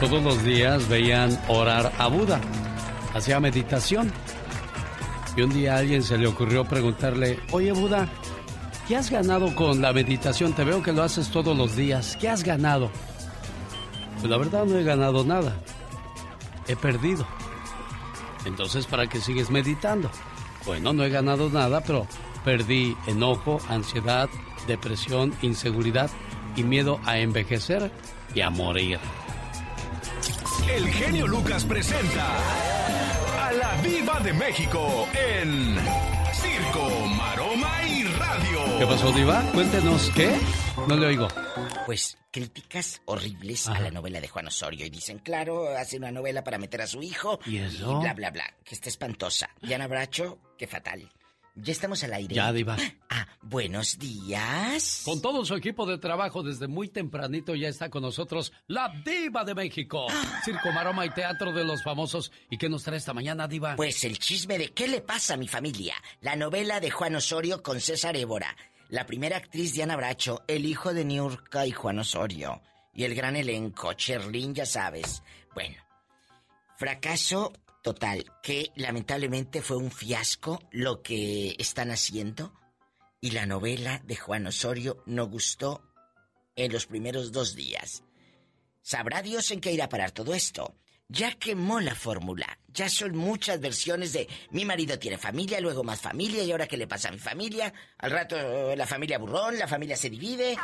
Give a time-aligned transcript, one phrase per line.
[0.00, 2.40] todos los días veían orar a Buda.
[3.14, 4.12] Hacía meditación.
[5.36, 8.08] Y un día a alguien se le ocurrió preguntarle, oye Buda,
[8.88, 10.52] ¿qué has ganado con la meditación?
[10.52, 12.16] Te veo que lo haces todos los días.
[12.20, 12.90] ¿Qué has ganado?
[14.18, 15.56] Pues la verdad no he ganado nada.
[16.68, 17.26] He perdido.
[18.44, 20.10] Entonces, ¿para qué sigues meditando?
[20.64, 22.06] Bueno, no he ganado nada, pero
[22.44, 24.28] perdí enojo, ansiedad,
[24.66, 26.10] depresión, inseguridad
[26.54, 27.90] y miedo a envejecer
[28.34, 28.98] y a morir.
[30.68, 32.36] El genio Lucas presenta
[33.46, 35.76] a la Viva de México en
[36.32, 38.78] Circo, Maroma y Radio.
[38.78, 39.42] ¿Qué pasó, Diva?
[39.52, 40.36] Cuéntenos, ¿qué?
[40.88, 41.28] No le oigo.
[41.86, 46.44] Pues críticas horribles a la novela de Juan Osorio y dicen, claro, hace una novela
[46.44, 47.92] para meter a su hijo y, eso?
[47.92, 49.48] y bla, bla, bla, que está espantosa.
[49.62, 51.10] Ana Bracho, qué fatal.
[51.56, 52.34] Ya estamos al aire.
[52.34, 52.76] Ya, Diva.
[53.08, 55.02] Ah, buenos días.
[55.06, 59.42] Con todo su equipo de trabajo desde muy tempranito ya está con nosotros la Diva
[59.42, 60.06] de México.
[60.44, 62.30] Circo, Maroma y Teatro de los Famosos.
[62.50, 63.74] ¿Y qué nos trae esta mañana, Diva?
[63.74, 65.94] Pues el chisme de ¿Qué le pasa a mi familia?
[66.20, 68.54] La novela de Juan Osorio con César Évora.
[68.90, 72.60] La primera actriz Diana Bracho, el hijo de Niurka y Juan Osorio.
[72.92, 75.22] Y el gran elenco, Cherlin, ya sabes.
[75.54, 75.76] Bueno,
[76.76, 77.52] fracaso
[77.86, 82.52] Total, que lamentablemente fue un fiasco lo que están haciendo
[83.20, 85.84] y la novela de Juan Osorio no gustó
[86.56, 88.02] en los primeros dos días.
[88.82, 90.74] Sabrá Dios en qué irá a parar todo esto.
[91.08, 92.58] Ya quemó la fórmula.
[92.66, 96.76] Ya son muchas versiones de mi marido tiene familia, luego más familia, y ahora qué
[96.76, 97.72] le pasa a mi familia.
[97.98, 100.58] Al rato la familia burrón, la familia se divide.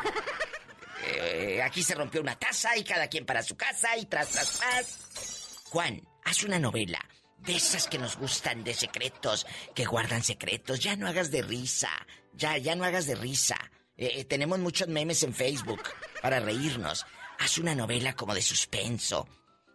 [1.05, 4.59] Eh, aquí se rompió una taza y cada quien para su casa y tras, tras,
[4.59, 5.61] tras.
[5.70, 7.01] Juan, haz una novela
[7.39, 10.81] de esas que nos gustan, de secretos, que guardan secretos.
[10.81, 11.91] Ya no hagas de risa.
[12.34, 13.56] Ya, ya no hagas de risa.
[13.97, 15.83] Eh, eh, tenemos muchos memes en Facebook
[16.23, 17.05] para reírnos.
[17.39, 19.29] Haz una novela como de suspenso.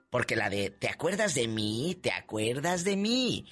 [0.10, 1.98] Porque la de ¿Te acuerdas de mí?
[2.02, 3.46] ¿Te acuerdas de mí?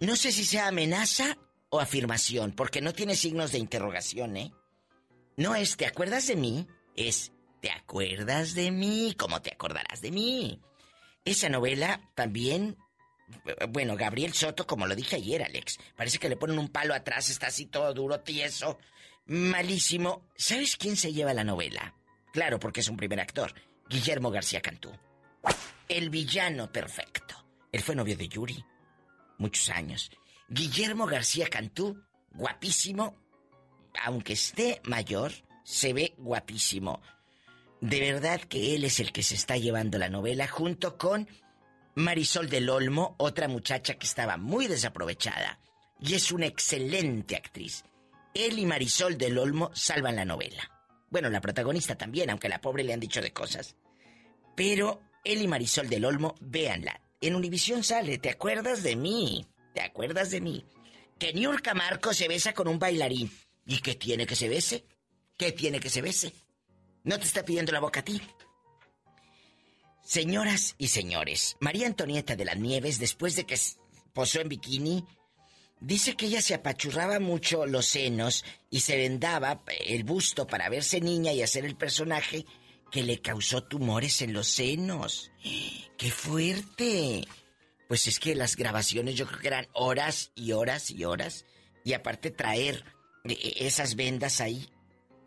[0.00, 1.36] No sé si sea amenaza
[1.70, 4.52] o afirmación, porque no tiene signos de interrogación, ¿eh?
[5.36, 6.66] No es ¿Te acuerdas de mí?
[6.94, 9.14] Es ¿Te acuerdas de mí?
[9.18, 10.60] ¿Cómo te acordarás de mí?
[11.28, 12.76] Esa novela también
[13.68, 17.28] bueno, Gabriel Soto, como lo dije ayer, Alex, parece que le ponen un palo atrás,
[17.28, 18.78] está así todo duro, tieso,
[19.26, 20.22] malísimo.
[20.34, 21.94] ¿Sabes quién se lleva la novela?
[22.32, 23.52] Claro, porque es un primer actor,
[23.88, 24.90] Guillermo García Cantú.
[25.88, 27.34] El villano perfecto.
[27.70, 28.64] Él fue novio de Yuri,
[29.36, 30.10] muchos años.
[30.48, 33.14] Guillermo García Cantú, guapísimo,
[34.02, 35.32] aunque esté mayor,
[35.64, 37.02] se ve guapísimo.
[37.80, 41.28] De verdad que él es el que se está llevando la novela junto con
[41.94, 45.60] Marisol del Olmo, otra muchacha que estaba muy desaprovechada
[46.00, 47.84] y es una excelente actriz.
[48.34, 50.70] Él y Marisol del Olmo salvan la novela.
[51.10, 53.76] Bueno, la protagonista también, aunque la pobre le han dicho de cosas.
[54.54, 57.00] Pero él y Marisol del Olmo, véanla.
[57.20, 59.46] En Univisión sale, ¿te acuerdas de mí?
[59.74, 60.64] ¿Te acuerdas de mí?
[61.18, 63.30] Que Niurka Marco se besa con un bailarín.
[63.66, 64.84] ¿Y qué tiene que se bese?
[65.36, 66.32] ¿Qué tiene que se bese?
[67.04, 68.20] No te está pidiendo la boca a ti.
[70.02, 73.58] Señoras y señores, María Antonieta de las Nieves, después de que
[74.14, 75.04] posó en bikini,
[75.80, 81.00] dice que ella se apachurraba mucho los senos y se vendaba el busto para verse
[81.00, 82.46] niña y hacer el personaje
[82.90, 85.30] que le causó tumores en los senos.
[85.98, 87.26] ¡Qué fuerte!
[87.86, 91.44] Pues es que las grabaciones yo creo que eran horas y horas y horas.
[91.84, 92.84] Y aparte traer
[93.24, 94.68] e, e, esas vendas ahí.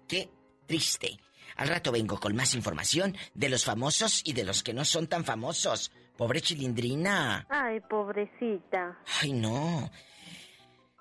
[0.07, 0.29] ¡Qué
[0.67, 1.19] triste!
[1.61, 5.05] Al rato vengo con más información de los famosos y de los que no son
[5.05, 5.91] tan famosos.
[6.17, 7.45] Pobre chilindrina.
[7.51, 8.97] Ay, pobrecita.
[9.21, 9.91] Ay, no.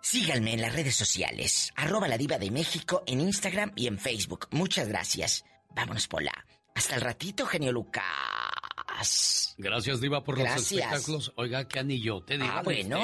[0.02, 1.72] Síganme en las redes sociales.
[1.76, 4.48] Arroba la diva de México en Instagram y en Facebook.
[4.50, 5.46] Muchas gracias.
[5.74, 6.34] Vámonos, Pola.
[6.74, 9.54] Hasta el ratito, genio Lucas.
[9.56, 11.32] Gracias, Diva, por los espectáculos.
[11.36, 12.52] Oiga, qué anillo te digo.
[12.52, 12.98] Ah, bueno.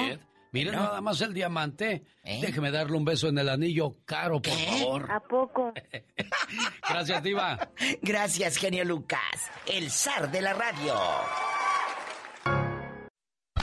[0.57, 2.03] Mire nada más el diamante.
[2.25, 2.41] ¿Eh?
[2.41, 5.13] Déjeme darle un beso en el anillo caro, por favor.
[5.13, 5.75] ¿A poco?
[6.89, 7.69] Gracias, Diva.
[8.01, 10.95] Gracias, genio Lucas, el zar de la radio.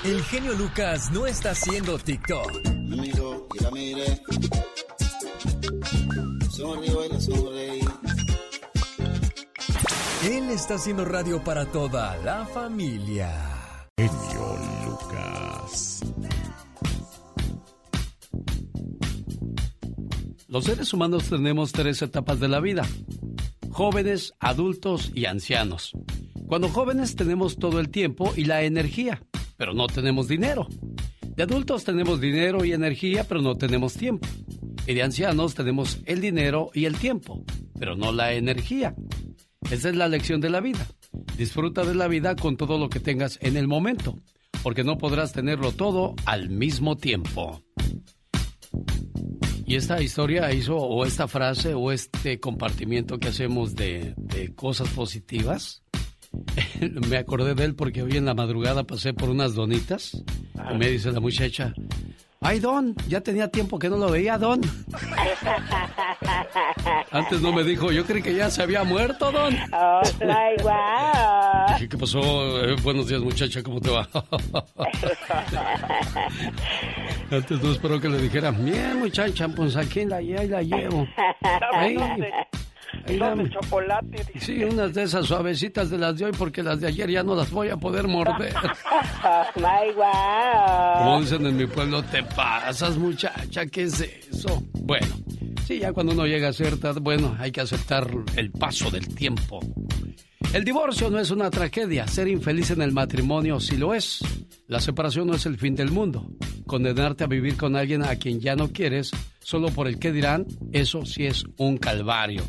[0.04, 2.64] El genio Lucas no está haciendo TikTok.
[2.68, 4.22] Amigo, y la mire.
[6.52, 7.82] Sonríe, sonreí.
[10.30, 13.32] Él está haciendo radio para toda la familia.
[13.98, 14.43] Genio
[20.54, 22.88] Los seres humanos tenemos tres etapas de la vida.
[23.72, 25.94] Jóvenes, adultos y ancianos.
[26.46, 29.24] Cuando jóvenes tenemos todo el tiempo y la energía,
[29.58, 30.68] pero no tenemos dinero.
[31.22, 34.28] De adultos tenemos dinero y energía, pero no tenemos tiempo.
[34.86, 37.44] Y de ancianos tenemos el dinero y el tiempo,
[37.80, 38.94] pero no la energía.
[39.72, 40.86] Esa es la lección de la vida.
[41.36, 44.20] Disfruta de la vida con todo lo que tengas en el momento,
[44.62, 47.64] porque no podrás tenerlo todo al mismo tiempo.
[49.74, 54.88] Y esta historia hizo, o esta frase, o este compartimiento que hacemos de, de cosas
[54.90, 55.82] positivas,
[57.10, 60.24] me acordé de él porque hoy en la madrugada pasé por unas donitas
[60.72, 61.74] y me dice la muchacha,
[62.46, 64.60] Ay, Don, ya tenía tiempo que no lo veía, Don.
[67.12, 69.56] Antes no me dijo, yo creí que ya se había muerto, Don.
[69.72, 70.02] Oh,
[70.60, 71.90] igual.
[71.90, 72.20] ¿Qué pasó?
[72.66, 74.10] Eh, buenos días, muchacha, ¿cómo te va?
[77.32, 81.08] Antes no esperó que le dijera, bien, muchacha, pues aquí la, la llevo.
[81.74, 81.98] Ay,
[83.06, 84.26] de chocolate.
[84.40, 87.36] Sí, unas de esas suavecitas de las de hoy porque las de ayer ya no
[87.36, 88.54] las voy a poder morder.
[89.54, 94.64] Como dicen en mi pueblo, te pasas muchacha, ¿qué es eso?
[94.74, 95.16] Bueno,
[95.66, 99.60] sí, ya cuando uno llega a cierta, bueno, hay que aceptar el paso del tiempo.
[100.54, 104.20] El divorcio no es una tragedia, ser infeliz en el matrimonio sí lo es.
[104.68, 106.30] La separación no es el fin del mundo.
[106.68, 110.46] Condenarte a vivir con alguien a quien ya no quieres solo por el que dirán,
[110.72, 112.44] eso sí es un calvario.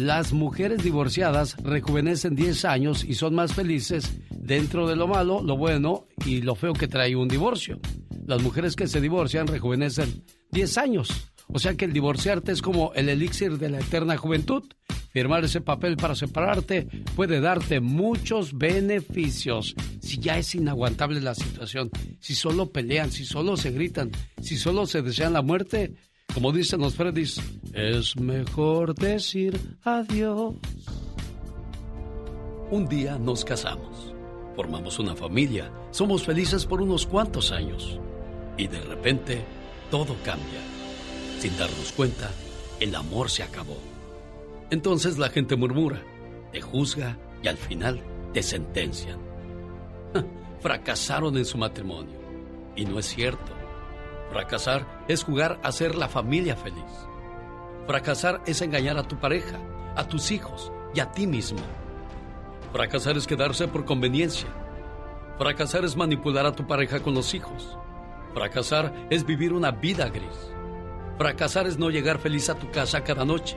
[0.00, 5.58] Las mujeres divorciadas rejuvenecen 10 años y son más felices dentro de lo malo, lo
[5.58, 7.78] bueno y lo feo que trae un divorcio.
[8.24, 11.30] Las mujeres que se divorcian rejuvenecen 10 años.
[11.48, 14.62] O sea que el divorciarte es como el elixir de la eterna juventud.
[15.10, 19.74] Firmar ese papel para separarte puede darte muchos beneficios.
[20.00, 24.10] Si ya es inaguantable la situación, si solo pelean, si solo se gritan,
[24.40, 25.92] si solo se desean la muerte,
[26.34, 27.40] como dicen los Freddys,
[27.72, 30.54] es mejor decir adiós.
[32.70, 34.14] Un día nos casamos,
[34.54, 37.98] formamos una familia, somos felices por unos cuantos años
[38.56, 39.44] y de repente
[39.90, 40.60] todo cambia.
[41.38, 42.30] Sin darnos cuenta,
[42.78, 43.78] el amor se acabó.
[44.70, 46.02] Entonces la gente murmura,
[46.52, 48.00] te juzga y al final
[48.32, 49.18] te sentencian.
[50.60, 52.20] Fracasaron en su matrimonio.
[52.76, 53.59] Y no es cierto.
[54.30, 56.84] Fracasar es jugar a ser la familia feliz.
[57.86, 59.58] Fracasar es engañar a tu pareja,
[59.96, 61.58] a tus hijos y a ti mismo.
[62.72, 64.48] Fracasar es quedarse por conveniencia.
[65.38, 67.76] Fracasar es manipular a tu pareja con los hijos.
[68.32, 70.52] Fracasar es vivir una vida gris.
[71.18, 73.56] Fracasar es no llegar feliz a tu casa cada noche.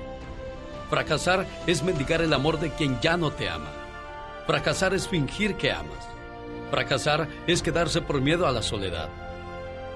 [0.89, 3.69] Fracasar es mendigar el amor de quien ya no te ama.
[4.47, 6.09] Fracasar es fingir que amas.
[6.71, 9.09] Fracasar es quedarse por miedo a la soledad.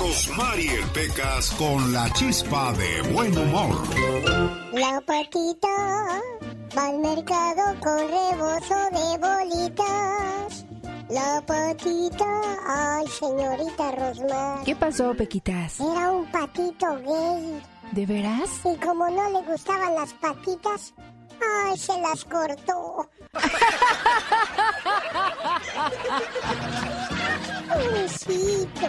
[0.00, 3.76] Rosmarie Pecas con la chispa de buen humor.
[4.72, 5.68] La patita
[6.74, 10.64] va al mercado con rebozo de bolitas.
[11.10, 12.24] La patita,
[12.66, 14.64] ay señorita Rosmar.
[14.64, 15.78] ¿Qué pasó, Pequitas?
[15.80, 17.60] Era un patito gay.
[17.92, 18.48] ¿De veras?
[18.64, 20.94] Y como no le gustaban las patitas,
[21.66, 23.06] ay, se las cortó.
[27.72, 28.88] Pobrecito.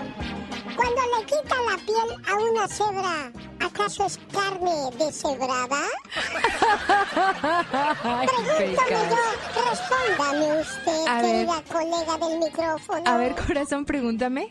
[0.75, 5.81] Cuando le quita la piel a una cebra, ¿acaso es carne deshebrada?
[8.25, 8.75] Pregúntame
[9.09, 9.23] yo,
[9.69, 13.03] respóndame usted, querida colega del micrófono.
[13.05, 14.49] A ver, corazón, pregúntame.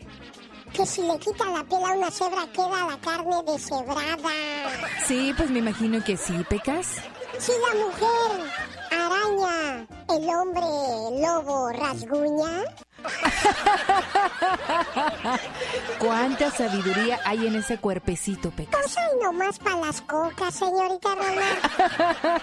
[0.73, 4.31] Que si le quita la piel a una cebra, queda la carne deshebrada.
[5.05, 6.87] Sí, pues me imagino que sí, Pecas.
[7.37, 8.49] Si la mujer
[8.91, 10.61] araña, el hombre
[11.21, 12.63] lobo rasguña.
[15.99, 18.81] ¿Cuánta sabiduría hay en ese cuerpecito, Pecas?
[18.81, 21.57] No soy nomás para las cocas, señorita Román.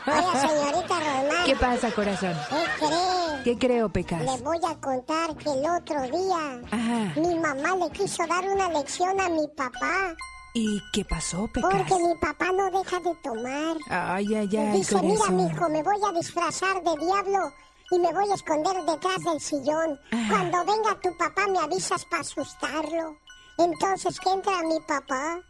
[0.07, 1.45] Oye, señorita Román.
[1.45, 2.37] ¿Qué pasa, corazón?
[2.49, 3.43] ¿Qué cree?
[3.45, 4.23] ¿Qué creo, Pecas?
[4.23, 6.61] Le voy a contar que el otro día
[7.17, 10.15] mi mamá le quiso dar una lección a mi papá.
[10.55, 11.71] ¿Y qué pasó, Pecas?
[11.71, 13.77] Porque mi papá no deja de tomar.
[13.91, 17.53] Ay, ay, ay, Dice, mira, mijo, me voy a disfrazar de diablo
[17.91, 19.99] y me voy a esconder detrás del sillón.
[20.29, 23.17] Cuando venga tu papá me avisas para asustarlo.
[23.59, 25.41] Entonces que entra mi papá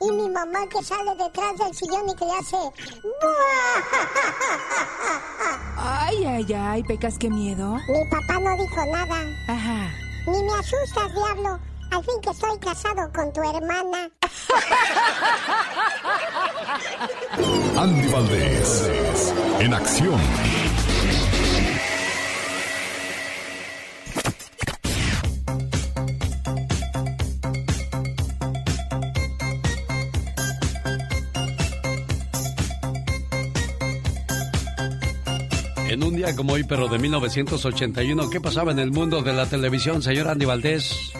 [0.00, 2.56] y mi mamá que sale detrás del sillón y que le hace...
[5.76, 7.76] Ay, ay, ay, Pecas, qué miedo.
[7.88, 9.22] Mi papá no dijo nada.
[9.48, 9.90] Ajá.
[10.26, 11.58] Ni me asustas, diablo.
[11.90, 14.10] Al fin que estoy casado con tu hermana.
[17.76, 18.92] Andy Valdés,
[19.60, 20.20] en acción.
[36.18, 40.26] Día como hoy, pero de 1981, ¿qué pasaba en el mundo de la televisión, señor
[40.26, 41.12] Andy Valdés?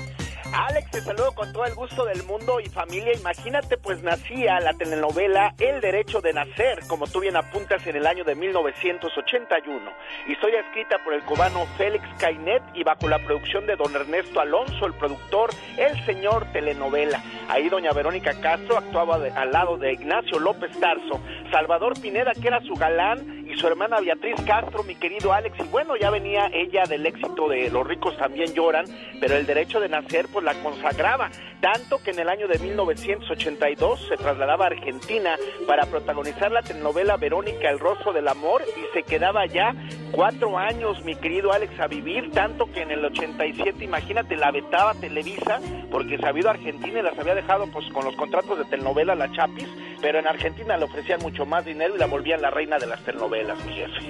[0.66, 3.12] Alex, te saludo con todo el gusto del mundo y familia.
[3.14, 8.04] Imagínate, pues nacía la telenovela El Derecho de Nacer, como tú bien apuntas, en el
[8.04, 9.92] año de 1981.
[10.26, 14.86] Historia escrita por el cubano Félix Cainet y bajo la producción de don Ernesto Alonso,
[14.86, 17.22] el productor, el señor telenovela.
[17.48, 21.20] Ahí doña Verónica Castro actuaba al lado de Ignacio López Tarso,
[21.52, 25.58] Salvador Pineda, que era su galán, y su hermana Beatriz Castro, mi querido Alex.
[25.58, 28.84] Y bueno, ya venía ella del éxito de Los ricos también lloran,
[29.20, 31.28] pero el derecho de nacer, pues la consagraba,
[31.60, 35.36] tanto que en el año de 1982 se trasladaba a Argentina
[35.66, 39.74] para protagonizar la telenovela Verónica, el rostro del amor, y se quedaba ya
[40.10, 44.94] cuatro años, mi querido Alex, a vivir, tanto que en el 87, imagínate, la vetaba
[44.94, 48.56] Televisa, porque se había ido a Argentina y las había dejado pues con los contratos
[48.56, 49.68] de telenovela La Chapis,
[50.00, 53.04] pero en Argentina le ofrecían mucho más dinero y la volvían la reina de las
[53.04, 54.00] telenovelas, mi jefe.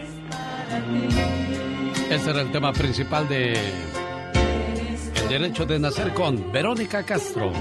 [2.10, 3.54] Ese era el tema principal de
[5.28, 7.52] derecho de nacer con Verónica Castro.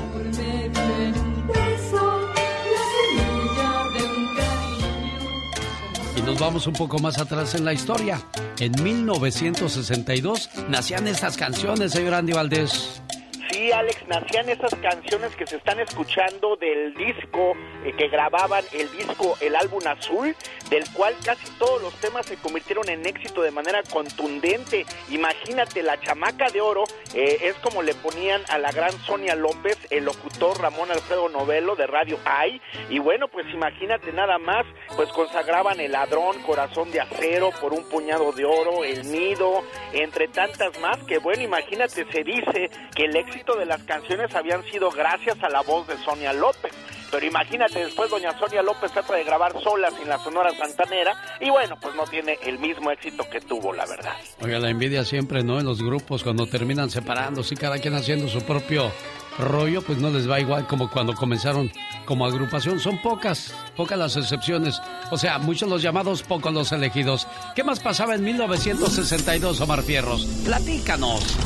[6.15, 8.21] Y nos vamos un poco más atrás en la historia.
[8.59, 13.01] En 1962 nacían estas canciones, señor Andy Valdés.
[13.49, 17.53] Sí, Alex, nacían esas canciones que se están escuchando del disco
[17.85, 20.35] eh, que grababan, el disco El Álbum Azul,
[20.69, 24.85] del cual casi todos los temas se convirtieron en éxito de manera contundente.
[25.09, 29.77] Imagínate, la chamaca de oro eh, es como le ponían a la gran Sonia López,
[29.91, 32.61] el locutor Ramón Alfredo Novelo de Radio Ay.
[32.89, 37.87] Y bueno, pues imagínate nada más, pues consagraban El Ladrón, Corazón de Acero, Por un
[37.87, 39.63] Puñado de Oro, El Nido,
[39.93, 44.63] entre tantas más, que bueno, imagínate, se dice que el éxito de las canciones habían
[44.65, 46.71] sido gracias a la voz de Sonia López.
[47.09, 51.49] Pero imagínate, después doña Sonia López trata de grabar sola sin la Sonora Santanera y
[51.49, 54.15] bueno, pues no tiene el mismo éxito que tuvo, la verdad.
[54.41, 55.59] Oiga, la envidia siempre, ¿no?
[55.59, 58.91] En los grupos, cuando terminan separándose y cada quien haciendo su propio
[59.39, 61.71] rollo, pues no les va igual como cuando comenzaron
[62.05, 62.79] como agrupación.
[62.79, 64.81] Son pocas, pocas las excepciones.
[65.09, 67.25] O sea, muchos los llamados, pocos los elegidos.
[67.55, 70.25] ¿Qué más pasaba en 1962, Omar Fierros?
[70.43, 71.37] Platícanos.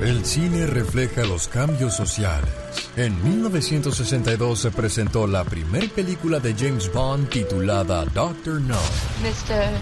[0.00, 2.48] El cine refleja los cambios sociales.
[2.96, 8.76] En 1962 se presentó la primera película de James Bond titulada Doctor No.
[9.20, 9.72] Mr.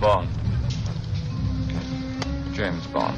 [0.00, 0.28] Bond.
[2.56, 3.16] James Bond.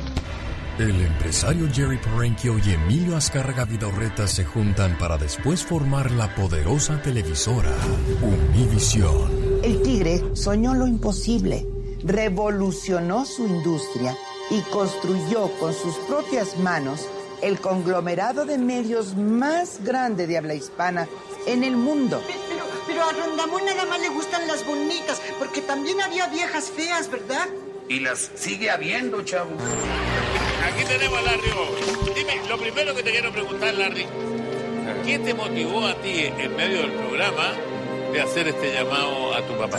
[0.79, 7.01] El empresario Jerry Parenchio y Emilio Azcárraga Vidorreta se juntan para después formar la poderosa
[7.01, 7.75] televisora
[8.53, 9.63] Univision.
[9.63, 11.67] El tigre soñó lo imposible,
[12.05, 14.15] revolucionó su industria
[14.51, 17.07] y construyó con sus propias manos
[17.43, 21.09] el conglomerado de medios más grande de habla hispana
[21.47, 22.23] en el mundo.
[22.27, 27.11] Pero, pero a Rondamón nada más le gustan las bonitas, porque también había viejas feas,
[27.11, 27.49] ¿verdad?
[27.89, 29.51] Y las sigue habiendo, chavo.
[30.67, 31.51] Aquí tenemos a Larry
[32.15, 34.07] Dime, lo primero que te quiero preguntar, Larry,
[35.07, 37.55] ¿qué te motivó a ti en medio del programa
[38.13, 39.79] de hacer este llamado a tu papá?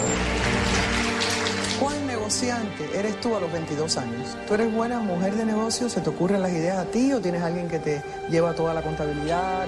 [1.80, 4.38] ¿Cuál negociante eres tú a los 22 años?
[4.48, 5.90] ¿Tú eres buena mujer de negocio?
[5.90, 8.82] ¿Se te ocurren las ideas a ti o tienes alguien que te lleva toda la
[8.82, 9.68] contabilidad?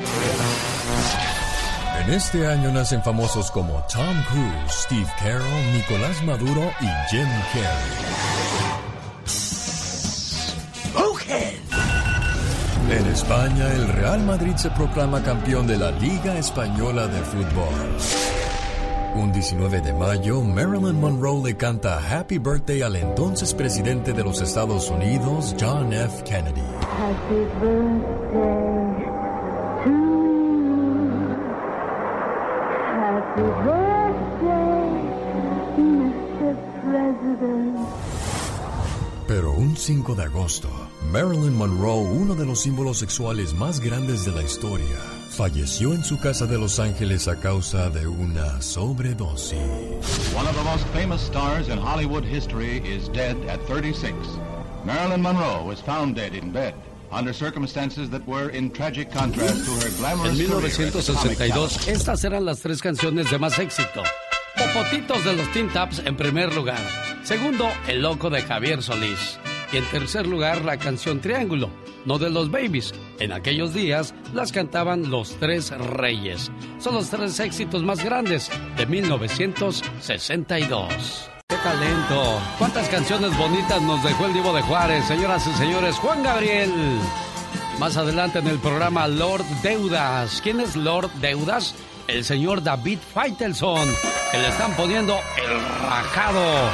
[2.01, 8.24] En este año nacen famosos como Tom Cruise, Steve Carroll, Nicolás Maduro y Jim Carrey.
[12.89, 18.33] En España, el Real Madrid se proclama campeón de la Liga Española de Fútbol.
[19.15, 24.41] Un 19 de mayo, Marilyn Monroe le canta Happy Birthday al entonces presidente de los
[24.41, 26.24] Estados Unidos, John F.
[26.24, 26.62] Kennedy.
[26.98, 29.05] Happy birthday
[29.84, 30.74] to you.
[32.98, 34.89] Happy birthday,
[35.77, 36.55] Mr.
[36.82, 37.77] President.
[39.27, 40.70] Pero un 5 de agosto,
[41.12, 44.98] Marilyn Monroe, uno de los símbolos sexuales más grandes de la historia,
[45.34, 49.58] falleció en su casa de Los Ángeles a causa de una sobredosis.
[50.36, 54.13] One of the most famous stars in Hollywood history is dead at 36.
[54.86, 56.75] Marilyn Monroe was found dead in bed.
[57.12, 61.38] Under circumstances that were in tragic contrast to her glamorous En career as a comic
[61.40, 61.88] 1962, talent.
[61.88, 64.04] estas eran las tres canciones de más éxito.
[64.56, 66.80] Popotitos de los Teen Taps en primer lugar.
[67.24, 69.40] Segundo, El Loco de Javier Solís.
[69.72, 71.70] Y en tercer lugar, la canción Triángulo,
[72.05, 72.93] no de los Babies.
[73.19, 76.51] En aquellos días las cantaban los Tres Reyes.
[76.79, 81.29] Son los tres éxitos más grandes de 1962.
[81.48, 82.41] ¡Qué talento!
[82.57, 85.95] ¿Cuántas canciones bonitas nos dejó el Divo de Juárez, señoras y señores?
[85.95, 86.72] Juan Gabriel.
[87.79, 90.41] Más adelante en el programa Lord Deudas.
[90.41, 91.75] ¿Quién es Lord Deudas?
[92.07, 93.88] el señor David Faitelson,
[94.31, 96.69] que le están poniendo el rajado.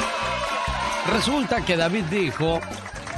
[1.13, 2.59] Resulta que David dijo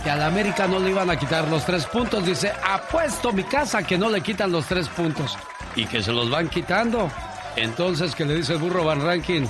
[0.04, 2.26] que a la América no le iban a quitar los tres puntos.
[2.26, 5.38] Dice, apuesto mi casa que no le quitan los tres puntos.
[5.76, 7.10] Y que se los van quitando.
[7.56, 9.46] Entonces, que le dice el burro Van Ranking,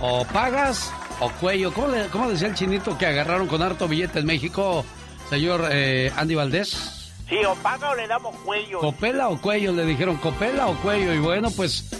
[0.00, 0.90] o pagas
[1.20, 1.72] o cuello.
[1.72, 4.84] ¿Cómo, le- cómo decía el chinito que agarraron con harto billete en México,
[5.30, 7.12] señor eh, Andy Valdés?
[7.28, 8.78] Sí, o paga o le damos cuello.
[8.80, 9.72] ¿Copela o cuello?
[9.72, 11.12] Le dijeron, ¿copela o cuello?
[11.12, 11.90] Y bueno, pues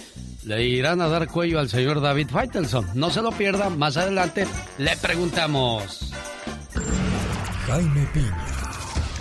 [0.44, 2.88] le irán a dar cuello al señor David Faitelson.
[2.94, 4.46] No se lo pierda, más adelante
[4.78, 6.12] le preguntamos.
[7.66, 8.46] Jaime Piña,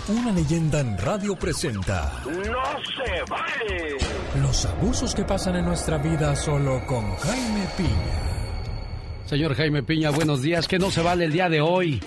[0.08, 3.96] una leyenda en radio presenta ¡No se vale!
[4.40, 9.24] los abusos que pasan en nuestra vida solo con Jaime Piña.
[9.24, 10.68] Señor Jaime Piña, buenos días.
[10.68, 12.00] ¿Qué no se vale el día de hoy?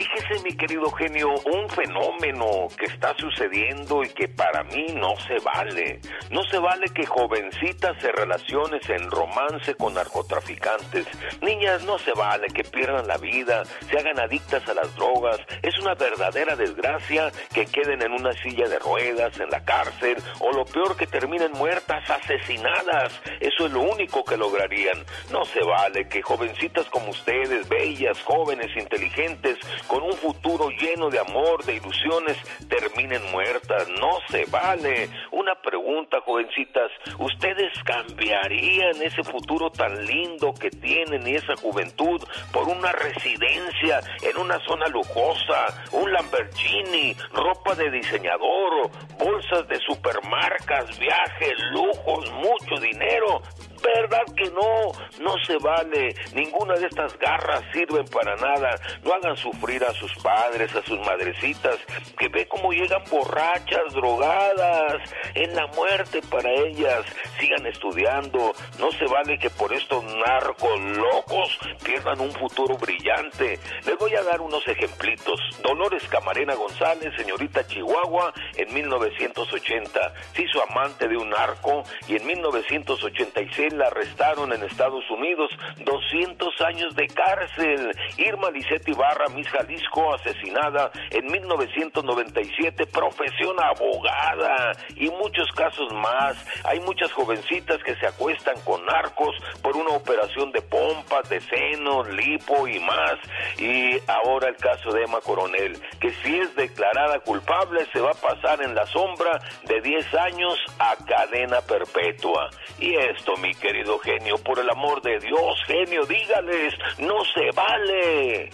[0.00, 5.36] Fíjese, mi querido genio, un fenómeno que está sucediendo y que para mí no se
[5.44, 6.00] vale.
[6.30, 11.06] No se vale que jovencitas se relaciones en romance con narcotraficantes.
[11.42, 15.38] Niñas, no se vale que pierdan la vida, se hagan adictas a las drogas.
[15.60, 20.50] Es una verdadera desgracia que queden en una silla de ruedas, en la cárcel, o
[20.50, 23.20] lo peor que terminen muertas, asesinadas.
[23.38, 25.04] Eso es lo único que lograrían.
[25.30, 29.58] No se vale que jovencitas como ustedes, bellas, jóvenes, inteligentes,
[29.90, 32.36] con un futuro lleno de amor, de ilusiones,
[32.68, 33.88] terminen muertas.
[33.88, 35.10] No se vale.
[35.32, 36.92] Una pregunta, jovencitas.
[37.18, 44.36] ¿Ustedes cambiarían ese futuro tan lindo que tienen y esa juventud por una residencia en
[44.38, 53.42] una zona lujosa, un Lamborghini, ropa de diseñador, bolsas de supermarcas, viajes, lujos, mucho dinero?
[53.82, 54.92] ¿Verdad que no?
[55.20, 56.14] No se vale.
[56.34, 58.76] Ninguna de estas garras sirven para nada.
[59.02, 61.78] No hagan sufrir a sus padres, a sus madrecitas,
[62.18, 64.96] que ve cómo llegan borrachas, drogadas,
[65.34, 67.04] en la muerte para ellas.
[67.38, 68.52] Sigan estudiando.
[68.78, 73.58] No se vale que por estos narcos locos pierdan un futuro brillante.
[73.86, 75.40] Les voy a dar unos ejemplitos.
[75.62, 80.14] Dolores Camarena González, señorita Chihuahua, en 1980.
[80.34, 85.50] Se hizo amante de un narco y en 1986 la arrestaron en Estados Unidos.
[85.84, 87.90] 200 años de cárcel.
[88.18, 96.36] Irma Lisette Ibarra, Miss Jalisco, asesinada en 1997, profesión abogada y muchos casos más.
[96.64, 102.04] Hay muchas jovencitas que se acuestan con narcos por una operación de pompas, de seno,
[102.04, 103.16] lipo y más.
[103.58, 108.14] Y ahora el caso de Emma Coronel, que si es declarada culpable se va a
[108.14, 112.50] pasar en la sombra de 10 años a cadena perpetua.
[112.78, 118.50] Y esto, mi querido genio, por el amor de Dios, genio, dígales, no se vale.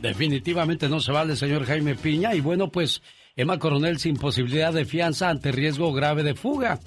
[0.00, 2.34] Definitivamente no se vale, señor Jaime Piña.
[2.34, 3.02] Y bueno, pues
[3.36, 6.78] Emma Coronel sin posibilidad de fianza ante riesgo grave de fuga.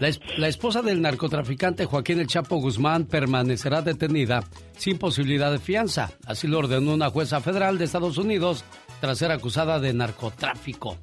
[0.00, 4.42] La, es- la esposa del narcotraficante Joaquín El Chapo Guzmán permanecerá detenida
[4.76, 6.10] sin posibilidad de fianza.
[6.26, 8.64] Así lo ordenó una jueza federal de Estados Unidos
[9.00, 10.98] tras ser acusada de narcotráfico.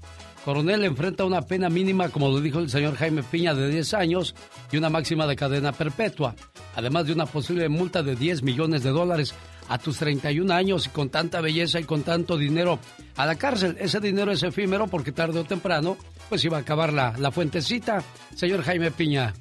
[0.45, 4.35] Coronel enfrenta una pena mínima, como lo dijo el señor Jaime Piña, de 10 años
[4.71, 6.35] y una máxima de cadena perpetua,
[6.75, 9.35] además de una posible multa de 10 millones de dólares
[9.69, 12.79] a tus 31 años y con tanta belleza y con tanto dinero
[13.15, 13.77] a la cárcel.
[13.79, 15.95] Ese dinero es efímero porque tarde o temprano
[16.27, 18.03] pues iba a acabar la, la fuentecita.
[18.35, 19.33] Señor Jaime Piña.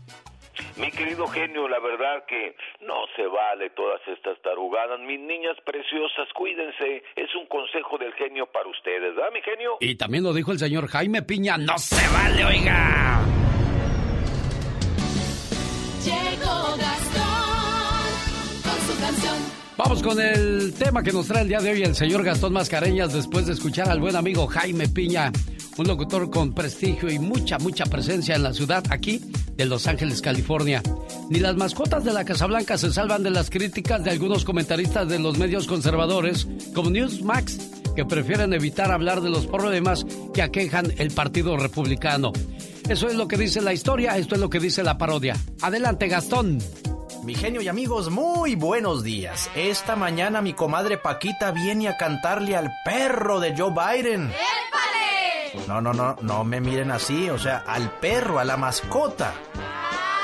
[0.76, 5.00] Mi querido genio, la verdad que no se vale todas estas tarugadas.
[5.00, 7.02] Mis niñas preciosas, cuídense.
[7.16, 9.76] Es un consejo del genio para ustedes, ¿verdad, mi genio?
[9.80, 13.20] Y también lo dijo el señor Jaime Piña, no se vale, oiga.
[16.04, 19.59] Llegó Gastón con su canción.
[19.82, 23.14] Vamos con el tema que nos trae el día de hoy el señor Gastón Mascareñas
[23.14, 25.32] después de escuchar al buen amigo Jaime Piña,
[25.78, 29.22] un locutor con prestigio y mucha, mucha presencia en la ciudad aquí
[29.56, 30.82] de Los Ángeles, California.
[31.30, 35.08] Ni las mascotas de la Casa Blanca se salvan de las críticas de algunos comentaristas
[35.08, 37.58] de los medios conservadores como Newsmax,
[37.96, 42.34] que prefieren evitar hablar de los problemas que aquejan el Partido Republicano.
[42.86, 45.38] Eso es lo que dice la historia, esto es lo que dice la parodia.
[45.62, 46.58] Adelante, Gastón.
[47.22, 49.50] Mi genio y amigos, muy buenos días.
[49.54, 54.32] Esta mañana mi comadre Paquita viene a cantarle al perro de Joe Biden.
[55.68, 59.34] No, no, no, no me miren así, o sea, al perro, a la mascota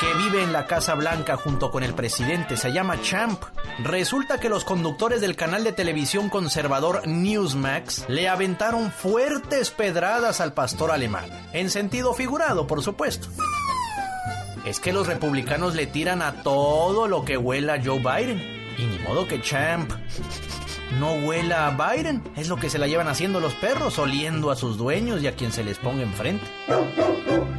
[0.00, 3.42] que vive en la Casa Blanca junto con el presidente, se llama Champ.
[3.82, 10.52] Resulta que los conductores del canal de televisión conservador Newsmax le aventaron fuertes pedradas al
[10.52, 13.28] pastor alemán, en sentido figurado, por supuesto.
[14.66, 18.40] Es que los republicanos le tiran a todo lo que huela Joe Biden.
[18.76, 19.92] Y ni modo que Champ
[20.98, 22.22] no huela a Byron.
[22.36, 25.36] Es lo que se la llevan haciendo los perros, oliendo a sus dueños y a
[25.36, 26.44] quien se les ponga enfrente.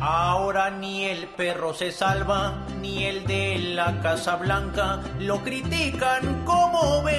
[0.02, 7.04] Ahora ni el perro se salva, ni el de la Casa Blanca lo critican como
[7.04, 7.16] ven.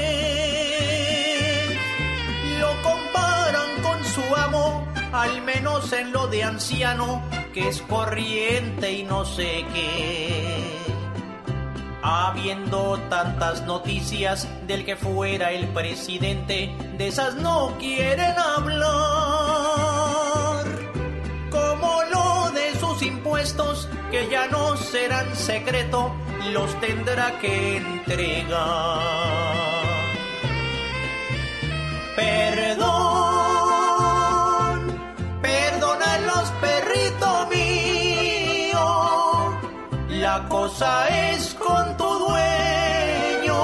[2.61, 7.23] Lo comparan con su amo, al menos en lo de anciano,
[7.59, 10.65] es corriente y no sé qué.
[12.03, 18.89] Habiendo tantas noticias del que fuera el presidente, de esas no quieren hablar.
[21.51, 26.15] Como lo de sus impuestos, que ya no serán secreto,
[26.53, 29.39] los tendrá que entregar.
[32.17, 33.38] Perdón,
[40.39, 43.61] La cosa es con tu dueño,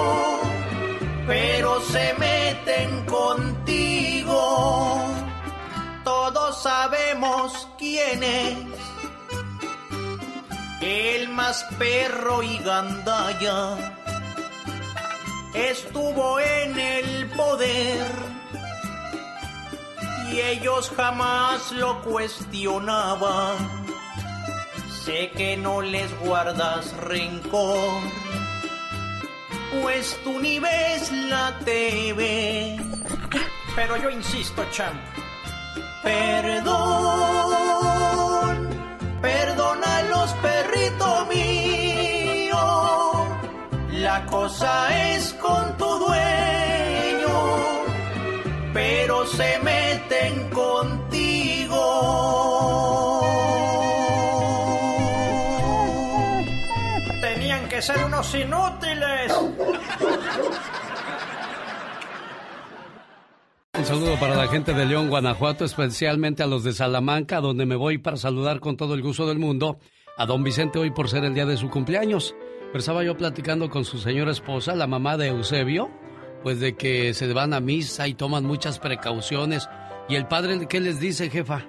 [1.25, 4.99] pero se meten contigo.
[6.03, 8.57] Todos sabemos quién es.
[10.81, 13.77] El más perro y gandalla
[15.55, 18.11] estuvo en el poder
[20.33, 23.85] y ellos jamás lo cuestionaban.
[25.05, 28.01] Sé que no les guardas rencor,
[29.83, 32.79] pues tú ni ves la TV.
[33.77, 34.99] Pero yo insisto, champ.
[36.03, 36.71] Perdón,
[39.21, 42.59] perdona a los perritos míos.
[43.91, 47.29] La cosa es con tu dueño,
[48.73, 51.05] pero se meten contigo.
[57.85, 59.33] Ser unos inútiles.
[63.79, 67.77] Un saludo para la gente de León, Guanajuato, especialmente a los de Salamanca, donde me
[67.77, 69.79] voy para saludar con todo el gusto del mundo
[70.17, 72.35] a don Vicente hoy por ser el día de su cumpleaños.
[72.69, 75.91] Pero estaba yo platicando con su señora esposa, la mamá de Eusebio,
[76.43, 79.69] pues de que se van a misa y toman muchas precauciones.
[80.09, 81.67] ¿Y el padre qué les dice, jefa?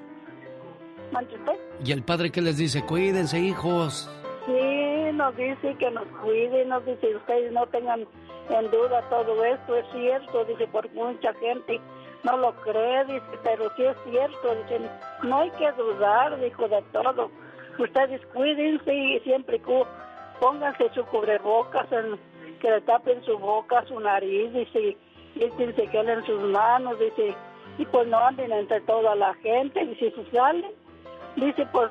[1.83, 2.85] ¿Y el padre qué les dice?
[2.85, 4.09] Cuídense, hijos.
[5.15, 8.05] Nos dice que nos cuiden, nos dice ustedes no tengan
[8.49, 11.79] en duda todo esto, es cierto, dice, por mucha gente
[12.23, 14.81] no lo cree, dice, pero sí es cierto, dice,
[15.23, 17.31] no hay que dudar, dijo, de todo.
[17.79, 19.61] Ustedes cuídense y siempre
[20.41, 21.87] pónganse su cubrebocas,
[22.59, 24.97] que le tapen su boca, su nariz, dice,
[25.33, 27.33] dice, se queden sus manos, dice,
[27.77, 30.71] y pues no anden entre toda la gente, y si salen,
[31.37, 31.89] dice, pues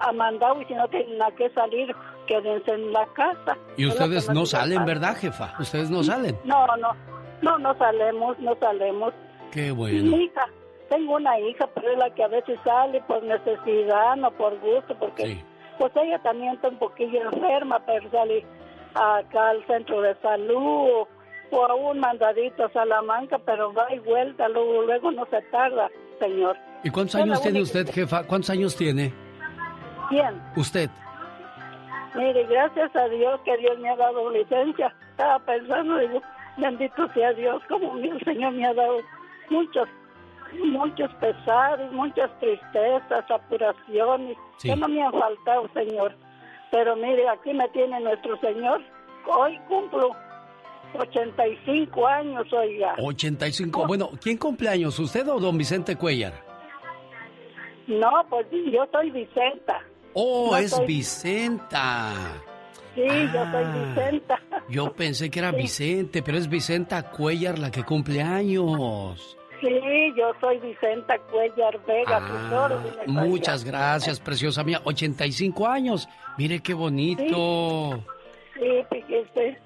[0.00, 1.94] a mandado y si no tienen a qué salir,
[2.30, 3.58] quédense en la casa.
[3.76, 4.84] Y ustedes no salen.
[4.84, 5.52] ¿verdad, jefa?
[5.58, 6.38] Ustedes no salen.
[6.44, 6.94] No, no,
[7.42, 9.12] no, no salemos, no salemos.
[9.50, 10.16] Qué Mi bueno.
[10.16, 10.46] hija,
[10.88, 14.94] tengo una hija, pero es la que a veces sale por necesidad, no por gusto,
[15.00, 15.42] porque
[15.78, 18.46] pues ella también está un poquillo enferma, pero sale
[18.94, 21.06] acá al centro de salud
[21.50, 25.88] o, a un mandadito a Salamanca, pero va y vuelta, luego, luego no se tarda,
[26.20, 26.56] señor.
[26.84, 28.22] ¿Y cuántos años tiene única- usted, jefa?
[28.24, 29.12] ¿Cuántos años tiene
[30.10, 30.88] Bien, usted?
[32.14, 34.94] Mire, gracias a Dios que Dios me ha dado licencia.
[35.10, 36.22] Estaba pensando, digo,
[36.56, 38.98] bendito sea Dios, como el Señor me ha dado
[39.50, 39.88] muchos,
[40.64, 44.68] muchos pesares, muchas tristezas, apuraciones, Sí.
[44.70, 46.14] que no me han faltado, Señor.
[46.70, 48.80] Pero mire, aquí me tiene nuestro Señor.
[49.26, 50.10] Hoy cumplo
[50.98, 52.94] 85 años, oiga.
[52.98, 53.86] 85.
[53.86, 54.98] Bueno, ¿quién cumpleaños?
[54.98, 56.32] ¿Usted o don Vicente Cuellar?
[57.86, 59.82] No, pues yo soy Vicenta.
[60.14, 62.14] Oh, No es soy- Vicenta.
[62.94, 63.94] Sí, yo soy Ah.
[63.94, 64.40] Vicenta.
[64.68, 69.36] Yo pensé que era Vicente, pero es Vicenta Cuellar la que cumple años.
[69.60, 69.68] Sí,
[70.16, 72.18] yo soy Vicenta Cuellar Vega.
[72.20, 72.68] Ah,
[73.06, 74.80] Muchas gracias, preciosa mía.
[74.84, 76.08] 85 años.
[76.38, 78.02] Mire qué bonito.
[78.54, 79.58] Sí, fíjese.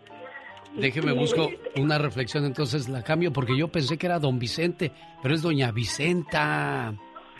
[0.74, 4.90] Déjeme busco una reflexión, entonces la cambio porque yo pensé que era don Vicente,
[5.22, 6.92] pero es doña Vicenta.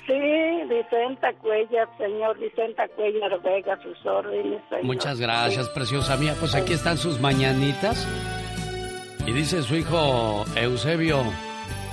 [0.07, 0.13] Sí,
[0.69, 4.61] Vicenta Cuellar, señor Vicenta Cuellar Vega, sus órdenes.
[4.83, 6.35] Muchas gracias, preciosa mía.
[6.39, 8.07] Pues aquí están sus mañanitas.
[9.27, 11.23] Y dice su hijo Eusebio,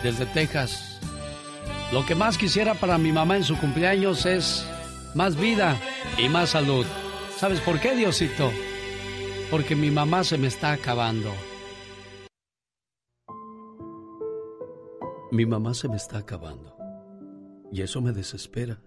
[0.03, 0.99] desde Texas,
[1.93, 4.67] lo que más quisiera para mi mamá en su cumpleaños es
[5.15, 5.77] más vida
[6.17, 6.85] y más salud.
[7.37, 8.51] ¿Sabes por qué, Diosito?
[9.49, 11.31] Porque mi mamá se me está acabando.
[15.31, 16.70] Mi mamá se me está acabando.
[17.71, 18.81] Y eso me desespera.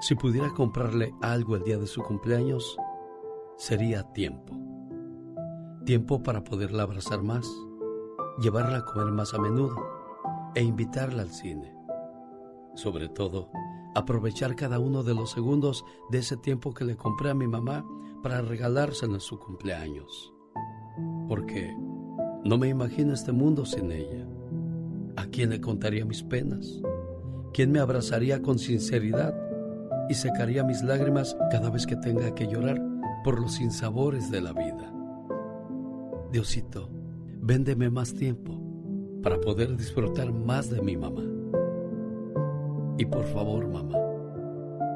[0.00, 2.76] Si pudiera comprarle algo el día de su cumpleaños,
[3.56, 4.56] sería tiempo.
[5.84, 7.46] Tiempo para poderla abrazar más
[8.38, 9.76] llevarla a comer más a menudo
[10.54, 11.74] e invitarla al cine.
[12.74, 13.50] Sobre todo,
[13.94, 17.84] aprovechar cada uno de los segundos de ese tiempo que le compré a mi mamá
[18.22, 20.32] para regalárselo en su cumpleaños.
[21.28, 21.74] Porque
[22.44, 24.26] no me imagino este mundo sin ella.
[25.16, 26.80] ¿A quién le contaría mis penas?
[27.52, 29.34] ¿Quién me abrazaría con sinceridad
[30.08, 32.80] y secaría mis lágrimas cada vez que tenga que llorar
[33.24, 34.90] por los sinsabores de la vida?
[36.30, 36.88] Diosito,
[37.42, 38.58] véndeme más tiempo
[39.22, 41.22] para poder disfrutar más de mi mamá.
[42.96, 43.98] Y por favor, mamá,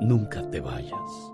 [0.01, 1.33] nunca te vayas.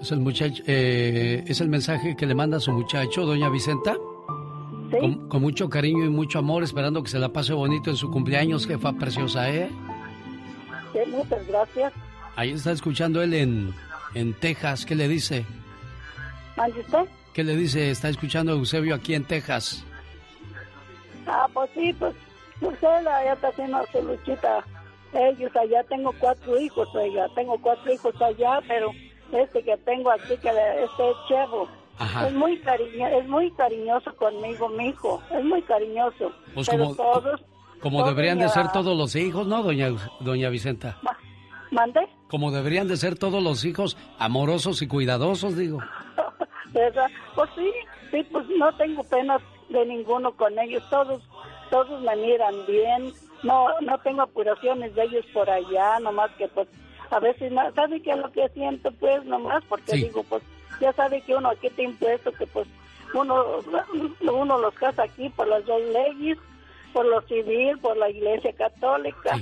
[0.00, 3.96] Es el, muchacho, eh, es el mensaje que le manda a su muchacho, doña Vicenta.
[5.00, 8.10] Con, con, mucho cariño y mucho amor, esperando que se la pase bonito en su
[8.10, 9.70] cumpleaños, jefa preciosa, ¿eh?
[10.92, 11.92] Sí, muchas gracias.
[12.36, 13.74] Ahí está escuchando él en,
[14.14, 14.84] en Texas.
[14.84, 15.44] ¿Qué le dice?
[16.56, 17.06] ¿Mande usted?
[17.32, 17.90] ¿Qué le dice?
[17.90, 19.84] Está escuchando Eusebio aquí en Texas.
[21.26, 22.14] Ah, pues sí, pues
[22.60, 24.64] usted ya está haciendo su luchita.
[25.14, 28.90] Ellos allá, tengo cuatro hijos, oiga, tengo cuatro hijos allá, pero
[29.32, 31.68] este que tengo aquí, que este es Chevo,
[32.02, 32.26] Ajá.
[32.28, 36.32] es muy cariño, es muy cariñoso conmigo, mi hijo, es muy cariñoso.
[36.54, 37.40] Pues pero como, todos,
[37.80, 40.98] como todos deberían de ser todos los hijos, ¿no, doña, doña Vicenta?
[41.70, 42.00] ¿Mande?
[42.28, 45.78] Como deberían de ser todos los hijos amorosos y cuidadosos, digo.
[46.72, 47.10] ¿Verdad?
[47.34, 47.70] Pues sí,
[48.10, 51.22] sí, pues no tengo penas de ninguno con ellos, todos,
[51.70, 53.12] todos me miran bien,
[53.42, 56.68] no, no tengo apuraciones de ellos por allá, nomás que pues
[57.10, 58.90] a veces, ¿sabe qué es lo que siento?
[58.92, 60.04] Pues nomás porque Sí.
[60.04, 60.42] digo, pues
[60.82, 62.68] ya sabe que uno aquí te impuesto que pues
[63.14, 63.58] uno,
[64.20, 66.36] uno los casa aquí por las dos leyes,
[66.92, 69.38] por lo civil, por la iglesia católica.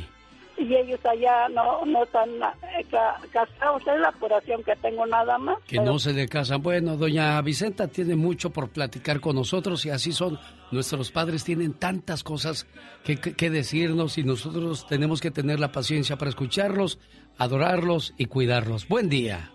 [0.58, 5.38] Y ellos allá no, no están eh, ca- casados, es la apuración que tengo nada
[5.38, 5.56] más.
[5.66, 6.60] Que no se le casan.
[6.62, 10.38] Bueno, doña Vicenta tiene mucho por platicar con nosotros y así son.
[10.70, 12.66] Nuestros padres tienen tantas cosas
[13.04, 16.98] que, que- que decirnos y nosotros tenemos que tener la paciencia para escucharlos,
[17.38, 18.86] adorarlos y cuidarlos.
[18.86, 19.50] Buen día.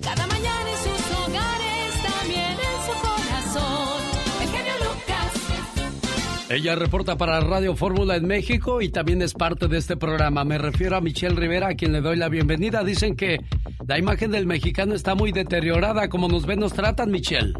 [0.00, 0.25] Cada
[6.48, 10.44] Ella reporta para Radio Fórmula en México y también es parte de este programa.
[10.44, 12.84] Me refiero a Michelle Rivera, a quien le doy la bienvenida.
[12.84, 13.40] Dicen que
[13.88, 16.08] la imagen del mexicano está muy deteriorada.
[16.08, 17.52] Como nos ven, nos tratan, Michelle.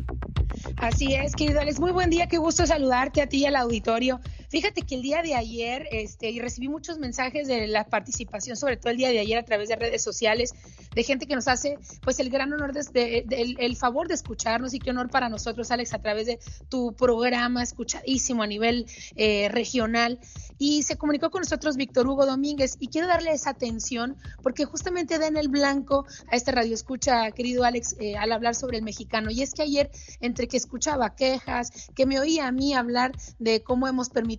[0.77, 1.81] Así es, querido Alex.
[1.81, 4.20] Muy buen día, qué gusto saludarte a ti y al auditorio.
[4.48, 8.76] Fíjate que el día de ayer, este, y recibí muchos mensajes de la participación, sobre
[8.76, 10.54] todo el día de ayer a través de redes sociales,
[10.94, 12.82] de gente que nos hace, pues, el gran honor, de,
[13.26, 16.94] de- el favor de escucharnos y qué honor para nosotros, Alex, a través de tu
[16.94, 20.18] programa escuchadísimo a nivel eh, regional.
[20.59, 25.18] Y se comunicó con nosotros Víctor Hugo Domínguez y quiero darle esa atención porque justamente
[25.18, 28.82] da en el blanco a este radio escucha, querido Alex, eh, al hablar sobre el
[28.82, 29.30] mexicano.
[29.30, 33.62] Y es que ayer, entre que escuchaba quejas, que me oía a mí hablar de
[33.62, 34.36] cómo hemos permitido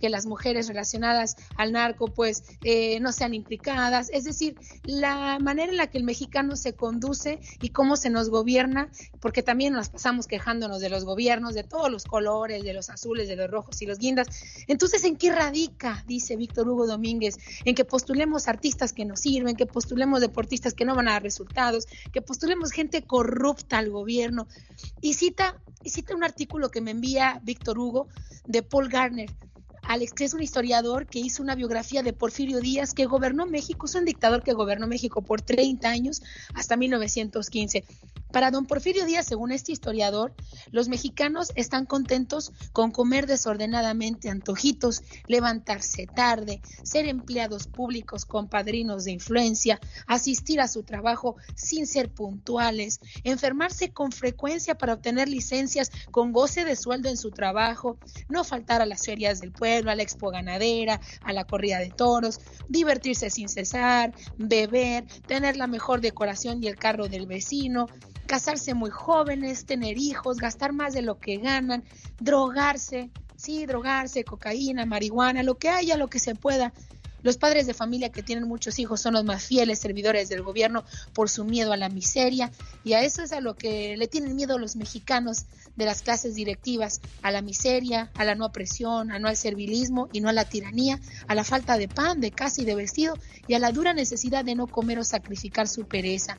[0.00, 4.10] que las mujeres relacionadas al narco, pues, eh, no sean implicadas.
[4.12, 8.30] Es decir, la manera en la que el mexicano se conduce y cómo se nos
[8.30, 12.90] gobierna, porque también nos pasamos quejándonos de los gobiernos, de todos los colores, de los
[12.90, 14.28] azules, de los rojos y los guindas.
[14.66, 19.56] Entonces, ¿en qué radica, dice Víctor Hugo Domínguez, en que postulemos artistas que nos sirven,
[19.56, 24.46] que postulemos deportistas que no van a dar resultados, que postulemos gente corrupta al gobierno?
[25.00, 28.08] Y cita, y cita un artículo que me envía Víctor Hugo
[28.46, 29.29] de Paul Garner.
[29.82, 33.86] Alex, que es un historiador que hizo una biografía de Porfirio Díaz, que gobernó México,
[33.86, 36.22] es un dictador que gobernó México por 30 años
[36.54, 37.84] hasta 1915.
[38.32, 40.32] Para don Porfirio Díaz, según este historiador,
[40.70, 49.04] los mexicanos están contentos con comer desordenadamente antojitos, levantarse tarde, ser empleados públicos con padrinos
[49.04, 55.90] de influencia, asistir a su trabajo sin ser puntuales, enfermarse con frecuencia para obtener licencias
[56.12, 59.96] con goce de sueldo en su trabajo, no faltar a las ferias del pueblo, a
[59.96, 62.38] la expo ganadera, a la corrida de toros,
[62.68, 67.88] divertirse sin cesar, beber, tener la mejor decoración y el carro del vecino,
[68.26, 71.84] casarse muy jóvenes, tener hijos, gastar más de lo que ganan,
[72.20, 76.72] drogarse, sí, drogarse, cocaína, marihuana, lo que haya, lo que se pueda.
[77.22, 80.84] Los padres de familia que tienen muchos hijos son los más fieles servidores del gobierno
[81.12, 82.50] por su miedo a la miseria
[82.82, 85.44] y a eso es a lo que le tienen miedo los mexicanos
[85.76, 90.08] de las clases directivas, a la miseria, a la no opresión, a no al servilismo
[90.12, 93.14] y no a la tiranía, a la falta de pan, de casa y de vestido
[93.46, 96.38] y a la dura necesidad de no comer o sacrificar su pereza.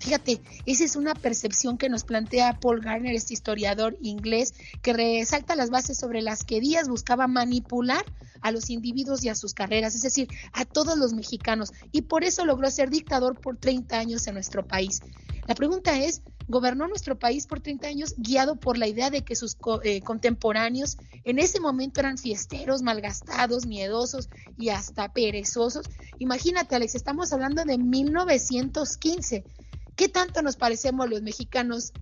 [0.00, 5.54] Fíjate, esa es una percepción que nos plantea Paul Garner, este historiador inglés, que resalta
[5.56, 8.02] las bases sobre las que Díaz buscaba manipular
[8.40, 12.24] a los individuos y a sus carreras, es decir, a todos los mexicanos, y por
[12.24, 15.00] eso logró ser dictador por 30 años en nuestro país.
[15.46, 19.36] La pregunta es, gobernó nuestro país por 30 años guiado por la idea de que
[19.36, 25.86] sus co- eh, contemporáneos en ese momento eran fiesteros, malgastados, miedosos y hasta perezosos.
[26.18, 29.44] Imagínate, Alex, estamos hablando de 1915.
[30.00, 31.92] ¿Qué tanto nos parecemos los mexicanos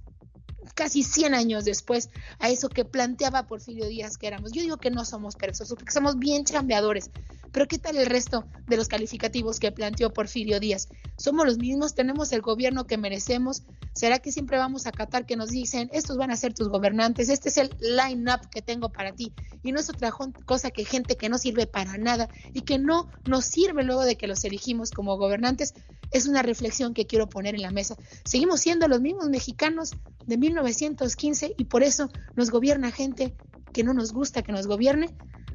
[0.79, 4.53] casi 100 años después a eso que planteaba Porfirio Díaz que éramos.
[4.53, 7.11] Yo digo que no somos perezosos porque somos bien chambeadores,
[7.51, 10.89] pero ¿qué tal el resto de los calificativos que planteó Porfirio Díaz?
[11.17, 13.65] Somos los mismos, tenemos el gobierno que merecemos.
[13.93, 17.29] ¿Será que siempre vamos a acatar que nos dicen, estos van a ser tus gobernantes,
[17.29, 19.33] este es el line-up que tengo para ti?
[19.65, 20.13] Y no es otra
[20.47, 24.17] cosa que gente que no sirve para nada y que no nos sirve luego de
[24.17, 25.75] que los elegimos como gobernantes.
[26.13, 27.97] Es una reflexión que quiero poner en la mesa.
[28.25, 29.91] Seguimos siendo los mismos mexicanos
[30.27, 30.37] de
[30.69, 33.35] 1915 y por eso nos gobierna gente
[33.73, 35.09] que no nos gusta que nos gobierne.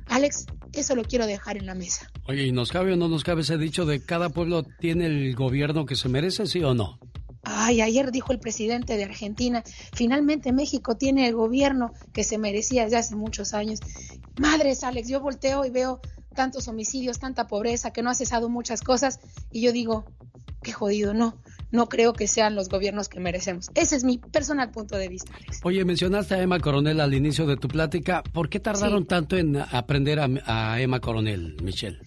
[0.07, 2.09] Alex, eso lo quiero dejar en la mesa.
[2.27, 5.35] Oye, ¿y nos cabe o no nos cabe ese dicho de cada pueblo tiene el
[5.35, 6.99] gobierno que se merece, sí o no?
[7.43, 12.83] Ay, ayer dijo el presidente de Argentina, finalmente México tiene el gobierno que se merecía
[12.83, 13.79] desde hace muchos años.
[14.39, 15.99] Madres, Alex, yo volteo y veo
[16.33, 19.19] tantos homicidios, tanta pobreza, que no ha cesado muchas cosas,
[19.51, 20.05] y yo digo,
[20.63, 21.37] qué jodido, no,
[21.73, 23.69] no creo que sean los gobiernos que merecemos.
[23.75, 25.31] Ese es mi personal punto de vista.
[25.63, 28.23] Oye, mencionaste a Emma Coronel al inicio de tu plática.
[28.31, 29.07] ¿Por qué tardaron Sí.
[29.09, 31.99] tanto en aprender a, a Emma Coronel, Michelle?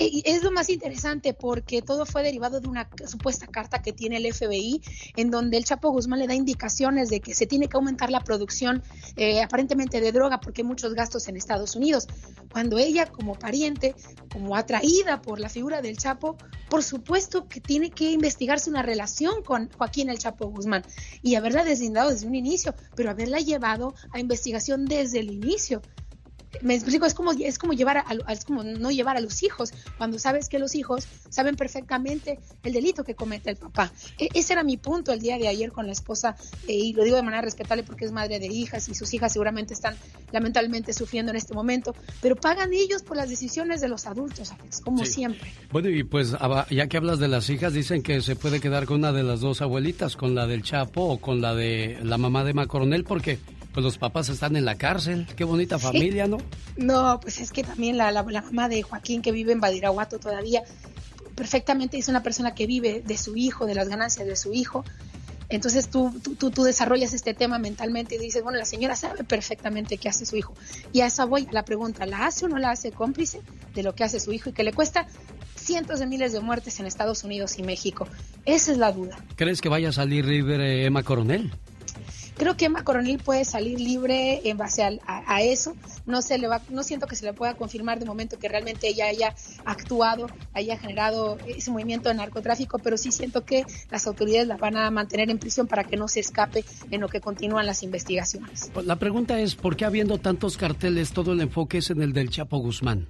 [0.00, 4.32] Es lo más interesante porque todo fue derivado de una supuesta carta que tiene el
[4.32, 4.80] FBI
[5.16, 8.20] en donde el Chapo Guzmán le da indicaciones de que se tiene que aumentar la
[8.20, 8.82] producción
[9.16, 12.06] eh, aparentemente de droga porque hay muchos gastos en Estados Unidos.
[12.50, 13.94] Cuando ella como pariente,
[14.32, 16.38] como atraída por la figura del Chapo,
[16.70, 20.82] por supuesto que tiene que investigarse una relación con Joaquín el Chapo Guzmán
[21.20, 25.82] y haberla deslindado desde un inicio, pero haberla llevado a investigación desde el inicio
[26.62, 29.72] me explico, es como, es como llevar a, es como no llevar a los hijos,
[29.98, 33.92] cuando sabes que los hijos saben perfectamente el delito que comete el papá.
[34.18, 36.36] E- ese era mi punto el día de ayer con la esposa,
[36.66, 39.32] eh, y lo digo de manera respetable porque es madre de hijas y sus hijas
[39.32, 39.94] seguramente están
[40.32, 44.80] lamentablemente sufriendo en este momento, pero pagan ellos por las decisiones de los adultos, Alex,
[44.80, 45.12] como Sí.
[45.12, 45.52] siempre.
[45.70, 46.34] Bueno, y pues
[46.70, 49.40] ya que hablas de las hijas, dicen que se puede quedar con una de las
[49.40, 53.04] dos abuelitas, con la del Chapo o con la de la mamá de Emma Coronel,
[53.04, 53.38] porque
[53.72, 55.26] pues los papás están en la cárcel.
[55.36, 56.38] Qué bonita familia, ¿no?
[56.76, 60.62] No, pues es que también la, mamá de Joaquín que vive en Badiraguato todavía
[61.34, 64.84] perfectamente es una persona que vive de su hijo, de las ganancias de su hijo.
[65.48, 69.98] Entonces tú, tú, tú, desarrollas este tema mentalmente y dices, bueno, la señora sabe perfectamente
[69.98, 70.54] qué hace su hijo.
[70.92, 73.40] Y a esa voy la pregunta, ¿la hace o no la hace cómplice
[73.74, 75.08] de lo que hace su hijo y que le cuesta
[75.56, 78.06] cientos de miles de muertes en Estados Unidos y México?
[78.44, 79.18] Esa es la duda.
[79.34, 81.50] ¿Crees que vaya a salir libre Emma Coronel?
[82.40, 85.76] Creo que Emma Coronel puede salir libre en base a, eso.
[86.06, 88.88] No se le va, no siento que se le pueda confirmar de momento que realmente
[88.88, 89.34] ella haya
[89.66, 94.78] actuado, haya generado ese movimiento de narcotráfico, pero sí siento que las autoridades la van
[94.78, 98.70] a mantener en prisión para que no se escape en lo que continúan las investigaciones.
[98.86, 102.30] La pregunta es, ¿por qué habiendo tantos carteles todo el enfoque es en el del
[102.30, 103.06] Chapo Guzmán?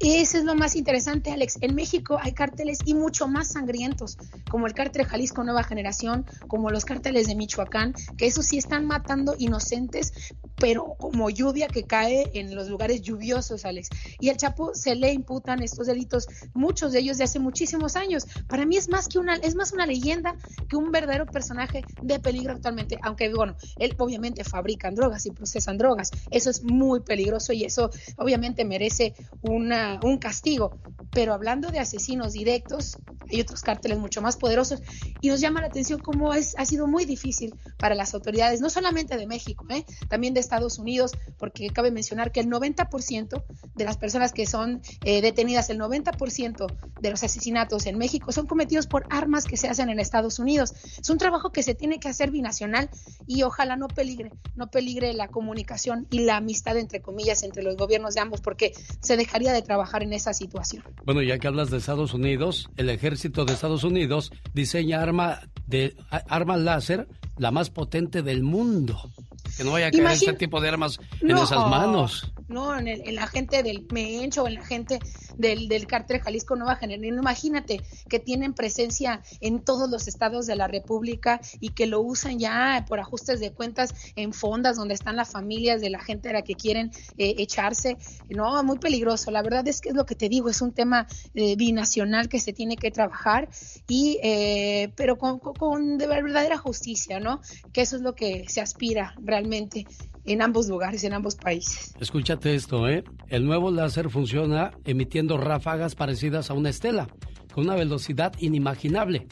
[0.00, 1.58] Eso es lo más interesante, Alex.
[1.60, 4.16] En México hay cárteles y mucho más sangrientos,
[4.48, 8.86] como el cártel Jalisco Nueva Generación, como los cárteles de Michoacán, que esos sí están
[8.86, 10.12] matando inocentes,
[10.54, 13.88] pero como lluvia que cae en los lugares lluviosos, Alex.
[14.20, 18.26] Y al Chapo se le imputan estos delitos, muchos de ellos de hace muchísimos años.
[18.46, 20.36] Para mí es más que una, es más una leyenda
[20.68, 25.76] que un verdadero personaje de peligro actualmente, aunque bueno, él obviamente fabrican drogas y procesan
[25.76, 26.12] drogas.
[26.30, 30.78] Eso es muy peligroso y eso obviamente merece una, un castigo.
[31.10, 32.98] Pero hablando de asesinos directos,
[33.30, 34.80] hay otros cárteles mucho más poderosos
[35.20, 38.70] y nos llama la atención cómo es, ha sido muy difícil para las autoridades, no
[38.70, 39.84] solamente de México, ¿eh?
[40.08, 43.42] también de Estados Unidos, porque cabe mencionar que el 90%
[43.74, 46.66] de las personas que son eh, detenidas, el 90%
[47.00, 50.72] de los asesinatos en México son cometidos por armas que se hacen en Estados Unidos.
[51.00, 52.90] Es un trabajo que se tiene que hacer binacional
[53.26, 57.76] y ojalá no peligre, no peligre la comunicación y la amistad, entre comillas, entre los
[57.76, 60.82] gobiernos de ambos, porque se dejaría de trabajar en esa situación.
[61.04, 65.96] Bueno, ya que hablas de Estados Unidos, el ejército de Estados Unidos diseña arma de
[66.28, 69.10] arma láser la más potente del mundo.
[69.56, 71.42] Que no vaya a caer Imagin- este tipo de armas en No.
[71.42, 72.32] esas manos.
[72.48, 74.98] No, en, el- en la gente del Mencho, en la gente
[75.38, 77.18] del, del cártel Jalisco Nueva Generación.
[77.18, 82.38] Imagínate que tienen presencia en todos los estados de la República y que lo usan
[82.38, 86.32] ya por ajustes de cuentas en fondas donde están las familias de la gente a
[86.34, 87.96] la que quieren eh, echarse.
[88.28, 89.30] No, muy peligroso.
[89.30, 92.40] La verdad es que es lo que te digo, es un tema eh, binacional que
[92.40, 93.48] se tiene que trabajar
[93.86, 97.40] y eh, pero con, con- con de verdadera justicia, ¿no?
[97.72, 99.86] Que eso es lo que se aspira realmente
[100.28, 101.94] en ambos lugares, en ambos países.
[102.00, 103.02] Escúchate esto, ¿eh?
[103.28, 107.08] El nuevo láser funciona emitiendo ráfagas parecidas a una estela,
[107.52, 109.26] con una velocidad inimaginable.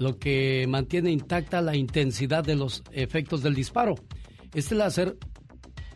[0.00, 3.96] lo que mantiene intacta la intensidad de los efectos del disparo.
[4.54, 5.18] Este láser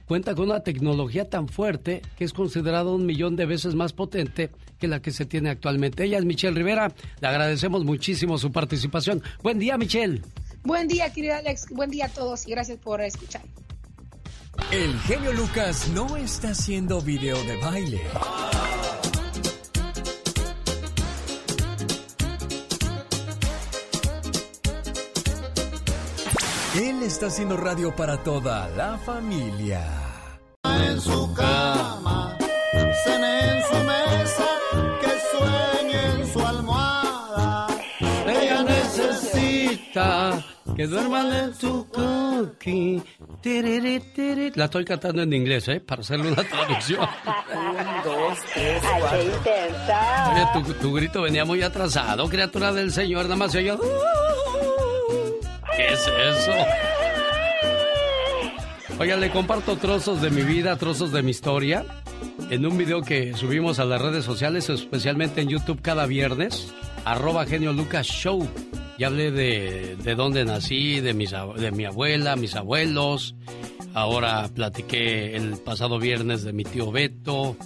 [0.07, 4.51] cuenta con una tecnología tan fuerte que es considerado un millón de veces más potente
[4.79, 6.05] que la que se tiene actualmente.
[6.05, 6.93] Ella es Michelle Rivera.
[7.21, 9.23] Le agradecemos muchísimo su participación.
[9.43, 10.21] Buen día, Michelle.
[10.65, 11.69] Buen día, querido Alex.
[11.71, 13.41] Buen día a todos y gracias por escuchar.
[14.71, 18.03] El genio Lucas no está haciendo video de baile.
[26.77, 29.87] Él está haciendo radio para toda la familia.
[30.65, 32.37] En su cama,
[33.05, 34.49] cene en su mesa,
[35.01, 37.69] que sueñe en su almohada.
[38.27, 40.45] Ella necesita
[40.77, 43.03] que duerman en su cookie.
[44.55, 45.81] La estoy cantando en inglés, ¿eh?
[45.81, 47.01] Para hacerle una traducción.
[47.55, 49.19] Un, dos, tres, cuatro.
[50.33, 53.25] Oye, tu, tu grito venía muy atrasado, criatura del Señor.
[53.25, 53.79] Nada más se oyó.
[55.77, 56.53] ¿Qué es eso?
[58.99, 61.85] Oiga, le comparto trozos de mi vida, trozos de mi historia,
[62.51, 66.73] en un video que subimos a las redes sociales, especialmente en YouTube cada viernes,
[67.05, 68.49] arroba genio Lucas Show.
[68.99, 73.35] Ya hablé de, de dónde nací, de, mis, de mi abuela, mis abuelos.
[73.93, 77.57] Ahora platiqué el pasado viernes de mi tío Beto,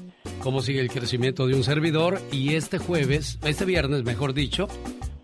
[0.40, 2.20] cómo sigue el crecimiento de un servidor.
[2.32, 4.68] Y este jueves, este viernes mejor dicho,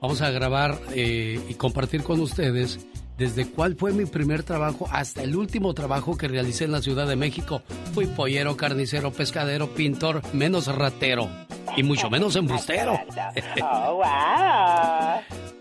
[0.00, 2.86] vamos a grabar eh, y compartir con ustedes
[3.18, 7.06] desde cuál fue mi primer trabajo hasta el último trabajo que realicé en la Ciudad
[7.06, 7.62] de México.
[7.92, 11.28] Fui pollero, carnicero, pescadero, pintor, menos ratero
[11.76, 12.98] y mucho menos embustero.
[13.62, 14.04] Oh, wow.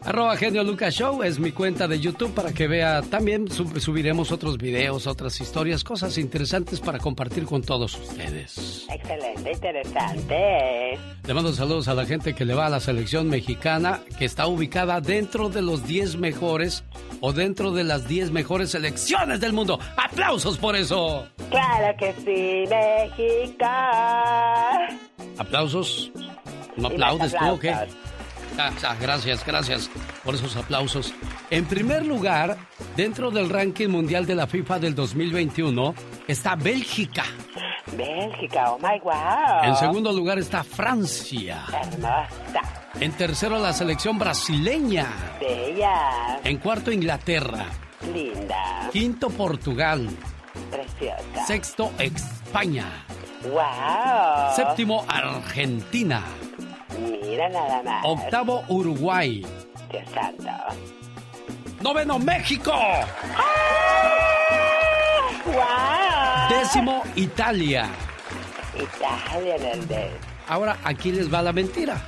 [0.06, 3.02] Arroba Genio Lucas Show es mi cuenta de YouTube para que vea.
[3.04, 8.86] También sub- subiremos otros videos, otras historias, cosas interesantes para compartir con todos ustedes.
[8.94, 11.00] Excelente, interesante.
[11.26, 14.46] Le mando saludos a la gente que le va a la selección mexicana, que está
[14.48, 16.84] ubicada dentro de los 10 mejores
[17.22, 19.78] o dentro de las 10 mejores selecciones del mundo.
[19.98, 21.28] ¡Aplausos por eso!
[21.50, 23.66] Claro que sí, México.
[25.38, 26.10] ¿Aplausos?
[26.78, 27.76] ¿No aplaudes tú o qué?
[28.58, 29.90] Ah, ah, gracias, gracias
[30.24, 31.14] por esos aplausos.
[31.50, 32.58] En primer lugar,
[32.96, 35.94] dentro del ranking mundial de la FIFA del 2021,
[36.28, 37.24] está Bélgica.
[37.98, 39.64] Bélgica, oh my wow.
[39.64, 41.64] En segundo lugar está Francia.
[41.68, 42.62] Hermosa,
[43.00, 45.08] En tercero, la selección brasileña.
[45.40, 47.66] bella, En cuarto, Inglaterra.
[48.14, 50.10] linda, Quinto, Portugal.
[50.70, 51.46] preciosa.
[51.48, 52.86] Sexto, España.
[53.44, 54.56] Wow.
[54.56, 56.24] Séptimo, Argentina.
[57.00, 58.06] Mira nada más.
[58.06, 59.46] Octavo, Uruguay.
[59.92, 60.50] Dios santo.
[61.82, 62.72] Noveno, México.
[65.46, 66.50] Wow.
[66.50, 67.90] Décimo, Italia.
[68.76, 69.56] Italia.
[70.48, 72.02] Ahora, aquí les va la mentira.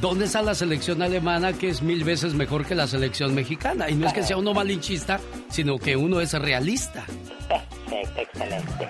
[0.00, 3.88] ¿Dónde está la selección alemana que es mil veces mejor que la selección mexicana?
[3.88, 7.04] Y no es que sea uno malinchista, sino que uno es realista.
[7.48, 8.88] Perfecto, excelente.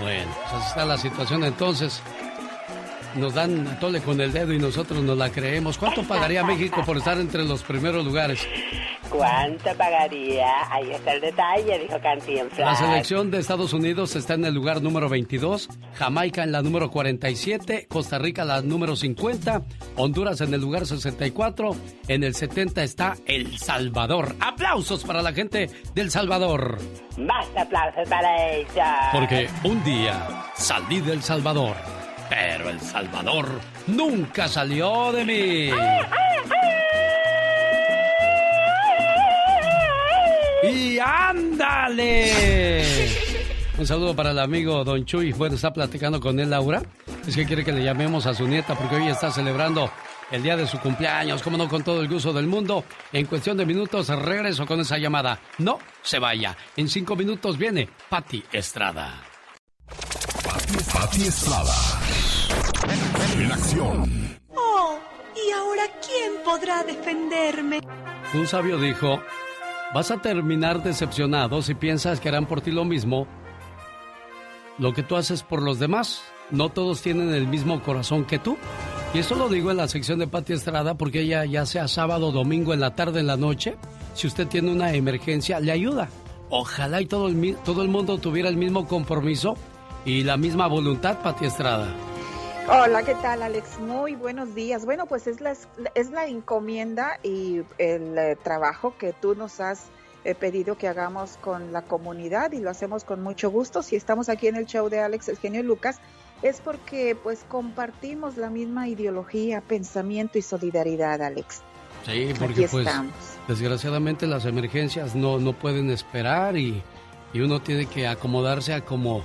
[0.00, 2.02] Bueno, pues así está la situación entonces.
[3.18, 5.76] Nos dan a tole con el dedo y nosotros nos la creemos.
[5.76, 8.46] ¿Cuánto pagaría México por estar entre los primeros lugares?
[9.10, 10.46] ¿Cuánto pagaría?
[10.70, 12.78] Ahí está el detalle, dijo La Cantinflas.
[12.78, 17.86] selección de Estados Unidos está en el lugar número 22, Jamaica en la número 47,
[17.88, 19.62] Costa Rica la número 50,
[19.96, 21.70] Honduras en el lugar 64,
[22.08, 24.36] en el 70 está El Salvador.
[24.40, 26.78] ¡Aplausos para la gente del Salvador!
[27.16, 29.08] Más aplausos para ella.
[29.12, 31.74] Porque un día salí del Salvador,
[32.28, 35.70] pero El Salvador nunca salió de mí.
[40.70, 42.32] ¡Y ándale!
[43.78, 45.32] Un saludo para el amigo Don Chuy.
[45.32, 46.82] Bueno, está platicando con él, Laura.
[47.26, 49.90] Es que quiere que le llamemos a su nieta porque hoy está celebrando
[50.32, 51.42] el día de su cumpleaños.
[51.42, 52.84] Como no, con todo el gusto del mundo.
[53.12, 55.38] En cuestión de minutos regreso con esa llamada.
[55.58, 56.56] No se vaya.
[56.76, 59.22] En cinco minutos viene Patti Estrada.
[60.92, 61.97] Pati Estrada.
[63.38, 64.38] En acción.
[64.54, 64.98] Oh,
[65.34, 67.80] ¿y ahora quién podrá defenderme?
[68.34, 69.20] Un sabio dijo,
[69.94, 73.26] vas a terminar decepcionado si piensas que harán por ti lo mismo.
[74.78, 78.56] Lo que tú haces por los demás, no todos tienen el mismo corazón que tú.
[79.14, 82.30] Y esto lo digo en la sección de Pati Estrada porque ella ya sea sábado,
[82.30, 83.76] domingo, en la tarde, en la noche,
[84.14, 86.08] si usted tiene una emergencia, le ayuda.
[86.50, 89.56] Ojalá y todo el, todo el mundo tuviera el mismo compromiso
[90.04, 91.88] y la misma voluntad, Pati Estrada.
[92.70, 93.78] Hola, ¿qué tal, Alex?
[93.80, 94.84] Muy buenos días.
[94.84, 95.54] Bueno, pues es la,
[95.94, 99.84] es la encomienda y el eh, trabajo que tú nos has
[100.24, 103.82] eh, pedido que hagamos con la comunidad y lo hacemos con mucho gusto.
[103.82, 105.98] Si estamos aquí en el show de Alex, el genio Lucas,
[106.42, 111.62] es porque pues compartimos la misma ideología, pensamiento y solidaridad, Alex.
[112.04, 113.14] Sí, porque Aquí pues estamos.
[113.48, 116.82] desgraciadamente las emergencias no, no pueden esperar y,
[117.32, 119.22] y uno tiene que acomodarse a como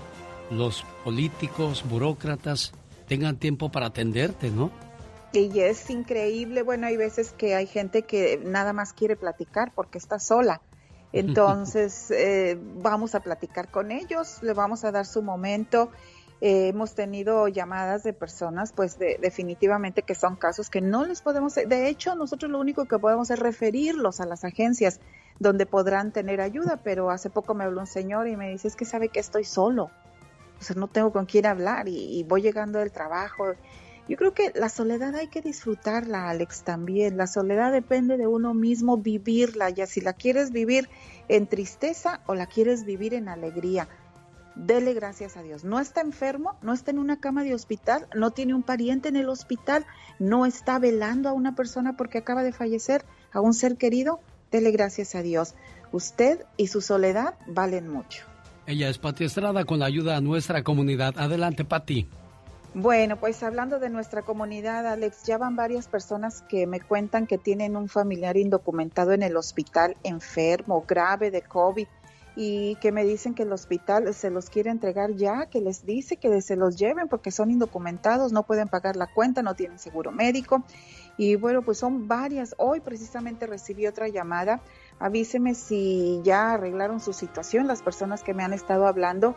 [0.49, 2.71] los políticos, burócratas
[3.13, 4.71] tengan tiempo para atenderte, ¿no?
[5.33, 9.99] Y es increíble, bueno, hay veces que hay gente que nada más quiere platicar porque
[9.99, 10.61] está sola.
[11.13, 15.91] Entonces, eh, vamos a platicar con ellos, le vamos a dar su momento.
[16.41, 21.21] Eh, hemos tenido llamadas de personas, pues de- definitivamente que son casos que no les
[21.21, 24.99] podemos, de hecho, nosotros lo único que podemos es referirlos a las agencias
[25.39, 28.75] donde podrán tener ayuda, pero hace poco me habló un señor y me dice, es
[28.75, 29.91] que sabe que estoy solo,
[30.75, 33.55] no tengo con quién hablar y, y voy llegando del trabajo.
[34.07, 37.15] Yo creo que la soledad hay que disfrutarla, Alex, también.
[37.15, 40.89] La soledad depende de uno mismo vivirla, ya si la quieres vivir
[41.29, 43.87] en tristeza o la quieres vivir en alegría.
[44.55, 45.63] Dele gracias a Dios.
[45.63, 49.15] No está enfermo, no está en una cama de hospital, no tiene un pariente en
[49.15, 49.85] el hospital,
[50.19, 54.19] no está velando a una persona porque acaba de fallecer, a un ser querido.
[54.51, 55.55] Dele gracias a Dios.
[55.93, 58.32] Usted y su soledad valen mucho.
[58.65, 61.15] Ella es Pati Estrada con la ayuda a nuestra comunidad.
[61.17, 62.07] Adelante, Pati.
[62.75, 67.37] Bueno, pues hablando de nuestra comunidad, Alex, ya van varias personas que me cuentan que
[67.37, 71.87] tienen un familiar indocumentado en el hospital enfermo, grave de COVID,
[72.35, 76.17] y que me dicen que el hospital se los quiere entregar ya, que les dice
[76.17, 80.11] que se los lleven porque son indocumentados, no pueden pagar la cuenta, no tienen seguro
[80.11, 80.63] médico.
[81.15, 82.55] Y bueno, pues son varias.
[82.57, 84.61] Hoy precisamente recibí otra llamada.
[84.99, 89.35] Avíseme si ya arreglaron su situación las personas que me han estado hablando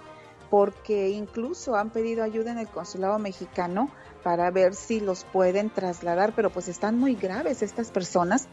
[0.50, 3.90] porque incluso han pedido ayuda en el consulado mexicano
[4.22, 8.48] para ver si los pueden trasladar, pero pues están muy graves estas personas.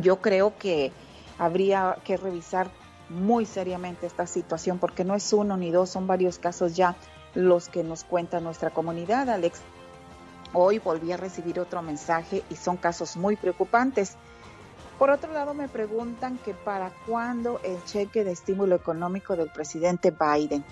[0.00, 0.92] Yo creo que
[1.38, 2.70] habría que revisar
[3.08, 6.96] muy seriamente esta situación porque no es uno ni dos, son varios casos ya
[7.34, 9.60] los que nos cuenta nuestra comunidad, Alex.
[10.52, 14.16] Hoy volví a recibir otro mensaje y son casos muy preocupantes.
[14.98, 20.10] Por otro lado, me preguntan que para cuándo el cheque de estímulo económico del presidente
[20.10, 20.64] Biden.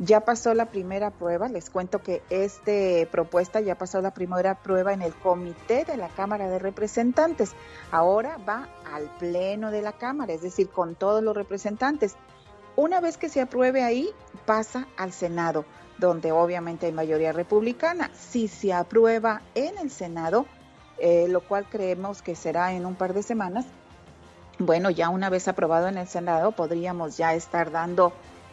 [0.00, 4.92] Ya pasó la primera prueba, les cuento que esta propuesta ya pasó la primera prueba
[4.92, 7.52] en el comité de la Cámara de Representantes.
[7.90, 12.14] Ahora va al pleno de la Cámara, es decir, con todos los representantes.
[12.76, 14.10] Una vez que se apruebe ahí,
[14.46, 15.64] pasa al Senado,
[15.98, 18.08] donde obviamente hay mayoría republicana.
[18.14, 20.46] Si se aprueba en el Senado,
[21.00, 23.66] eh, lo cual creemos que será en un par de semanas,
[24.58, 28.12] bueno, ya una vez aprobado en el Senado, podríamos ya estar dando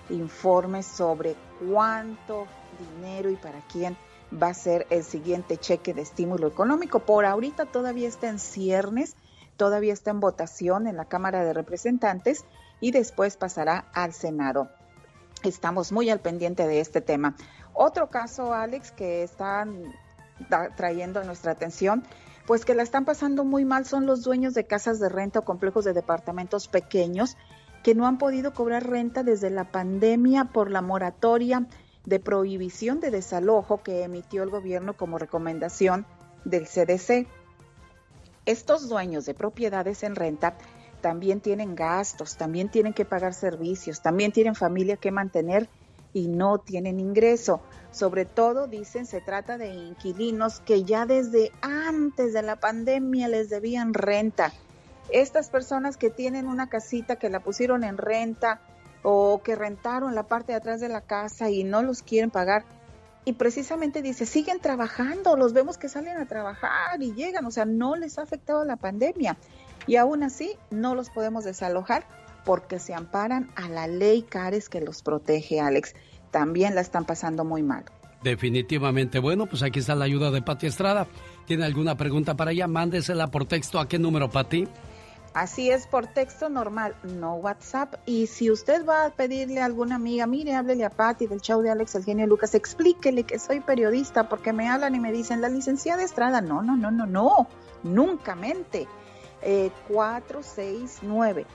[0.09, 2.45] informes sobre cuánto
[2.79, 3.97] dinero y para quién
[4.31, 6.99] va a ser el siguiente cheque de estímulo económico.
[6.99, 9.15] Por ahorita todavía está en ciernes,
[9.57, 12.45] todavía está en votación en la Cámara de Representantes
[12.79, 14.69] y después pasará al Senado.
[15.43, 17.35] Estamos muy al pendiente de este tema.
[17.73, 19.93] Otro caso, Alex, que están
[20.75, 22.03] trayendo nuestra atención,
[22.45, 25.45] pues que la están pasando muy mal son los dueños de casas de renta o
[25.45, 27.37] complejos de departamentos pequeños
[27.83, 31.67] que no han podido cobrar renta desde la pandemia por la moratoria
[32.05, 36.05] de prohibición de desalojo que emitió el gobierno como recomendación
[36.45, 37.27] del CDC.
[38.45, 40.55] Estos dueños de propiedades en renta
[41.01, 45.69] también tienen gastos, también tienen que pagar servicios, también tienen familia que mantener
[46.15, 47.59] y no tienen ingreso.
[47.91, 53.49] Sobre todo, dicen, se trata de inquilinos que ya desde antes de la pandemia les
[53.49, 54.53] debían renta.
[55.09, 58.61] Estas personas que tienen una casita que la pusieron en renta
[59.03, 62.63] o que rentaron la parte de atrás de la casa y no los quieren pagar.
[63.25, 67.65] Y precisamente dice, siguen trabajando, los vemos que salen a trabajar y llegan, o sea,
[67.65, 69.35] no les ha afectado la pandemia.
[69.85, 72.05] Y aún así no los podemos desalojar
[72.45, 75.95] porque se amparan a la ley CARES que los protege, Alex.
[76.31, 77.85] También la están pasando muy mal.
[78.23, 79.19] Definitivamente.
[79.19, 81.07] Bueno, pues aquí está la ayuda de Pati Estrada.
[81.45, 82.67] ¿Tiene alguna pregunta para ella?
[82.67, 83.79] Mándesela por texto.
[83.79, 84.67] ¿A qué número, Pati?
[85.33, 87.95] Así es, por texto normal, no WhatsApp.
[88.05, 91.61] Y si usted va a pedirle a alguna amiga, mire, háblele a Patti del show
[91.61, 95.41] de Alex, el genio Lucas, explíquele que soy periodista, porque me hablan y me dicen,
[95.41, 97.47] la licenciada Estrada, no, no, no, no, no,
[97.83, 98.87] nunca mente.
[99.41, 101.45] Eh, 469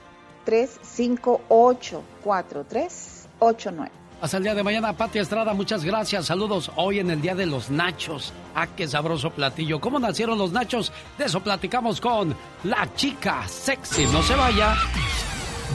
[0.45, 6.25] 358 4389 Hasta el día de mañana, Pati Estrada, muchas gracias.
[6.27, 8.33] Saludos hoy en el Día de los Nachos.
[8.55, 9.79] Ah, qué sabroso platillo.
[9.79, 10.91] ¿Cómo nacieron los nachos?
[11.17, 14.05] De eso platicamos con la chica sexy.
[14.05, 14.75] No se vaya.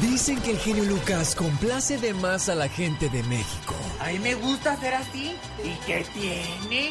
[0.00, 3.74] Dicen que el genio Lucas complace de más a la gente de México.
[4.00, 5.34] A mí me gusta ser así.
[5.64, 6.90] ¿Y qué tiene?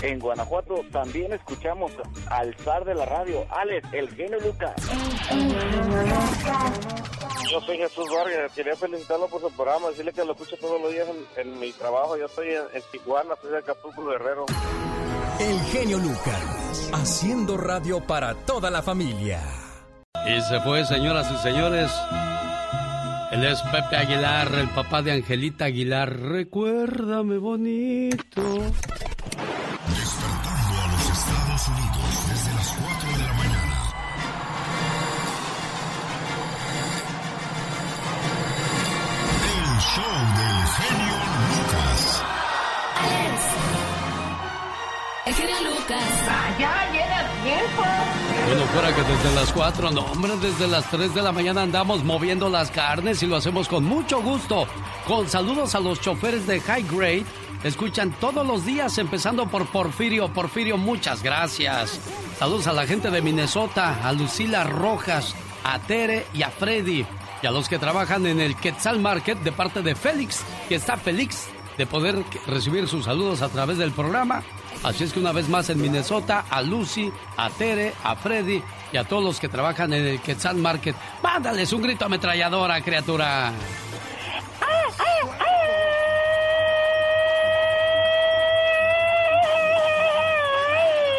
[0.00, 1.92] En Guanajuato también escuchamos
[2.30, 4.74] al zar de la radio, Alex, el genio Lucas.
[7.54, 10.90] Yo soy Jesús Vargas, quería felicitarlo por su programa, decirle que lo escucho todos los
[10.90, 12.16] días en, en mi trabajo.
[12.16, 14.46] Yo estoy en, en Tijuana, soy de Acapulco Guerrero.
[15.38, 19.40] El genio Lucas, haciendo radio para toda la familia.
[20.26, 21.92] Y se fue, señoras y señores.
[23.30, 26.12] Él es Pepe Aguilar, el papá de Angelita Aguilar.
[26.12, 28.42] Recuérdame bonito.
[45.34, 46.04] Genio Lucas.
[46.58, 47.82] Ya llega tiempo.
[48.46, 52.04] Bueno, fuera que desde las 4, no, hombre, desde las 3 de la mañana andamos
[52.04, 54.66] moviendo las carnes y lo hacemos con mucho gusto.
[55.06, 57.24] Con saludos a los choferes de High Grade.
[57.64, 60.32] Escuchan todos los días, empezando por Porfirio.
[60.32, 61.98] Porfirio, muchas gracias.
[62.38, 67.06] Saludos a la gente de Minnesota, a Lucila Rojas, a Tere y a Freddy.
[67.42, 70.96] Y a los que trabajan en el Quetzal Market de parte de Félix, que está
[70.96, 74.42] feliz de poder recibir sus saludos a través del programa.
[74.84, 78.62] Así es que una vez más en Minnesota, a Lucy, a Tere, a Freddy
[78.92, 83.52] y a todos los que trabajan en el Quetzal Market, mándales un grito ametralladora, criatura.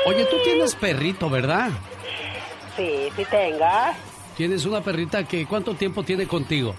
[0.06, 1.72] Oye, tú tienes perrito, ¿verdad?
[2.78, 3.66] Sí, sí tengo.
[4.38, 6.76] Tienes una perrita que ¿cuánto tiempo tiene contigo?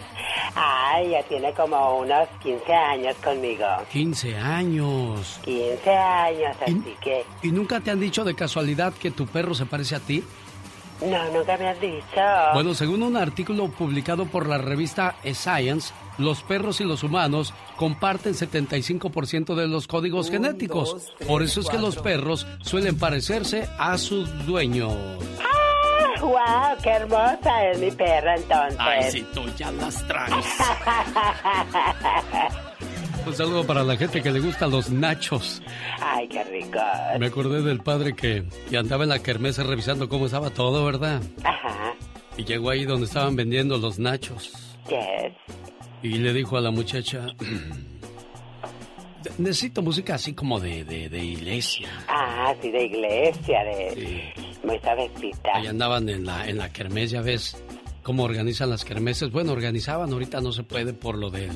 [0.55, 3.67] Ay, ya tiene como unos 15 años conmigo.
[3.93, 5.41] 15 años.
[5.45, 7.25] 15 años, así que...
[7.43, 10.25] ¿Y nunca te han dicho de casualidad que tu perro se parece a ti?
[11.01, 12.21] No, nunca me has dicho.
[12.55, 18.33] Bueno, según un artículo publicado por la revista Science, los perros y los humanos comparten
[18.33, 20.93] 75% de los códigos genéticos.
[20.93, 24.95] dos, tres, Por eso es que los perros suelen parecerse a sus dueños.
[25.41, 25.66] ¡Ah!
[26.21, 26.77] ¡Wow!
[26.83, 28.77] ¡Qué hermosa es mi perra entonces!
[28.79, 30.35] Ay, si tú ya las traes.
[33.27, 35.61] Un saludo para la gente que le gustan los nachos.
[36.01, 36.79] ¡Ay, qué rico!
[37.19, 41.21] Me acordé del padre que, que andaba en la kermesa revisando cómo estaba todo, ¿verdad?
[41.43, 41.95] Ajá.
[42.37, 44.53] Y llegó ahí donde estaban vendiendo los nachos.
[44.89, 45.33] Yes.
[46.03, 47.27] Y le dijo a la muchacha,
[49.39, 51.89] necesito música así como de, de, de iglesia.
[52.09, 54.33] Ah, sí, de iglesia, de...
[54.65, 55.51] Muy suavecita.
[55.55, 57.63] Ahí andaban en la, en la kermés, ya ves
[58.03, 59.31] cómo organizan las kermeses.
[59.31, 61.51] Bueno, organizaban, ahorita no se puede por lo de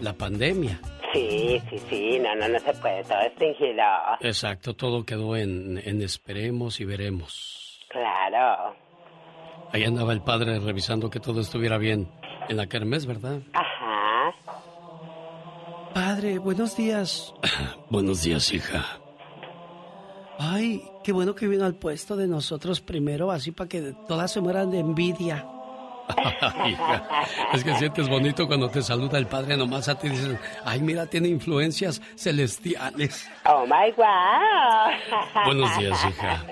[0.00, 0.80] la pandemia.
[1.12, 3.82] Sí, sí, sí, no, no, no se puede, todo es fingido.
[4.20, 7.80] Exacto, todo quedó en, en esperemos y veremos.
[7.88, 8.74] Claro.
[9.72, 12.08] Ahí andaba el padre revisando que todo estuviera bien
[12.48, 13.40] en la kermés, ¿verdad?
[13.52, 13.65] Ajá.
[15.96, 17.32] Padre, buenos días.
[17.88, 18.84] buenos días, hija.
[20.38, 24.42] Ay, qué bueno que vino al puesto de nosotros primero, así para que todas se
[24.42, 25.48] mueran de envidia.
[26.66, 27.08] Hija,
[27.54, 31.06] es que sientes bonito cuando te saluda el padre nomás a ti dicen, ay, mira,
[31.06, 33.26] tiene influencias celestiales.
[33.46, 35.46] Oh my wow.
[35.46, 36.44] Buenos días, hija.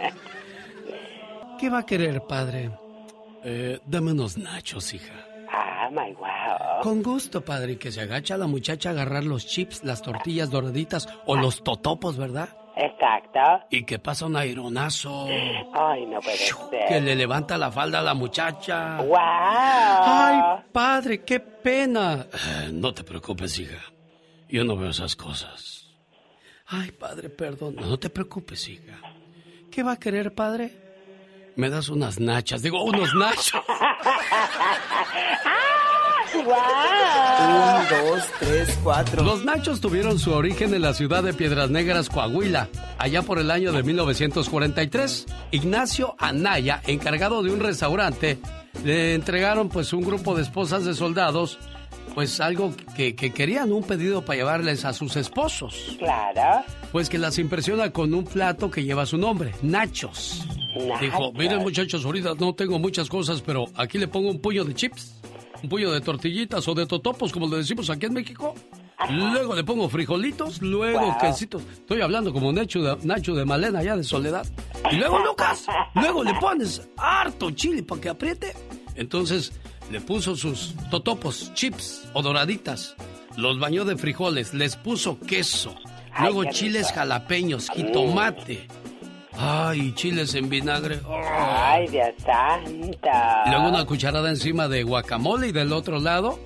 [1.60, 2.70] ¿Qué va a querer, padre?
[3.44, 5.23] Eh, dame unos nachos, hija.
[5.86, 6.82] Ah, my wow.
[6.82, 11.08] Con gusto, padre, que se agacha la muchacha a agarrar los chips, las tortillas doraditas
[11.26, 12.48] o los totopos, ¿verdad?
[12.76, 13.66] Exacto.
[13.70, 15.26] Y que pasa un aironazo
[15.72, 16.56] Ay, no puede ser.
[16.88, 18.96] que le levanta la falda a la muchacha.
[18.98, 19.16] ¡Wow!
[19.18, 20.40] ¡Ay,
[20.72, 22.26] padre, qué pena!
[22.32, 23.78] Eh, No te preocupes, hija.
[24.48, 25.88] Yo no veo esas cosas.
[26.66, 27.76] Ay, padre, perdón.
[27.76, 28.98] No te preocupes, hija.
[29.70, 30.83] ¿Qué va a querer, padre?
[31.56, 32.62] Me das unas nachas.
[32.62, 33.62] Digo, unos nachos.
[36.34, 36.44] ¡Wow!
[36.44, 39.22] Un, dos, tres, cuatro.
[39.22, 43.52] Los nachos tuvieron su origen en la ciudad de Piedras Negras, Coahuila, allá por el
[43.52, 45.26] año de 1943.
[45.52, 48.38] Ignacio Anaya, encargado de un restaurante,
[48.84, 51.58] le entregaron pues un grupo de esposas de soldados,
[52.14, 55.96] pues algo que, que querían, un pedido para llevarles a sus esposos.
[55.98, 56.64] Claro.
[56.92, 60.44] Pues que las impresiona con un plato que lleva su nombre, Nachos.
[61.00, 64.74] Dijo, miren muchachos, ahorita no tengo muchas cosas, pero aquí le pongo un puño de
[64.74, 65.20] chips,
[65.62, 68.54] un puño de tortillitas o de totopos, como le decimos aquí en México.
[69.10, 71.18] Luego le pongo frijolitos, luego Wow.
[71.20, 71.62] quesitos.
[71.72, 74.46] Estoy hablando como Nacho de, Nacho de Malena, ya de Soledad.
[74.90, 78.52] Y luego, Lucas, luego le pones harto chile para que apriete.
[78.94, 79.52] Entonces
[79.90, 82.94] le puso sus totopos, chips o doraditas.
[83.36, 85.74] Los bañó de frijoles, les puso queso.
[86.20, 87.00] Luego chiles rico.
[87.00, 88.68] jalapeños, jitomate.
[89.32, 91.00] Ay, chiles en vinagre.
[91.06, 91.20] Oh.
[91.26, 93.08] Ay, Dios santo.
[93.46, 96.38] Y Luego una cucharada encima de guacamole y del otro lado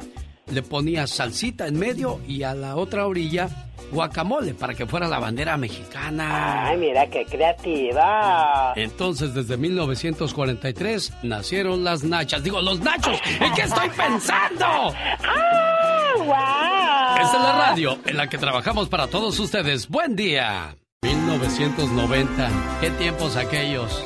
[0.51, 5.19] le ponía salsita en medio y a la otra orilla guacamole para que fuera la
[5.19, 6.69] bandera mexicana.
[6.69, 8.73] Ay, mira qué creativa.
[8.77, 12.43] Entonces, desde 1943 nacieron las nachas.
[12.43, 13.19] Digo, los nachos.
[13.41, 14.67] ¿En qué estoy pensando?
[15.25, 17.25] ¡Ah, wow!
[17.25, 19.89] Esta es la radio en la que trabajamos para todos ustedes.
[19.89, 20.77] Buen día.
[21.03, 22.51] 1990.
[22.81, 24.05] ¿Qué tiempos aquellos?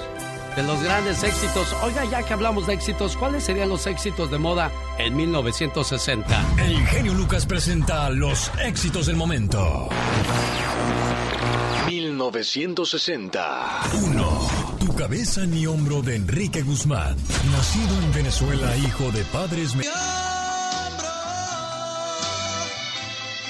[0.57, 1.75] De los grandes éxitos.
[1.83, 6.45] Oiga, ya que hablamos de éxitos, ¿cuáles serían los éxitos de moda en 1960?
[6.59, 9.89] El genio Lucas presenta los éxitos del momento.
[11.87, 13.81] 1960.
[13.95, 14.49] 1.
[14.81, 17.17] Tu cabeza ni hombro de Enrique Guzmán.
[17.51, 19.75] Nacido en Venezuela, hijo de padres.
[19.75, 19.85] Me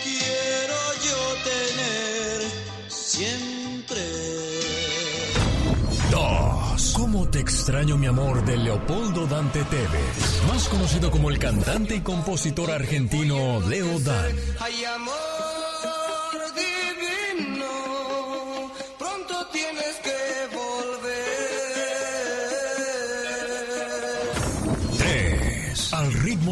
[0.02, 2.42] quiero yo tener
[2.88, 3.51] siempre.
[7.22, 10.42] ¿Cómo te extraño mi amor de Leopoldo Dante Tevez?
[10.48, 14.34] Más conocido como el cantante y compositor argentino Leo Dan.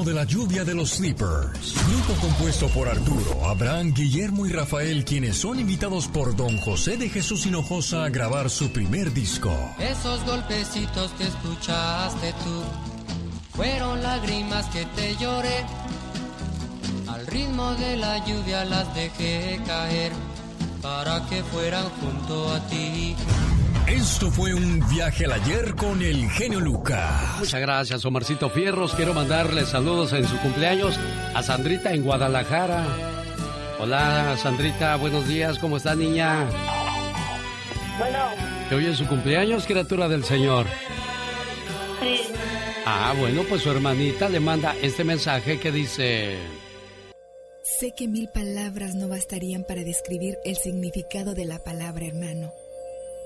[0.04, 1.74] De la lluvia de los Sleepers.
[1.88, 7.10] Grupo compuesto por Arturo, Abraham, Guillermo y Rafael, quienes son invitados por Don José de
[7.10, 9.52] Jesús Hinojosa a grabar su primer disco.
[9.78, 12.62] Esos golpecitos que escuchaste tú
[13.54, 15.66] fueron lágrimas que te lloré.
[17.06, 20.12] Al ritmo de la lluvia las dejé caer
[20.80, 23.14] para que fueran junto a ti.
[23.90, 27.38] Esto fue un viaje al ayer con el genio Lucas.
[27.40, 28.94] Muchas gracias, Omarcito Fierros.
[28.94, 30.96] Quiero mandarle saludos en su cumpleaños
[31.34, 32.86] a Sandrita en Guadalajara.
[33.80, 35.58] Hola, Sandrita, buenos días.
[35.58, 36.46] ¿Cómo está, niña?
[37.98, 38.18] Bueno,
[38.68, 40.66] Que hoy es su cumpleaños, criatura del Señor.
[42.00, 42.20] sí.
[42.86, 46.38] Ah, bueno, pues su hermanita le manda este mensaje que dice...
[47.62, 52.52] Sé que mil palabras no bastarían para describir el significado de la palabra hermano.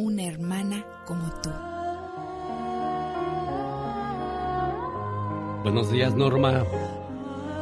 [0.00, 1.50] una hermana como tú.
[5.64, 6.62] Buenos días, Norma.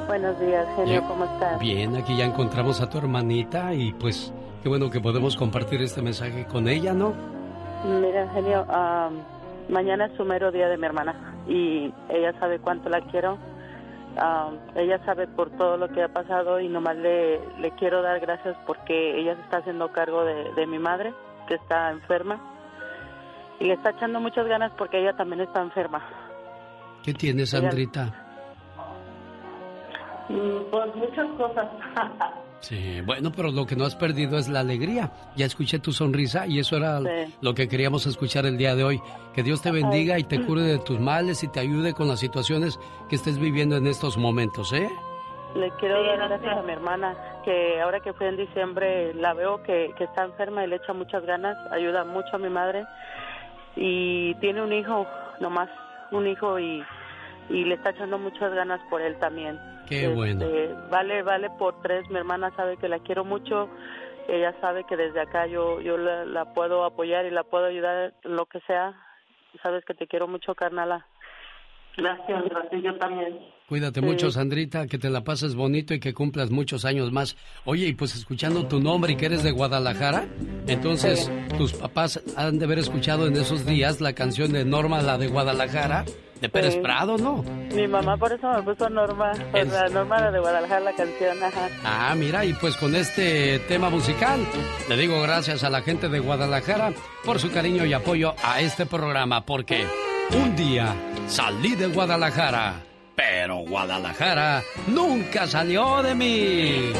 [0.06, 1.58] Buenos días, genio, ¿cómo estás?
[1.58, 6.02] Bien, aquí ya encontramos a tu hermanita y pues qué bueno que podemos compartir este
[6.02, 7.14] mensaje con ella, ¿no?
[8.02, 8.66] Mira, genio,
[9.70, 11.14] mañana es su mero día de mi hermana
[11.48, 13.38] y ella sabe cuánto la quiero.
[14.74, 18.56] Ella sabe por todo lo que ha pasado y nomás le, le quiero dar gracias
[18.66, 21.14] porque ella se está haciendo cargo de, de mi madre,
[21.46, 22.40] que está enferma.
[23.60, 26.02] Y le está echando muchas ganas porque ella también está enferma.
[27.02, 28.22] ¿Qué tienes, Ella- Sandrita?
[30.28, 31.66] Mm, Pues muchas cosas.
[32.58, 35.12] Sí, bueno, pero lo que no has perdido es la alegría.
[35.36, 37.34] Ya escuché tu sonrisa y eso era Sí.
[37.40, 39.00] lo que queríamos escuchar el día de hoy.
[39.34, 42.18] Que Dios te bendiga y te cure de tus males y te ayude con las
[42.18, 44.88] situaciones que estés viviendo en estos momentos, ¿eh?
[45.56, 49.62] Le quiero dar gracias a mi hermana, que ahora que fue en diciembre la veo
[49.62, 52.84] que, que está enferma y le echa muchas ganas, ayuda mucho a mi madre
[53.74, 55.06] y tiene un hijo,
[55.40, 55.70] nomás
[56.10, 56.84] un hijo y,
[57.48, 59.58] y le está echando muchas ganas por él también.
[59.88, 60.44] Qué bueno.
[60.44, 63.70] Este, vale, vale por tres, mi hermana sabe que la quiero mucho,
[64.28, 68.12] ella sabe que desde acá yo, yo la, la puedo apoyar y la puedo ayudar
[68.24, 68.92] en lo que sea.
[69.62, 71.06] Sabes que te quiero mucho, carnala.
[71.96, 73.38] Gracias, gracias, yo también.
[73.68, 74.06] Cuídate Sí.
[74.06, 77.36] mucho, Sandrita, que te la pases bonito y que cumplas muchos años más.
[77.64, 80.26] Oye, y pues escuchando tu nombre y que eres de Guadalajara,
[80.68, 85.18] entonces tus papás han de haber escuchado en esos días la canción de Norma, la
[85.18, 86.04] de Guadalajara,
[86.40, 86.80] de Pérez Sí.
[86.80, 87.42] Prado, ¿no?
[87.74, 91.42] Mi mamá por eso me puso Norma, por Es- la Norma de Guadalajara, la canción,
[91.42, 91.68] ajá.
[91.82, 94.38] Ah, mira, y pues con este tema musical,
[94.88, 96.92] le digo gracias a la gente de Guadalajara
[97.24, 99.86] por su cariño y apoyo a este programa, porque
[100.34, 100.94] un día
[101.26, 102.74] salí de Guadalajara,
[103.14, 106.92] pero Guadalajara nunca salió de mí.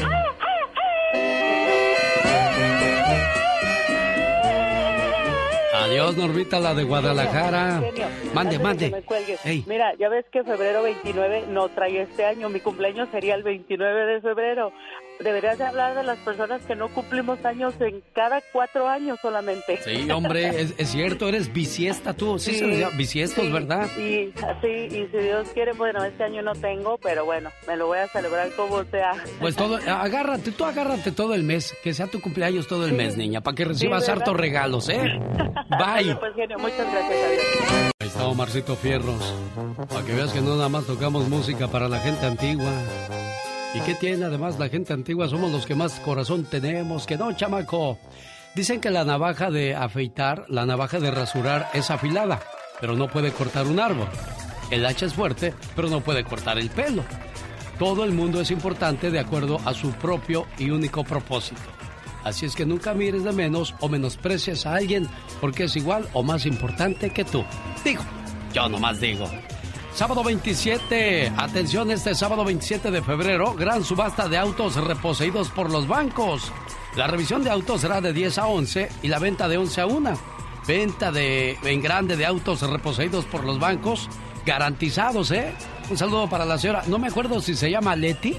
[5.73, 7.79] Adiós, Normita, la de Guadalajara.
[7.81, 8.89] Genio, Mande, mande.
[8.89, 9.63] me.
[9.67, 14.13] Mira, ya ves que febrero 29 no trae este año, mi cumpleaños sería el 29
[14.13, 14.73] de febrero.
[15.19, 19.79] Deberías de hablar de las personas que no cumplimos años en cada cuatro años solamente.
[19.83, 22.37] Sí, hombre, es, es cierto, eres bisiesta tú.
[22.37, 23.87] Sí, se les llama bisiestos, sí, ¿verdad?
[23.97, 27.87] Y así, y si Dios quiere, bueno, este año no tengo, pero bueno, me lo
[27.87, 29.13] voy a celebrar como sea.
[29.39, 33.17] Pues todo, agárrate, tú agárrate todo el mes, que sea tu cumpleaños todo el mes,
[33.17, 34.99] niña, para que recibas hartos regalos, ¿eh?
[35.79, 36.15] Bye.
[36.15, 37.91] pues genio, muchas gracias, adiós.
[37.99, 39.33] Ahí está Omarcito Fierros,
[39.89, 42.71] para que veas que no nada más tocamos música para la gente antigua.
[43.73, 45.27] ¿Y qué tiene además la gente antigua?
[45.27, 47.99] Somos los que más corazón tenemos, que no, chamaco.
[48.55, 52.41] Dicen que la navaja de afeitar, la navaja de rasurar es afilada,
[52.79, 54.07] pero no puede cortar un árbol.
[54.71, 57.03] El hacha es fuerte, pero no puede cortar el pelo.
[57.77, 61.61] Todo el mundo es importante de acuerdo a su propio y único propósito.
[62.23, 65.07] Así es que nunca mires de menos o menosprecies a alguien
[65.39, 67.45] porque es igual o más importante que tú.
[67.85, 68.03] Digo,
[68.53, 69.29] yo nomás digo.
[69.97, 75.87] Sábado 27, atención este sábado 27 de febrero, gran subasta de autos reposeídos por los
[75.87, 76.51] bancos.
[76.95, 79.87] La revisión de autos será de 10 a 11 y la venta de 11 a
[79.87, 80.19] 1.
[80.67, 84.07] Venta de, en grande de autos reposeídos por los bancos,
[84.45, 85.51] garantizados, ¿eh?
[85.89, 88.37] Un saludo para la señora, no me acuerdo si se llama Leti,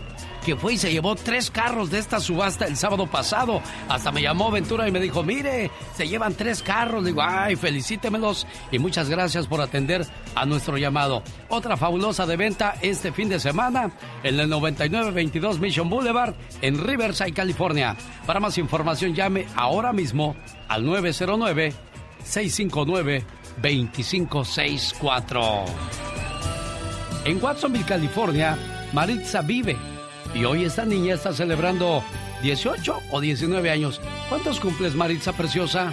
[0.48, 3.60] que fue y se llevó tres carros de esta subasta el sábado pasado.
[3.86, 7.04] Hasta me llamó Ventura y me dijo, mire, se llevan tres carros.
[7.04, 11.22] digo, ay, felicítemelos y muchas gracias por atender a nuestro llamado.
[11.50, 13.90] Otra fabulosa de venta este fin de semana
[14.22, 17.94] en el 9922 Mission Boulevard en Riverside, California.
[18.24, 20.34] Para más información llame ahora mismo
[20.68, 21.74] al 909
[22.24, 23.22] 659
[23.60, 25.64] 2564.
[27.26, 28.56] En Watsonville, California,
[28.94, 29.76] Maritza vive
[30.34, 32.02] y hoy esta niña está celebrando
[32.42, 34.00] 18 o 19 años.
[34.28, 35.92] ¿Cuántos cumples, Maritza Preciosa?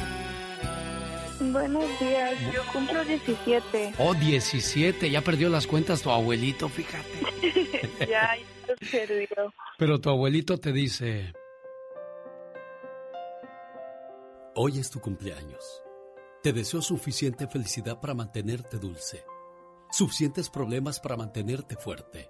[1.40, 3.96] Buenos días, yo cumplo 17.
[3.98, 7.10] Oh, 17, ya perdió las cuentas tu abuelito, fíjate.
[8.00, 8.36] ya,
[8.68, 9.54] ya perdió.
[9.78, 11.34] Pero tu abuelito te dice...
[14.56, 15.84] Hoy es tu cumpleaños.
[16.42, 19.26] Te deseo suficiente felicidad para mantenerte dulce,
[19.92, 22.30] suficientes problemas para mantenerte fuerte,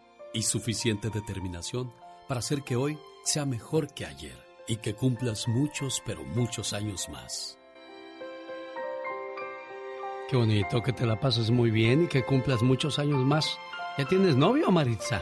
[0.33, 1.91] y suficiente determinación
[2.27, 7.09] para hacer que hoy sea mejor que ayer y que cumplas muchos, pero muchos años
[7.09, 7.57] más.
[10.29, 13.57] Qué bonito, que te la pases muy bien y que cumplas muchos años más.
[13.97, 15.21] ¿Ya tienes novio, Maritza?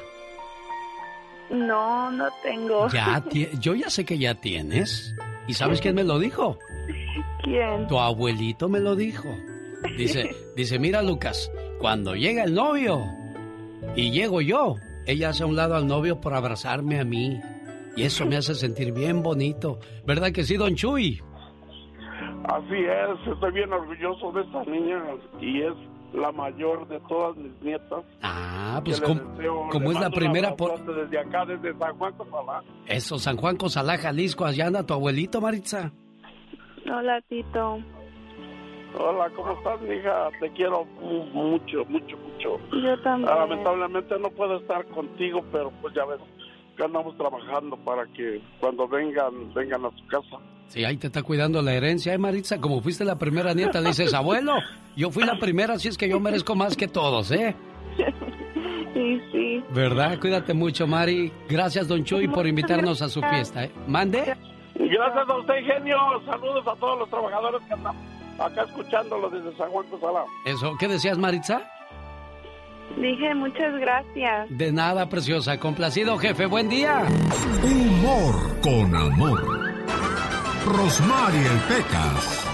[1.50, 2.88] No, no tengo.
[2.90, 3.24] Ya,
[3.60, 5.16] yo ya sé que ya tienes.
[5.48, 6.60] ¿Y sabes quién me lo dijo?
[7.44, 7.88] ¿Quién?
[7.88, 9.28] Tu abuelito me lo dijo.
[9.98, 11.50] Dice, dice, mira Lucas,
[11.80, 13.04] cuando llega el novio
[13.96, 14.76] y llego yo,
[15.12, 17.40] ella hace a un lado al novio por abrazarme a mí.
[17.96, 19.80] Y eso me hace sentir bien bonito.
[20.06, 21.22] ¿Verdad que sí, don Chuy?
[22.46, 25.04] Así es, estoy bien orgulloso de esta niña
[25.40, 25.74] y es
[26.14, 28.04] la mayor de todas mis nietas.
[28.22, 29.22] Ah, pues como,
[29.70, 30.80] como es la primera por...
[30.84, 32.64] Desde acá, desde San Juan Cosalá.
[32.88, 35.92] Eso, San Juan Cosalá, Jalisco, allá anda tu abuelito, Maritza.
[36.86, 37.80] Hola, Tito.
[39.02, 40.30] Hola, ¿cómo estás, hija?
[40.42, 40.84] Te quiero
[41.34, 42.60] mucho, mucho, mucho.
[42.84, 43.32] Yo también.
[43.32, 46.20] Ah, lamentablemente no puedo estar contigo, pero pues ya ves
[46.76, 50.44] que andamos trabajando para que cuando vengan, vengan a su casa.
[50.68, 52.60] Sí, ahí te está cuidando la herencia, ¿eh, Maritza?
[52.60, 54.56] Como fuiste la primera nieta, dices, abuelo,
[54.98, 57.56] yo fui la primera, así es que yo merezco más que todos, ¿eh?
[58.94, 59.64] Sí, sí.
[59.70, 60.20] ¿Verdad?
[60.20, 61.32] Cuídate mucho, Mari.
[61.48, 63.72] Gracias, don Chuy, por invitarnos a su fiesta, ¿eh?
[63.88, 64.36] ¿Mande?
[64.76, 65.98] Gracias a usted, genio.
[66.26, 67.96] Saludos a todos los trabajadores que andan
[68.40, 70.26] acá escuchándolo desde San Juan Cosalá.
[70.46, 71.62] Eso, ¿qué decías, Maritza?
[72.98, 74.48] Dije muchas gracias.
[74.50, 75.58] De nada, preciosa.
[75.60, 76.46] Complacido, jefe.
[76.48, 77.04] Buen día.
[77.64, 79.42] Humor con amor.
[80.66, 82.46] Rosmarie Pecas.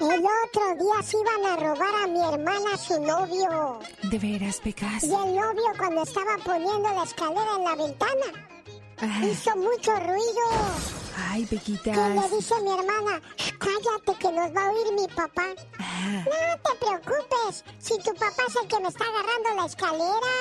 [0.00, 3.78] El otro día se iban a robar a mi hermana su novio.
[4.02, 5.04] ¿De veras, Pecas?
[5.04, 11.01] Y el novio cuando estaba poniendo la escalera en la ventana hizo mucho ruido.
[11.16, 11.96] Ay, Pequitas.
[11.96, 13.20] Y le dice mi hermana,
[13.58, 15.46] cállate que nos va a oír mi papá.
[15.78, 16.24] Ah.
[16.24, 20.32] No te preocupes, si tu papá es el que me está agarrando la escalera.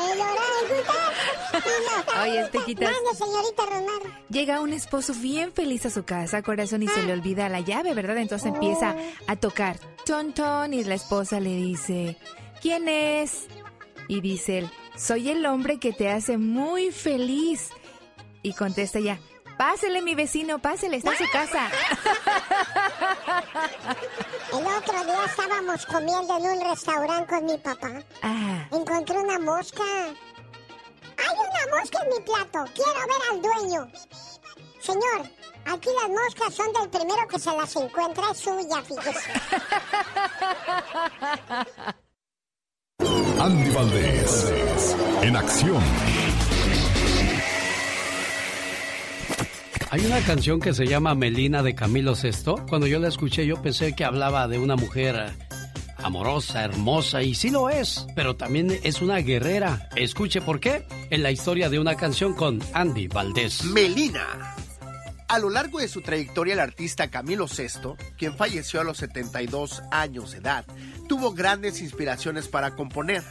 [0.12, 0.20] el
[2.22, 2.90] Oye, Pequitas.
[2.90, 3.60] Mande, señorita.
[4.30, 7.94] Llega un esposo bien feliz a su casa, corazón, y se le olvida la llave,
[7.94, 8.18] ¿verdad?
[8.18, 8.94] Entonces empieza
[9.26, 9.78] a tocar.
[10.04, 12.16] Ton, ton, y la esposa le dice,
[12.62, 13.46] ¿quién es?
[14.08, 17.70] Y dice él, soy el hombre que te hace muy feliz.
[18.42, 19.18] Y contesta ella,
[19.58, 21.68] pásele mi vecino, pásele, está en su casa.
[24.52, 28.02] El otro día estábamos comiendo en un restaurante con mi papá.
[28.22, 28.66] Ah.
[28.72, 29.82] Encontré una mosca.
[29.82, 33.92] Hay una mosca en mi plato, quiero ver al dueño.
[34.80, 35.30] Señor,
[35.66, 39.30] aquí las moscas son del primero que se las encuentra, es suya, fíjese.
[43.40, 44.54] Andy Valdés,
[45.22, 45.82] en acción.
[49.92, 52.64] Hay una canción que se llama Melina de Camilo Sesto.
[52.68, 55.34] Cuando yo la escuché yo pensé que hablaba de una mujer
[55.96, 59.88] amorosa, hermosa, y sí lo es, pero también es una guerrera.
[59.96, 63.64] Escuche por qué en la historia de una canción con Andy Valdés.
[63.64, 64.54] Melina.
[65.26, 69.82] A lo largo de su trayectoria, el artista Camilo Sesto, quien falleció a los 72
[69.90, 70.64] años de edad,
[71.08, 73.24] tuvo grandes inspiraciones para componer.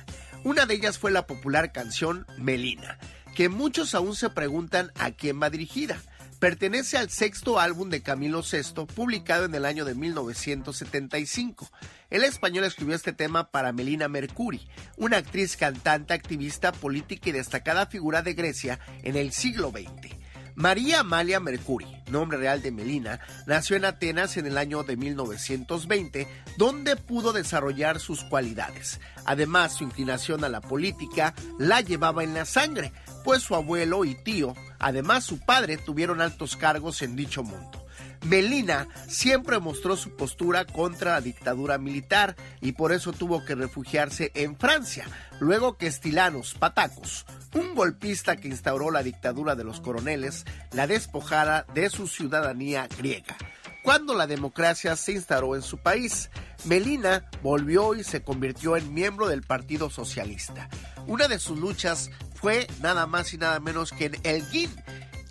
[0.43, 2.99] Una de ellas fue la popular canción Melina,
[3.33, 6.01] que muchos aún se preguntan a quién va dirigida.
[6.39, 11.69] Pertenece al sexto álbum de Camilo VI, publicado en el año de 1975.
[12.09, 14.65] El español escribió este tema para Melina Mercuri,
[14.95, 20.15] una actriz, cantante, activista, política y destacada figura de Grecia en el siglo XX.
[20.55, 26.27] María Amalia Mercuri, nombre real de Melina, nació en Atenas en el año de 1920,
[26.57, 29.01] donde pudo desarrollar sus cualidades.
[29.25, 34.15] Además, su inclinación a la política la llevaba en la sangre, pues su abuelo y
[34.15, 37.85] tío, además su padre, tuvieron altos cargos en dicho mundo.
[38.25, 44.31] Melina siempre mostró su postura contra la dictadura militar y por eso tuvo que refugiarse
[44.35, 45.05] en Francia,
[45.39, 51.65] luego que Estilanos Patacos, un golpista que instauró la dictadura de los coroneles, la despojara
[51.73, 53.37] de su ciudadanía griega.
[53.83, 56.29] Cuando la democracia se instauró en su país,
[56.65, 60.69] Melina volvió y se convirtió en miembro del Partido Socialista.
[61.07, 64.71] Una de sus luchas fue nada más y nada menos que en Elgin,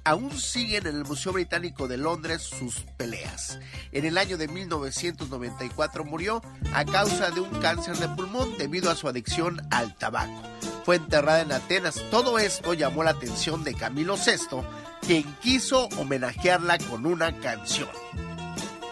[0.05, 3.59] aún siguen en el Museo Británico de Londres sus peleas.
[3.93, 6.43] En el año de 1994 murió
[6.73, 10.43] a causa de un cáncer de pulmón debido a su adicción al tabaco.
[10.85, 12.03] Fue enterrada en Atenas.
[12.11, 14.63] Todo esto llamó la atención de Camilo VI,
[15.07, 17.91] quien quiso homenajearla con una canción.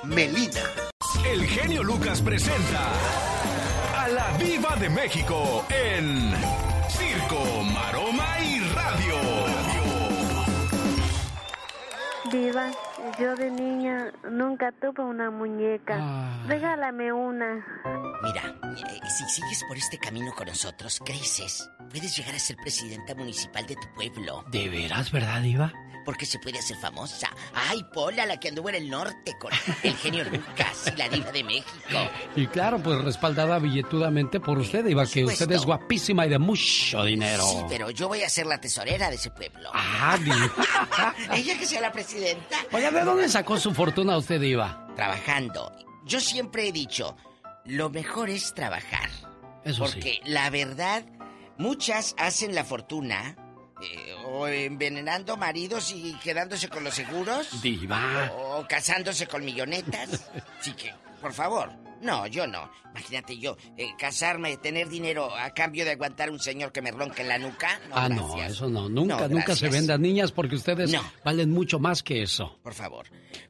[0.05, 0.63] Melina.
[1.25, 2.93] El genio Lucas presenta
[3.95, 6.76] a la Viva de México en
[12.31, 12.71] Diva,
[13.21, 16.43] yo de niña nunca tuve una muñeca.
[16.47, 17.65] Regálame una.
[18.23, 18.43] Mira,
[18.75, 21.71] eh, si sigues por este camino con nosotros, creces.
[21.91, 24.45] Puedes llegar a ser presidenta municipal de tu pueblo.
[24.51, 25.73] ¿De veras, verdad, Diva?
[26.07, 27.29] Porque se puede hacer famosa.
[27.53, 29.53] Ay, Pola, la que anduvo en el norte con
[29.83, 31.99] el genio Lucas y la diva de México.
[32.37, 37.03] Y claro, pues respaldada billetudamente por usted, Diva, que usted es guapísima y de mucho
[37.03, 37.43] dinero.
[37.43, 39.69] Sí, pero yo voy a ser la tesorera de ese pueblo.
[39.75, 40.53] Ah, Diva.
[41.35, 42.57] Ella que sea la presidenta.
[42.73, 44.87] Oye, ¿de dónde sacó su fortuna usted, Diva?
[44.95, 45.73] Trabajando.
[46.05, 47.17] Yo siempre he dicho,
[47.65, 49.11] lo mejor es trabajar.
[49.65, 49.95] Eso sí.
[49.95, 51.05] Porque la verdad,
[51.59, 53.37] muchas hacen la fortuna
[53.83, 57.61] eh, o envenenando maridos y quedándose con los seguros.
[57.63, 58.33] Diva.
[58.35, 60.29] O, o casándose con millonetas.
[60.61, 61.73] Así que, por favor.
[62.03, 62.71] No, yo no.
[62.91, 67.23] Imagínate yo, eh, casarme, tener dinero a cambio de aguantar un señor que me ronque
[67.23, 67.81] en la nuca.
[67.89, 68.87] No, ah, no, eso no.
[68.89, 71.03] Nunca, No, nunca se vendan niñas porque ustedes No.
[71.25, 72.59] valen mucho más que eso.
[72.63, 73.07] Por favor.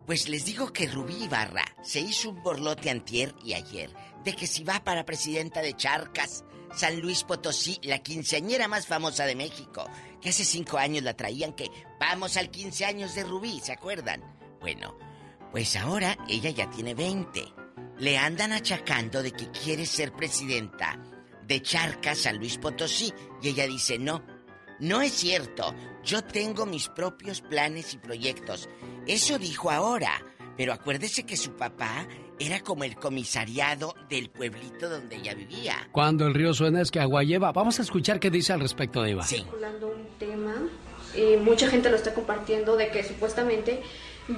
[0.07, 3.91] Pues les digo que Rubí Ibarra se hizo un borlote antier y ayer
[4.25, 9.25] de que si va para presidenta de Charcas, San Luis Potosí, la quinceañera más famosa
[9.27, 9.89] de México,
[10.29, 11.71] hace cinco años la traían que
[12.01, 14.23] vamos al 15 años de Rubí, ¿se acuerdan?
[14.61, 14.97] Bueno,
[15.51, 17.45] pues ahora ella ya tiene 20.
[17.99, 20.99] Le andan achacando de que quiere ser presidenta
[21.47, 24.23] de Charcas, San Luis Potosí, y ella dice no.
[24.79, 25.75] No es cierto.
[26.05, 28.69] Yo tengo mis propios planes y proyectos.
[29.07, 30.23] Eso dijo ahora.
[30.57, 32.07] Pero acuérdese que su papá
[32.39, 35.89] era como el comisariado del pueblito donde ella vivía.
[35.93, 37.53] Cuando el río suena es que agua lleva.
[37.53, 39.25] Vamos a escuchar qué dice al respecto, Diva.
[39.25, 40.55] circulando un tema
[41.15, 43.83] y mucha gente lo está compartiendo de que supuestamente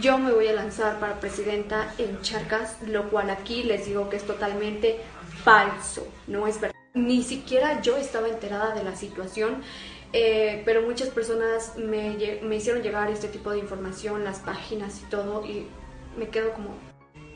[0.00, 4.16] yo me voy a lanzar para presidenta en Charcas, lo cual aquí les digo que
[4.16, 5.00] es totalmente
[5.42, 6.76] falso, no es verdad.
[6.94, 9.62] Ni siquiera yo estaba enterada de la situación,
[10.12, 15.10] eh, pero muchas personas me, me hicieron llegar este tipo de información, las páginas y
[15.10, 15.66] todo, y
[16.18, 16.76] me quedo como,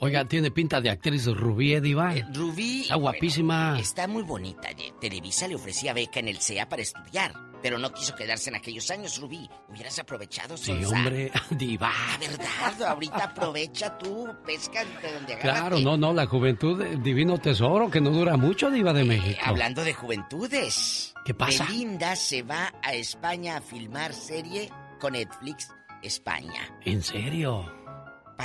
[0.05, 2.13] Oiga, tiene pinta de actriz Rubí, ¿eh, Diva.
[2.35, 2.81] Rubí.
[2.83, 3.79] Está guapísima.
[3.79, 4.69] Está muy bonita.
[4.71, 4.93] eh.
[5.01, 7.33] Televisa le ofrecía beca en el CEA para estudiar,
[7.63, 9.49] pero no quiso quedarse en aquellos años, Rubí.
[9.69, 11.93] Hubieras aprovechado, Sí, hombre, Diva.
[12.15, 15.61] La verdad, ahorita aprovecha tú, pesca de donde agarras.
[15.61, 19.41] Claro, no, no, la juventud, eh, divino tesoro, que no dura mucho, Diva de México.
[19.45, 21.15] Hablando de juventudes.
[21.25, 21.65] ¿Qué pasa?
[21.67, 25.69] Belinda se va a España a filmar serie con Netflix
[26.03, 26.77] España.
[26.85, 27.73] ¿En serio?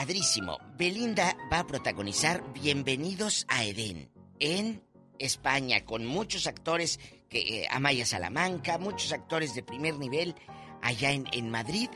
[0.02, 0.60] Padrísimo.
[0.78, 4.84] Belinda va a protagonizar Bienvenidos a Edén en
[5.18, 10.36] España con muchos actores que eh, Amaya Salamanca, muchos actores de primer nivel
[10.84, 11.90] allá en, en Madrid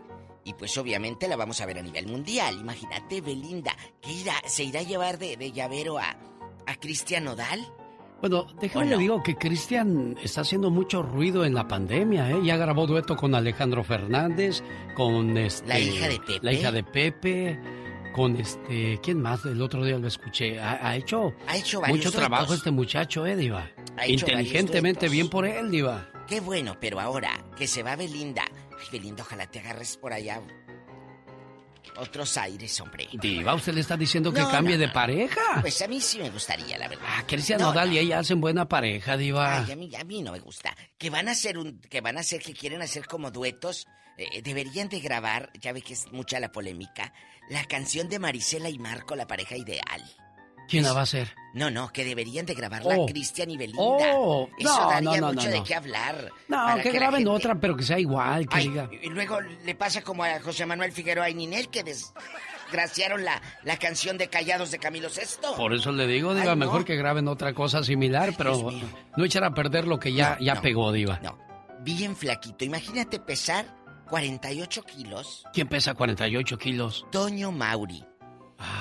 [0.44, 2.58] y pues obviamente la vamos a ver a nivel mundial.
[2.60, 6.18] Imagínate Belinda que irá- se irá a llevar de, de llavero a
[6.66, 7.60] a Cristian Nodal
[8.20, 12.40] Bueno, déjame le digo que Cristian está haciendo mucho ruido en la pandemia, ¿eh?
[12.44, 14.64] Ya grabó dueto con Alejandro Fernández,
[14.96, 15.68] con este...
[15.68, 16.40] La hija de Pepe.
[16.42, 17.60] La hija de Pepe,
[18.14, 19.00] con este...
[19.02, 19.46] ¿Quién más?
[19.46, 20.60] El otro día lo escuché.
[20.60, 21.34] Ha, ha hecho...
[21.48, 22.14] Ha hecho Mucho duetos.
[22.14, 23.70] trabajo este muchacho, ¿eh, Diva?
[23.98, 26.10] Ha Inteligentemente bien por él, Diva.
[26.28, 28.44] Qué bueno, pero ahora que se va Belinda.
[28.72, 30.42] Ay, Belinda, ojalá te agarres por allá.
[31.98, 33.10] Otros aires, hombre.
[33.12, 35.42] Diva, usted le está diciendo que cambie no, de pareja.
[35.60, 37.04] Pues a mí sí me gustaría, la verdad.
[37.06, 37.96] Ah, Cristian No, Nodal no.
[37.96, 39.58] y ella hacen buena pareja, Diva.
[39.66, 40.76] Ay, a mí, a mí no me gusta.
[40.98, 43.88] Que van a hacer un, que van a hacer, que quieren hacer como duetos.
[44.18, 47.12] eh, deberían de grabar, ya ve que es mucha la polémica,
[47.52, 50.02] la canción de Marisela y Marco, la pareja ideal.
[50.68, 51.36] ¿Quién la va a hacer?
[51.54, 53.06] No, no, que deberían de grabarla Oh.
[53.06, 53.82] Cristian y Belinda.
[53.84, 55.64] Oh, Eso no, daría no, no, mucho no, de no.
[55.66, 56.30] qué hablar.
[56.48, 58.90] No, que graben gente- otra, pero que sea igual, que Ay, diga.
[59.04, 63.78] y luego le pasa como a José Manuel Figueroa y Ninel que desgraciaron la, la
[63.78, 65.48] canción de Callados de Camilo VI.
[65.58, 66.56] Por eso le digo, Ay, no.
[66.56, 68.72] mejor que graben otra cosa similar, pero
[69.18, 71.20] no echar a perder lo que ya, ya pegó, Diva.
[71.82, 72.64] Bien flaquito.
[72.64, 73.66] Imagínate pesar
[74.12, 75.46] 48 kilos.
[75.54, 77.06] ¿Quién pesa 48 kilos?
[77.12, 78.04] Toño Mauri.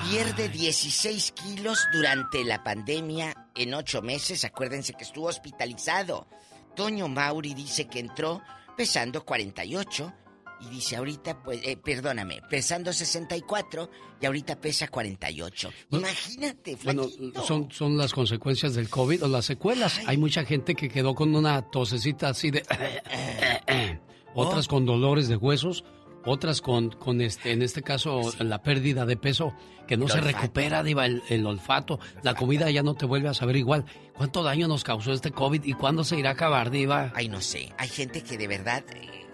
[0.09, 4.43] Pierde 16 kilos durante la pandemia en ocho meses.
[4.43, 6.27] Acuérdense que estuvo hospitalizado.
[6.75, 8.41] Toño Mauri dice que entró
[8.75, 10.13] pesando 48
[10.59, 15.71] y dice ahorita, pues, eh, perdóname, pesando 64 y ahorita pesa 48.
[15.91, 17.43] Imagínate, Bueno, flaquito.
[17.43, 20.01] son, son las consecuencias del COVID o las secuelas.
[20.07, 22.63] Hay mucha gente que quedó con una tosecita así de...
[24.35, 25.83] otras con dolores de huesos,
[26.25, 29.53] otras con, con este, en este caso, la pérdida de peso,
[29.87, 30.37] que no El se olfato.
[30.37, 31.99] recupera, Diva, el, el olfato.
[32.23, 33.85] La comida ya no te vuelve a saber igual.
[34.15, 37.11] ¿Cuánto daño nos causó este COVID y cuándo se irá a acabar, Diva?
[37.15, 37.73] Ay, no sé.
[37.77, 39.25] Hay gente que de verdad eh,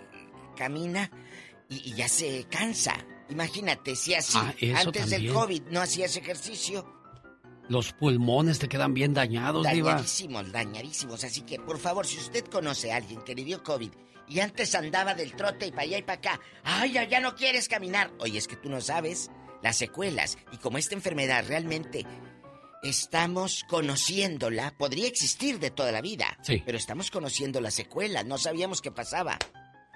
[0.55, 1.11] camina
[1.69, 2.93] y, y ya se cansa.
[3.29, 5.31] Imagínate, si así, Ah, antes del.
[5.33, 6.85] COVID no hacías ejercicio,
[7.67, 9.89] Los pulmones te quedan bien dañados, Diva.
[9.91, 11.23] dañadísimos, dañadísimos.
[11.25, 13.91] Así que, por favor, si usted conoce a alguien que le dio COVID
[14.27, 17.35] y antes andaba del trote y para allá y para acá, ay, ya, ya no
[17.35, 18.11] quieres caminar.
[18.19, 19.29] Oye, es que tú no sabes
[19.63, 20.37] las secuelas.
[20.51, 22.05] Y como esta enfermedad realmente
[22.83, 26.37] estamos conociéndola, podría existir de toda la vida.
[26.41, 26.61] Sí.
[26.65, 29.37] Pero estamos conociendo las secuelas, no sabíamos qué pasaba.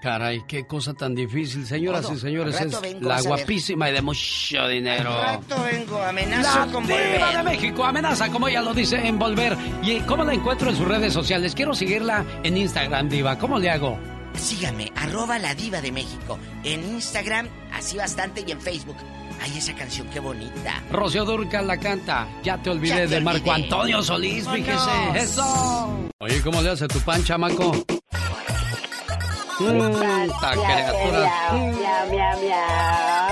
[0.02, 2.16] Caray, qué cosa tan difícil, señoras Todo.
[2.16, 2.60] y señores.
[2.60, 5.14] Es la guapísima y de mucho dinero.
[5.14, 7.38] Al rato vengo, amenazo La con diva volver.
[7.38, 9.56] de México amenaza, como ella lo dice, en volver.
[9.84, 11.54] ¿Y cómo la encuentro en sus redes sociales?
[11.54, 13.38] Quiero seguirla en Instagram, diva.
[13.38, 14.00] ¿Cómo le hago?
[14.36, 16.40] Sígame, arroba la diva de México.
[16.64, 18.98] En Instagram, así bastante, y en Facebook.
[19.42, 20.84] Ay, esa canción, qué bonita.
[20.92, 22.28] Rocío Durcal la canta.
[22.44, 23.52] Ya te olvidé Ya te de Marco.
[23.52, 24.92] Antonio Solís, fíjese.
[25.16, 26.12] ¡Eso!
[26.20, 27.72] Oye, ¿cómo le hace tu pan, chamaco?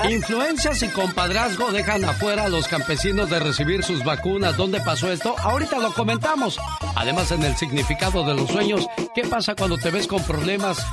[0.08, 4.56] Influencias y compadrazgo dejan afuera a los campesinos de recibir sus vacunas.
[4.56, 5.34] ¿Dónde pasó esto?
[5.38, 6.58] Ahorita lo comentamos.
[6.96, 10.84] Además, en el significado de los sueños, ¿qué pasa cuando te ves con problemas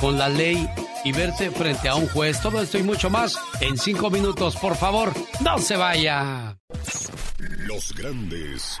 [0.00, 0.68] con la ley
[1.04, 2.40] y verte frente a un juez?
[2.40, 4.56] Todo esto y mucho más en cinco minutos.
[4.56, 6.58] Por favor, no se vaya.
[7.38, 8.80] Los grandes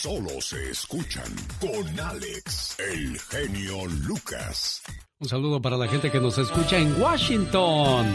[0.00, 1.26] Solo se escuchan
[1.60, 4.80] con Alex, el genio Lucas.
[5.18, 8.06] Un saludo para la gente que nos escucha en Washington.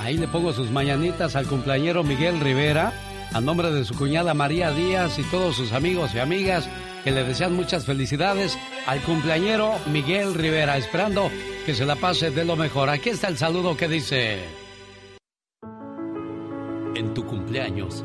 [0.00, 2.92] Ahí le pongo sus mañanitas al cumpleañero Miguel Rivera,
[3.32, 6.68] a nombre de su cuñada María Díaz y todos sus amigos y amigas
[7.04, 11.30] que le desean muchas felicidades al cumpleañero Miguel Rivera, esperando
[11.64, 12.88] que se la pase de lo mejor.
[12.88, 14.40] Aquí está el saludo que dice...
[16.96, 18.04] En tu cumpleaños,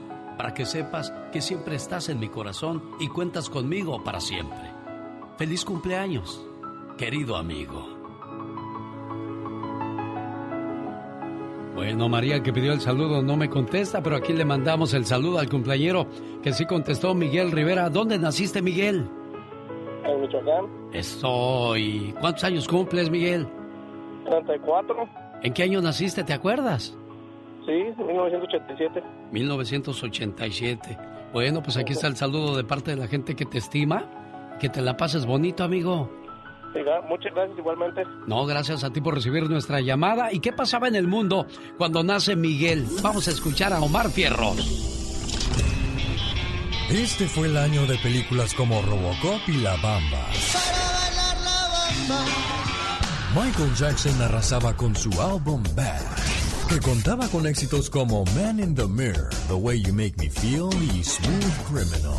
[0.37, 4.71] para que sepas que siempre estás en mi corazón y cuentas conmigo para siempre.
[5.37, 6.45] Feliz cumpleaños,
[6.97, 8.01] querido amigo.
[11.73, 15.39] Bueno, María que pidió el saludo no me contesta, pero aquí le mandamos el saludo
[15.39, 16.05] al cumpleañero
[16.43, 17.89] que sí contestó Miguel Rivera.
[17.89, 19.09] ¿Dónde naciste, Miguel?
[20.05, 20.65] En Michoacán.
[20.93, 22.13] Estoy.
[22.19, 23.47] ¿Cuántos años cumples, Miguel?
[24.25, 24.95] 34.
[25.43, 26.95] ¿En qué año naciste, te acuerdas?
[27.65, 29.03] Sí, 1987.
[29.31, 30.97] 1987.
[31.33, 34.57] Bueno, pues aquí está el saludo de parte de la gente que te estima.
[34.59, 36.11] Que te la pases bonito, amigo.
[37.07, 38.03] muchas gracias igualmente.
[38.27, 40.31] No, gracias a ti por recibir nuestra llamada.
[40.33, 41.47] ¿Y qué pasaba en el mundo
[41.77, 42.85] cuando nace Miguel?
[43.01, 44.89] Vamos a escuchar a Omar Fierros.
[46.91, 50.27] Este fue el año de películas como Robocop y La Bamba.
[53.33, 56.01] Michael Jackson arrasaba con su álbum Bad,
[56.71, 60.69] que contaba con éxitos como Man in the Mirror, The Way You Make Me Feel
[60.81, 62.15] y Smooth Criminal.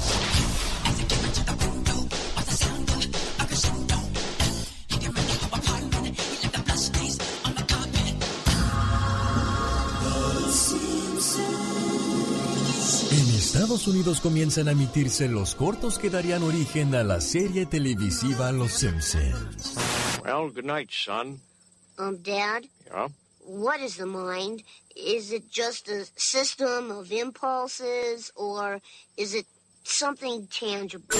[13.10, 18.52] En Estados Unidos comienzan a emitirse los cortos que darían origen a la serie televisiva
[18.52, 19.76] Los Simpsons.
[20.22, 21.40] Well, good night, son.
[21.98, 22.64] Um, Dad?
[22.84, 23.08] Yeah?
[23.44, 24.62] What is the mind?
[24.94, 28.80] Is it just a system of impulses or
[29.16, 29.46] is it
[29.84, 31.18] something tangible?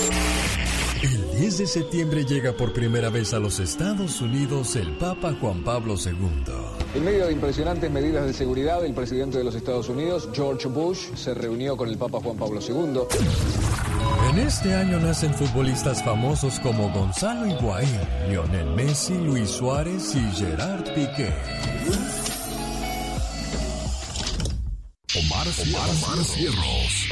[1.03, 5.65] El 10 de septiembre llega por primera vez a los Estados Unidos el Papa Juan
[5.65, 6.45] Pablo II.
[6.95, 11.13] En medio de impresionantes medidas de seguridad, el presidente de los Estados Unidos, George Bush,
[11.17, 13.01] se reunió con el Papa Juan Pablo II.
[14.31, 20.85] En este año nacen futbolistas famosos como Gonzalo Higuaín, Lionel Messi, Luis Suárez y Gerard
[20.95, 21.33] Piqué.
[25.15, 27.09] Omar, Omar, Omar Cierros.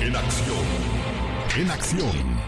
[0.00, 0.66] En acción.
[1.56, 2.40] En acción.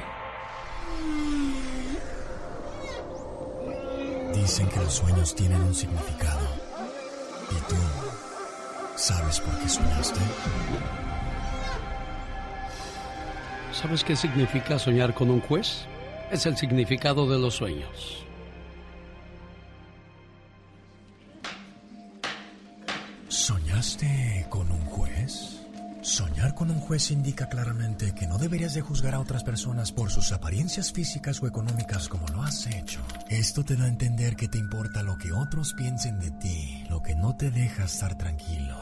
[4.32, 6.46] Dicen que los sueños tienen un significado.
[7.50, 7.74] ¿Y tú
[8.94, 10.20] sabes por qué soñaste?
[13.72, 15.86] ¿Sabes qué significa soñar con un juez?
[16.30, 18.24] Es el significado de los sueños.
[26.90, 31.40] Juez indica claramente que no deberías de juzgar a otras personas por sus apariencias físicas
[31.40, 32.98] o económicas como lo has hecho.
[33.28, 37.00] Esto te da a entender que te importa lo que otros piensen de ti, lo
[37.00, 38.76] que no te deja estar tranquilo.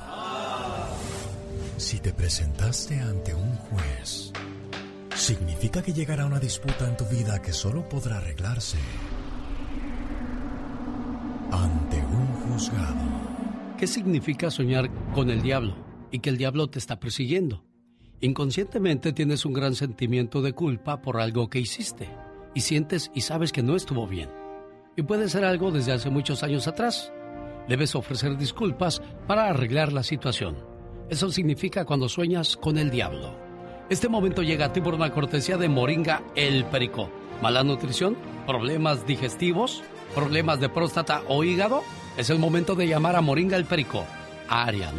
[1.77, 4.33] Si te presentaste ante un juez,
[5.15, 8.79] significa que llegará una disputa en tu vida que solo podrá arreglarse
[11.53, 13.77] ante un juzgado.
[13.77, 15.77] ¿Qué significa soñar con el diablo
[16.11, 17.68] y que el diablo te está persiguiendo?
[18.21, 22.09] Inconscientemente tienes un gran sentimiento de culpa por algo que hiciste
[22.53, 24.29] y sientes y sabes que no estuvo bien.
[24.97, 27.13] Y puede ser algo desde hace muchos años atrás.
[27.69, 30.57] Debes ofrecer disculpas para arreglar la situación.
[31.09, 33.37] Eso significa cuando sueñas con el diablo.
[33.89, 37.11] Este momento llega a ti por una cortesía de Moringa El Perico.
[37.41, 38.17] ¿Mala nutrición?
[38.47, 39.85] ¿Problemas digestivos?
[40.17, 41.85] ¿Problemas de próstata o hígado?
[42.17, 44.05] Es el momento de llamar a Moringa El Perico.
[44.49, 44.91] Área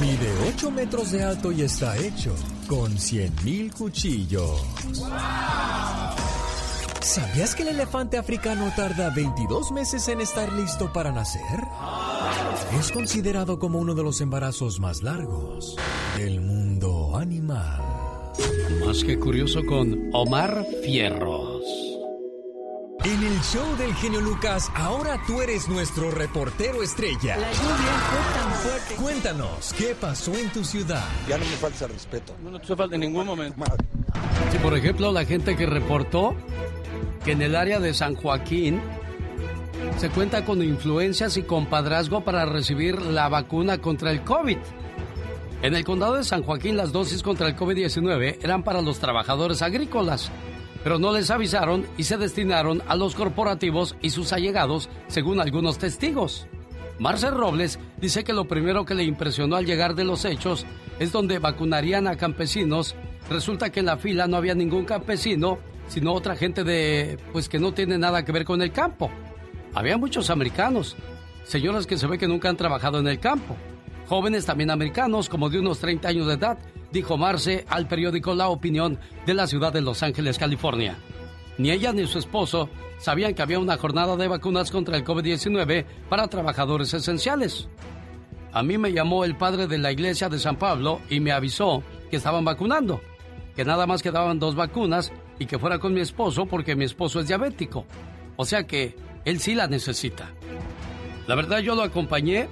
[0.00, 2.34] Mide 8 metros de alto y está hecho
[2.68, 4.62] con 100.000 cuchillos.
[7.00, 11.64] ¿Sabías que el elefante africano tarda 22 meses en estar listo para nacer?
[12.78, 15.74] Es considerado como uno de los embarazos más largos
[16.16, 17.82] del mundo animal.
[18.84, 21.47] Más que curioso con Omar Fierros.
[23.04, 27.36] En el show del genio Lucas, ahora tú eres nuestro reportero estrella.
[27.36, 28.94] La lluvia fue tan fuerte.
[28.96, 31.04] Cuéntanos, ¿qué pasó en tu ciudad?
[31.28, 32.34] Ya no me falta el respeto.
[32.42, 33.64] No, no te falta en ningún momento.
[34.50, 36.34] Sí, por ejemplo, la gente que reportó
[37.24, 38.80] que en el área de San Joaquín
[39.96, 44.58] se cuenta con influencias y compadrazgo para recibir la vacuna contra el COVID.
[45.62, 49.62] En el condado de San Joaquín las dosis contra el COVID-19 eran para los trabajadores
[49.62, 50.30] agrícolas,
[50.88, 55.76] pero no les avisaron y se destinaron a los corporativos y sus allegados, según algunos
[55.76, 56.46] testigos.
[56.98, 60.64] Marcel Robles dice que lo primero que le impresionó al llegar de los hechos
[60.98, 62.96] es donde vacunarían a campesinos.
[63.28, 65.58] Resulta que en la fila no había ningún campesino,
[65.88, 69.10] sino otra gente de pues que no tiene nada que ver con el campo.
[69.74, 70.96] Había muchos americanos,
[71.44, 73.58] señoras que se ve que nunca han trabajado en el campo,
[74.06, 76.56] jóvenes también americanos como de unos 30 años de edad,
[76.92, 80.96] dijo Marce al periódico La Opinión de la ciudad de Los Ángeles, California.
[81.58, 85.84] Ni ella ni su esposo sabían que había una jornada de vacunas contra el COVID-19
[86.08, 87.68] para trabajadores esenciales.
[88.52, 91.82] A mí me llamó el padre de la iglesia de San Pablo y me avisó
[92.10, 93.00] que estaban vacunando,
[93.54, 97.20] que nada más quedaban dos vacunas y que fuera con mi esposo porque mi esposo
[97.20, 97.84] es diabético.
[98.36, 100.30] O sea que él sí la necesita.
[101.26, 102.48] La verdad yo lo acompañé,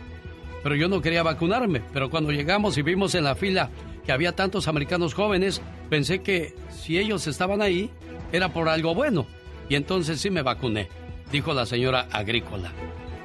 [0.62, 1.80] pero yo no quería vacunarme.
[1.92, 3.70] Pero cuando llegamos y vimos en la fila
[4.06, 5.60] que había tantos americanos jóvenes,
[5.90, 7.90] pensé que si ellos estaban ahí,
[8.32, 9.26] era por algo bueno.
[9.68, 10.88] Y entonces sí me vacuné,
[11.32, 12.72] dijo la señora agrícola.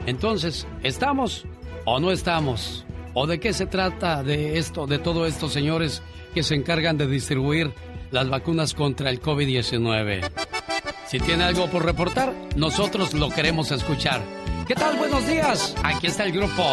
[0.08, 1.46] Entonces, ¿estamos
[1.86, 2.84] o no estamos?
[3.14, 6.02] ¿O de qué se trata de esto, de todo esto, señores
[6.34, 7.72] que se encargan de distribuir
[8.10, 10.30] las vacunas contra el COVID-19?
[11.06, 14.22] Si tiene algo por reportar, nosotros lo queremos escuchar.
[14.66, 14.98] ¿Qué tal?
[14.98, 15.76] Buenos días.
[15.84, 16.64] Aquí está el grupo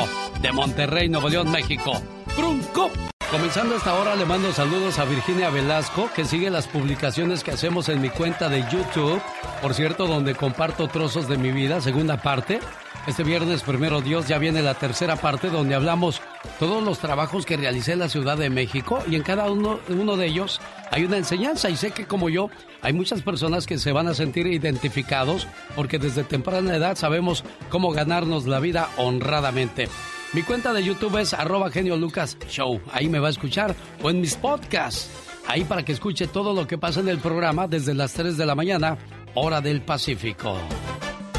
[0.41, 1.93] de Monterrey, Nuevo León, México.
[2.37, 2.91] Brunco.
[3.31, 7.91] Comenzando esta hora le mando saludos a Virginia Velasco, que sigue las publicaciones que hacemos
[7.91, 9.21] en mi cuenta de YouTube,
[9.61, 12.59] por cierto, donde comparto trozos de mi vida, segunda parte.
[13.07, 16.23] Este viernes, primero Dios, ya viene la tercera parte donde hablamos
[16.59, 20.17] todos los trabajos que realicé en la Ciudad de México y en cada uno, uno
[20.17, 20.59] de ellos
[20.91, 22.49] hay una enseñanza y sé que como yo
[22.81, 25.47] hay muchas personas que se van a sentir identificados
[25.77, 29.89] porque desde temprana edad sabemos cómo ganarnos la vida honradamente.
[30.35, 32.83] Mi cuenta de YouTube es arroba genio Lucas Show.
[32.93, 33.75] Ahí me va a escuchar.
[34.03, 35.09] O en mis podcasts.
[35.47, 38.45] Ahí para que escuche todo lo que pasa en el programa desde las 3 de
[38.45, 38.99] la mañana,
[39.35, 40.59] hora del Pacífico.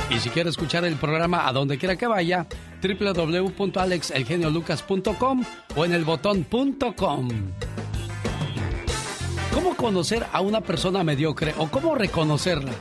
[0.10, 2.48] Y si quiere escuchar el programa a donde quiera que vaya,
[2.82, 5.46] www.alexelgeniolucas.com
[5.76, 7.30] o en el botón.com.
[9.54, 12.72] ¿Cómo conocer a una persona mediocre o cómo reconocerla?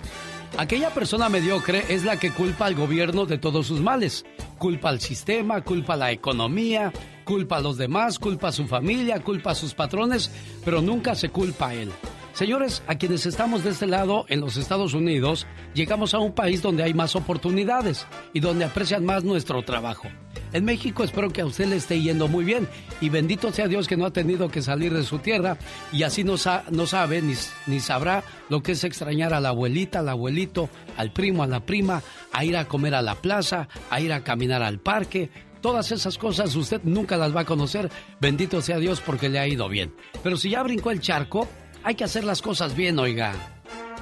[0.57, 4.25] Aquella persona mediocre es la que culpa al gobierno de todos sus males.
[4.59, 6.93] Culpa al sistema, culpa a la economía,
[7.25, 10.31] culpa a los demás, culpa a su familia, culpa a sus patrones,
[10.65, 11.91] pero nunca se culpa a él.
[12.39, 15.45] Señores, a quienes estamos de este lado en los Estados Unidos,
[15.75, 20.07] llegamos a un país donde hay más oportunidades y donde aprecian más nuestro trabajo.
[20.53, 22.69] En México espero que a usted le esté yendo muy bien
[23.01, 25.59] y bendito sea Dios que no ha tenido que salir de su tierra
[25.93, 27.35] y así no, sabe ni,
[27.67, 31.67] ni sabrá lo que es extrañar a la abuelita, al abuelito, al primo, a la
[31.67, 35.29] prima, a ir a comer a la plaza, a ir a caminar al parque,
[35.61, 37.91] Todas esas cosas usted nunca las va a conocer.
[38.21, 39.93] Bendito sea Dios porque le ha ido bien.
[40.23, 41.49] Pero si ya brincó el charco,
[41.89, 43.35] hay que hacer las cosas bien, oiga.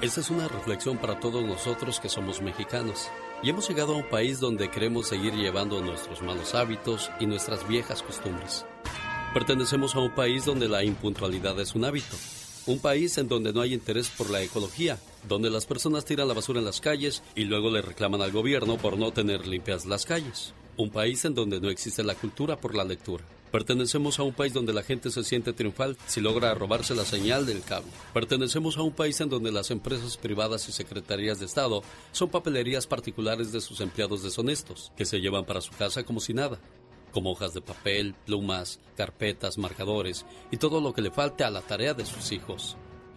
[0.02, 3.08] Esta es una reflexión para todos nosotros que somos mexicanos
[3.44, 7.68] y hemos llegado a un país donde queremos seguir llevando nuestros malos hábitos y nuestras
[7.68, 8.66] viejas costumbres.
[9.32, 12.16] Pertenecemos a un país donde la impuntualidad es un hábito.
[12.66, 14.98] Un país en donde no hay interés por la ecología,
[15.28, 18.78] donde las personas tiran la basura en las calles y luego le reclaman al gobierno
[18.78, 20.54] por no tener limpias las calles.
[20.76, 23.22] Un país en donde no existe la cultura por la lectura.
[23.52, 27.46] Pertenecemos a un país donde la gente se siente triunfal si logra robarse la señal
[27.46, 27.90] del cable.
[28.12, 31.82] Pertenecemos a un país en donde las empresas privadas y secretarías de Estado
[32.12, 36.34] son papelerías particulares de sus empleados deshonestos, que se llevan para su casa como si
[36.34, 36.58] nada,
[37.12, 41.62] como hojas de papel, plumas, carpetas, marcadores y todo lo que le falte a la
[41.62, 42.76] tarea de sus hijos.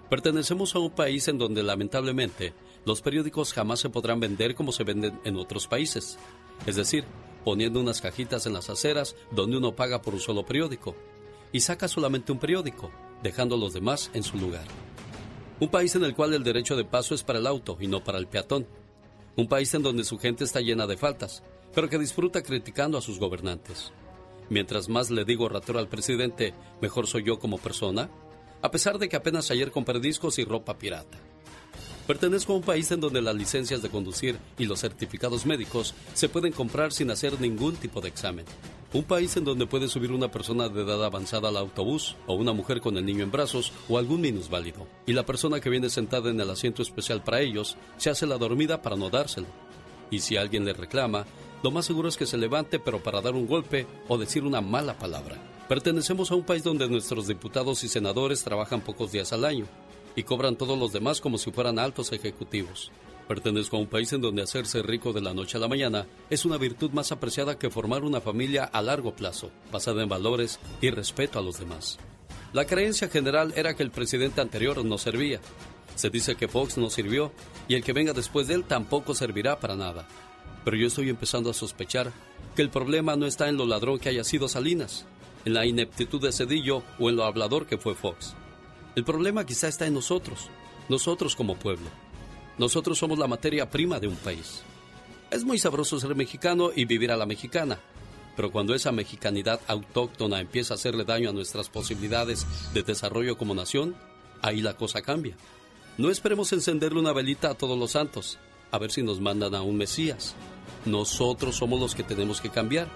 [0.09, 2.53] Pertenecemos a un país en donde lamentablemente
[2.85, 6.17] los periódicos jamás se podrán vender como se venden en otros países.
[6.65, 7.03] Es decir,
[7.43, 10.95] poniendo unas cajitas en las aceras donde uno paga por un solo periódico
[11.51, 12.91] y saca solamente un periódico,
[13.23, 14.65] dejando los demás en su lugar.
[15.59, 18.03] Un país en el cual el derecho de paso es para el auto y no
[18.03, 18.67] para el peatón.
[19.35, 21.43] Un país en donde su gente está llena de faltas,
[21.73, 23.91] pero que disfruta criticando a sus gobernantes.
[24.49, 28.09] Mientras más le digo ratero al presidente, mejor soy yo como persona,
[28.61, 31.17] a pesar de que apenas ayer compré discos y ropa pirata.
[32.09, 36.27] Pertenezco a un país en donde las licencias de conducir y los certificados médicos se
[36.27, 38.45] pueden comprar sin hacer ningún tipo de examen.
[38.93, 42.51] Un país en donde puede subir una persona de edad avanzada al autobús, o una
[42.51, 44.87] mujer con el niño en brazos, o algún minusválido.
[45.05, 48.39] Y la persona que viene sentada en el asiento especial para ellos se hace la
[48.39, 49.45] dormida para no dárselo.
[50.09, 51.27] Y si alguien le reclama,
[51.61, 54.61] lo más seguro es que se levante pero para dar un golpe o decir una
[54.61, 55.37] mala palabra.
[55.67, 59.67] Pertenecemos a un país donde nuestros diputados y senadores trabajan pocos días al año
[60.19, 62.91] y cobran todos los demás como si fueran altos ejecutivos.
[63.29, 66.43] Pertenezco a un país en donde hacerse rico de la noche a la mañana es
[66.43, 70.89] una virtud más apreciada que formar una familia a largo plazo, basada en valores y
[70.89, 71.99] respeto a los demás.
[72.51, 75.39] La creencia general era que el presidente anterior no servía.
[75.95, 77.31] Se dice que Fox no sirvió
[77.69, 80.05] y el que venga después de él tampoco servirá para nada.
[80.65, 82.11] Pero yo estoy empezando a sospechar
[82.57, 85.05] que el problema no está en lo ladrón que haya sido Salinas,
[85.45, 88.35] en la ineptitud de Cedillo o en lo hablador que fue Fox.
[88.99, 90.49] El problema quizá está en nosotros,
[90.89, 91.87] nosotros como pueblo.
[92.57, 94.61] Nosotros somos la materia prima de un país.
[95.31, 97.79] Es muy sabroso ser mexicano y vivir a la mexicana,
[98.35, 103.55] pero cuando esa mexicanidad autóctona empieza a hacerle daño a nuestras posibilidades de desarrollo como
[103.55, 103.95] nación,
[104.41, 105.37] ahí la cosa cambia.
[105.97, 108.37] No esperemos encenderle una velita a todos los santos,
[108.69, 110.35] a ver si nos mandan a un Mesías.
[110.85, 112.89] Nosotros somos los que tenemos que cambiar,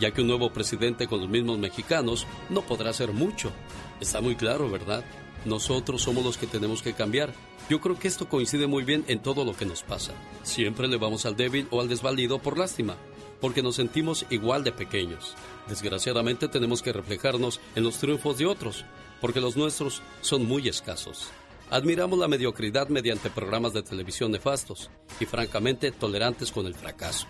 [0.00, 3.52] ya que un nuevo presidente con los mismos mexicanos no podrá hacer mucho.
[4.00, 5.04] Está muy claro, ¿verdad?
[5.46, 7.32] Nosotros somos los que tenemos que cambiar.
[7.70, 10.12] Yo creo que esto coincide muy bien en todo lo que nos pasa.
[10.42, 12.96] Siempre le vamos al débil o al desvalido por lástima,
[13.40, 15.36] porque nos sentimos igual de pequeños.
[15.68, 18.84] Desgraciadamente tenemos que reflejarnos en los triunfos de otros,
[19.20, 21.28] porque los nuestros son muy escasos.
[21.70, 24.90] Admiramos la mediocridad mediante programas de televisión nefastos
[25.20, 27.28] y francamente tolerantes con el fracaso.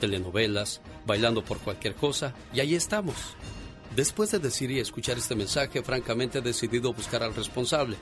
[0.00, 3.14] Telenovelas, bailando por cualquier cosa, y ahí estamos.
[3.96, 7.96] Después de decir y escuchar este mensaje, francamente he decidido buscar al responsable,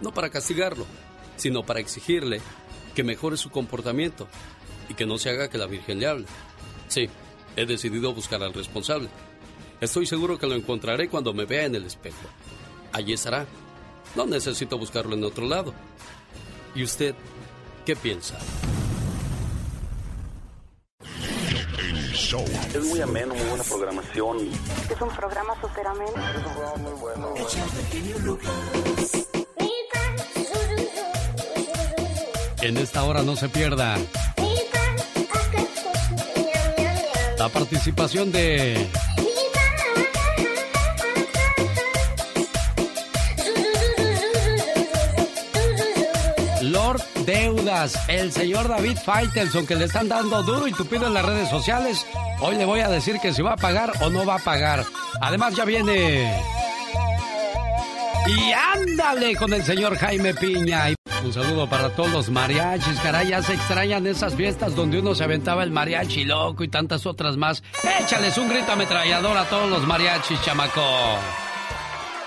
[0.00, 0.86] no para castigarlo,
[1.36, 2.40] sino para exigirle
[2.94, 4.28] que mejore su comportamiento
[4.88, 6.26] y que no se haga que la Virgen le hable.
[6.86, 7.08] Sí,
[7.56, 9.08] he decidido buscar al responsable.
[9.80, 12.28] Estoy seguro que lo encontraré cuando me vea en el espejo.
[12.92, 13.46] Allí estará.
[14.14, 15.74] No necesito buscarlo en otro lado.
[16.74, 17.16] ¿Y usted
[17.84, 18.38] qué piensa?
[22.32, 22.44] Show.
[22.74, 24.38] Es muy ameno, muy buena programación.
[24.90, 26.12] Es un programa súper ameno.
[26.30, 27.34] Es un programa muy bueno.
[32.62, 33.98] En esta hora no se pierda
[37.36, 38.88] la participación de
[46.62, 51.24] Lord Deudas, el señor David Faitelson, que le están dando duro y tupido en las
[51.26, 52.06] redes sociales.
[52.44, 54.84] Hoy le voy a decir que si va a pagar o no va a pagar.
[55.20, 56.36] Además ya viene...
[58.26, 60.92] Y ándale con el señor Jaime Piña.
[61.22, 65.22] Un saludo para todos los mariachis, caray, ya se extrañan esas fiestas donde uno se
[65.22, 67.62] aventaba el mariachi loco y tantas otras más.
[68.00, 70.82] Échales un grito ametrallador a todos los mariachis, chamaco.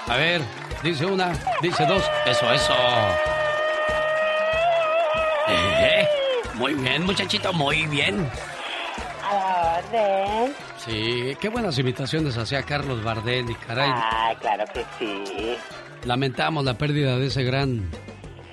[0.08, 0.42] A ver,
[0.82, 2.74] dice una, dice dos, eso, eso.
[5.50, 6.08] Eh,
[6.54, 8.30] muy bien, muchachito, muy bien.
[10.78, 13.90] Sí, qué buenas imitaciones hacía Carlos Bardel y caray.
[13.94, 15.56] Ah, claro que sí.
[16.06, 17.90] Lamentamos la pérdida de ese gran,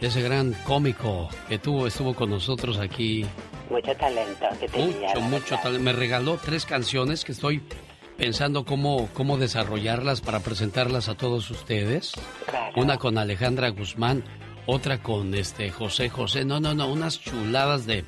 [0.01, 3.27] de ese gran cómico que tuvo, estuvo con nosotros aquí.
[3.71, 5.09] Mucho talento que tenía.
[5.09, 5.83] Mucho, mucho talento.
[5.83, 7.63] Me regaló tres canciones que estoy
[8.17, 12.13] pensando cómo, cómo desarrollarlas para presentarlas a todos ustedes.
[12.47, 12.73] Claro.
[12.77, 14.25] Una con Alejandra Guzmán,
[14.67, 16.45] otra con este José José.
[16.45, 18.05] No, no, no, unas chuladas de,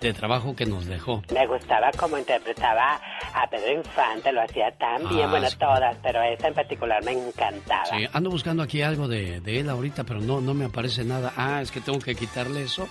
[0.00, 1.22] de trabajo que nos dejó.
[1.32, 3.00] Me gustaba cómo interpretaba
[3.34, 7.12] a Pedro Infante, lo hacía tan bien, Ah, bueno, todas, pero esta en particular me
[7.12, 7.84] encantaba.
[7.86, 11.32] Sí, ando buscando aquí algo de, de él ahorita, pero no, no me aparece nada.
[11.36, 12.88] Ah, es que tengo que quitarle eso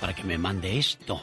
[0.00, 1.20] para que me mande esto.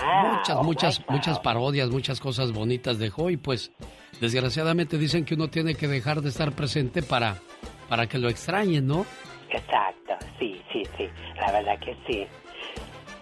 [0.00, 3.72] Ah, muchas, oh muchas, muchas parodias, muchas cosas bonitas dejó y pues
[4.20, 7.36] desgraciadamente dicen que uno tiene que dejar de estar presente para,
[7.88, 9.06] para que lo extrañen, ¿no?
[9.50, 12.26] Exacto, sí, sí, sí, la verdad que sí.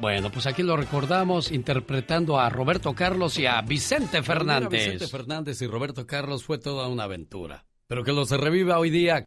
[0.01, 4.71] Bueno, pues aquí lo recordamos interpretando a Roberto Carlos y a Vicente Fernández.
[4.71, 7.67] Vicente Fernández y Roberto Carlos fue toda una aventura.
[7.87, 9.27] Pero que los reviva hoy día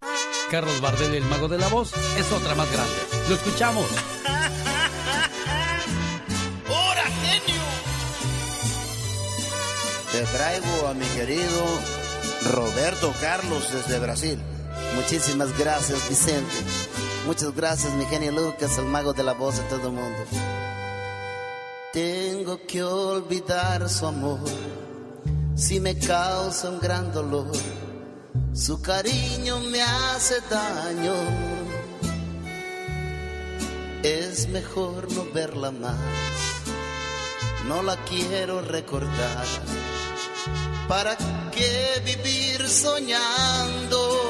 [0.50, 2.92] Carlos Bardel el mago de la voz es otra más grande.
[3.30, 3.86] Lo escuchamos.
[6.70, 7.62] ¡Hora, genio!
[10.12, 11.66] Te traigo a mi querido
[12.52, 14.40] Roberto Carlos desde Brasil.
[14.96, 16.52] Muchísimas gracias, Vicente.
[17.26, 20.20] Muchas gracias, mi genio Lucas, el mago de la voz de todo el mundo.
[21.94, 24.40] Tengo que olvidar su amor
[25.56, 27.52] si me causa un gran dolor.
[28.54, 31.14] Su cariño me hace daño.
[34.04, 35.96] Es mejor no verla más.
[37.68, 39.46] No la quiero recordar.
[40.90, 41.16] ¿Para
[41.52, 44.24] qué vivir soñando?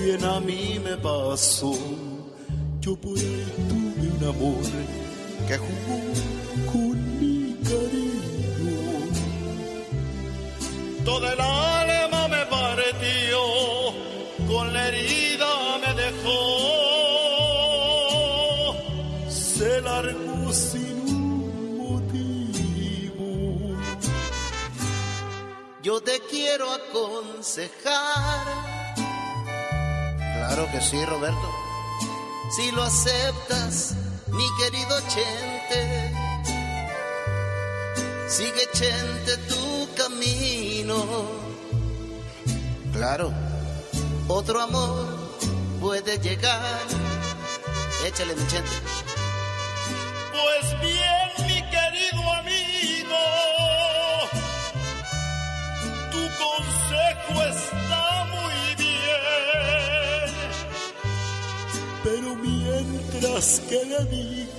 [0.00, 1.74] También a mí me pasó.
[2.80, 4.64] Yo por ahí tuve un amor
[5.46, 6.00] que jugó
[6.72, 8.80] con mi cariño.
[11.04, 13.42] Toda el alma me partió,
[14.48, 16.40] con la herida me dejó.
[19.28, 23.76] Se largó sin un motivo.
[25.82, 28.79] Yo te quiero aconsejar.
[30.40, 31.48] Claro que sí, Roberto.
[32.56, 33.94] Si lo aceptas,
[34.28, 36.12] mi querido Chente.
[38.26, 40.96] Sigue Chente tu camino.
[42.94, 43.32] Claro,
[44.28, 45.06] otro amor
[45.78, 46.80] puede llegar.
[48.06, 48.76] Échale, mi Chente.
[50.32, 53.22] Pues bien, mi querido amigo,
[56.10, 57.79] tu consejo está
[62.04, 63.00] bien.
[63.12, 64.50] supieras que le digo.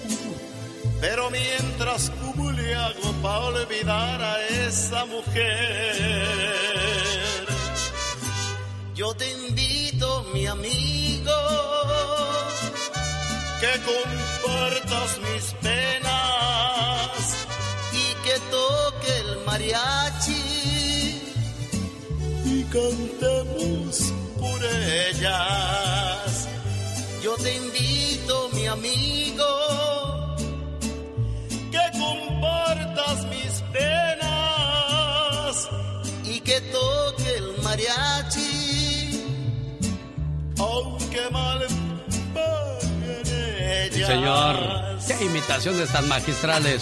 [1.00, 6.36] Pero mientras, ¿cómo le hago para olvidar a esa mujer?
[8.94, 11.32] Yo te invito, mi amigo,
[13.60, 17.12] que compartas mis penas
[17.92, 20.44] y que toque el mariachi
[22.46, 25.91] y cantemos por ellas.
[27.22, 29.46] Yo te invito, mi amigo,
[31.72, 34.50] que compartas mis penas
[36.24, 39.24] y que toque el mariachi,
[40.58, 41.62] aunque mal
[43.60, 44.08] ellas.
[44.08, 44.82] Señor.
[45.08, 46.82] Qué imitaciones tan magistrales.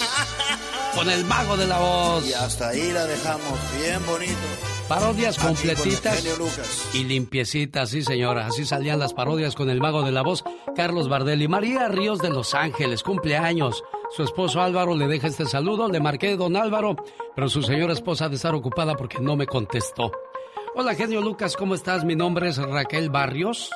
[0.96, 2.26] Con el mago de la voz.
[2.26, 4.69] Y hasta ahí la dejamos, bien bonito.
[4.90, 6.26] Parodias completitas
[6.96, 8.48] y limpiecitas, sí señora.
[8.48, 10.44] Así salían las parodias con el mago de la voz,
[10.76, 11.48] Carlos Bardelli.
[11.48, 13.84] María Ríos de Los Ángeles, cumpleaños.
[14.18, 15.88] Su esposo Álvaro le deja este saludo.
[15.90, 16.96] Le marqué don Álvaro,
[17.36, 20.12] pero su señora esposa ha de estar ocupada porque no me contestó.
[20.74, 22.04] Hola genio Lucas, ¿cómo estás?
[22.04, 23.70] Mi nombre es Raquel Barrios.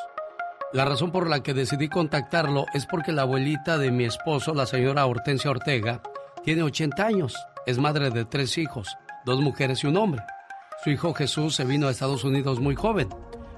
[0.72, 4.66] La razón por la que decidí contactarlo es porque la abuelita de mi esposo, la
[4.66, 6.02] señora Hortensia Ortega,
[6.44, 7.36] tiene 80 años.
[7.68, 10.24] Es madre de tres hijos, dos mujeres y un hombre.
[10.84, 13.08] Su hijo Jesús se vino a Estados Unidos muy joven.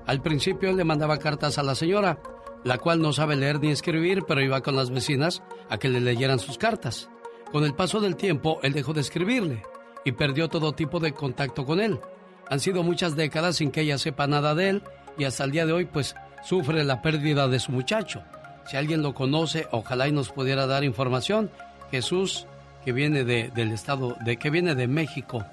[0.05, 2.19] Al principio él le mandaba cartas a la señora,
[2.63, 6.01] la cual no sabe leer ni escribir, pero iba con las vecinas a que le
[6.01, 7.09] leyeran sus cartas.
[7.51, 9.63] Con el paso del tiempo, él dejó de escribirle
[10.03, 11.99] y perdió todo tipo de contacto con él.
[12.47, 14.83] Han sido muchas décadas sin que ella sepa nada de él
[15.17, 18.21] y hasta el día de hoy pues sufre la pérdida de su muchacho.
[18.67, 21.49] Si alguien lo conoce, ojalá y nos pudiera dar información.
[21.89, 22.45] Jesús,
[22.83, 25.43] que viene de, del estado, de que viene de México.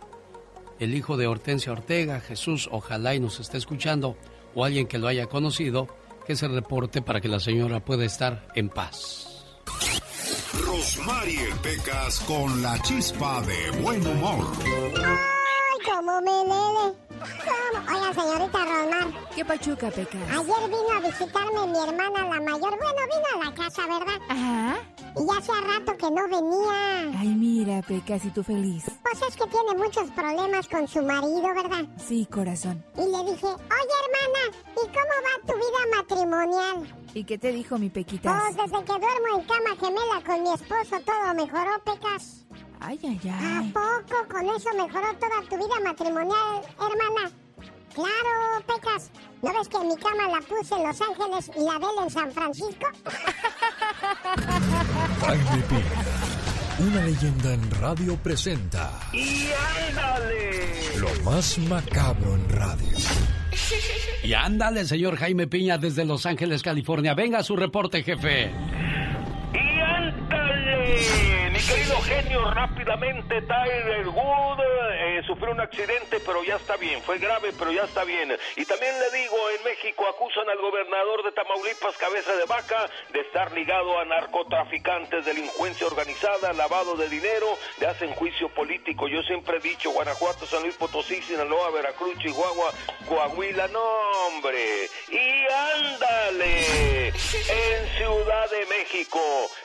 [0.79, 4.17] El hijo de Hortensia Ortega, Jesús, ojalá y nos esté escuchando,
[4.55, 5.89] o alguien que lo haya conocido,
[6.27, 9.29] que se reporte para que la señora pueda estar en paz.
[10.67, 14.47] Rosmarie Pecas con la chispa de buen humor.
[14.65, 16.95] Ay, cómo me lele.
[17.23, 19.29] Oiga, señorita Rosmar.
[19.35, 20.19] ¿Qué pachuca, Peca?
[20.19, 22.79] Ayer vino a visitarme mi hermana la mayor.
[22.79, 24.21] Bueno, vino a la casa, ¿verdad?
[24.29, 24.77] Ajá.
[25.17, 27.19] Y ya hace rato que no venía.
[27.19, 28.85] Ay, mira, Peca, si tú feliz.
[29.03, 31.85] Pues es que tiene muchos problemas con su marido, ¿verdad?
[31.99, 32.85] Sí, corazón.
[32.97, 36.95] Y le dije, oye, hermana, ¿y cómo va tu vida matrimonial?
[37.15, 38.43] ¿Y qué te dijo mi Pequitas?
[38.43, 42.45] Pues desde que duermo en cama gemela con mi esposo todo mejoró, Pecas.
[42.85, 43.73] Ay, ay, ¿A ay.
[43.73, 47.31] poco con eso mejoró toda tu vida matrimonial, hermana?
[47.95, 49.11] Claro, Pecas.
[49.43, 52.11] ¿No ves que mi cama la puse en Los Ángeles y la de él en
[52.11, 52.87] San Francisco?
[55.21, 56.05] Jaime Piña,
[56.79, 59.47] una leyenda en radio presenta ¡Y
[59.91, 60.99] ándale!
[60.99, 62.99] lo más macabro en radio.
[64.25, 67.13] Y ándale, señor Jaime Piña, desde Los Ángeles, California.
[67.15, 68.53] Venga a su reporte, jefe.
[69.53, 71.52] ¡Y ándale!
[71.69, 74.61] Querido genio, rápidamente, Tyler Wood
[74.95, 77.01] eh, sufrió un accidente, pero ya está bien.
[77.03, 78.37] Fue grave, pero ya está bien.
[78.57, 83.21] Y también le digo, en México acusan al gobernador de Tamaulipas, cabeza de vaca, de
[83.21, 87.47] estar ligado a narcotraficantes, delincuencia organizada, lavado de dinero,
[87.79, 89.07] le hacen juicio político.
[89.09, 92.73] Yo siempre he dicho, Guanajuato, San Luis Potosí, Sinaloa, Veracruz, Chihuahua,
[93.09, 93.85] Coahuila, no,
[94.27, 94.89] hombre.
[95.09, 95.47] Y
[95.79, 99.21] ándale, en Ciudad de México,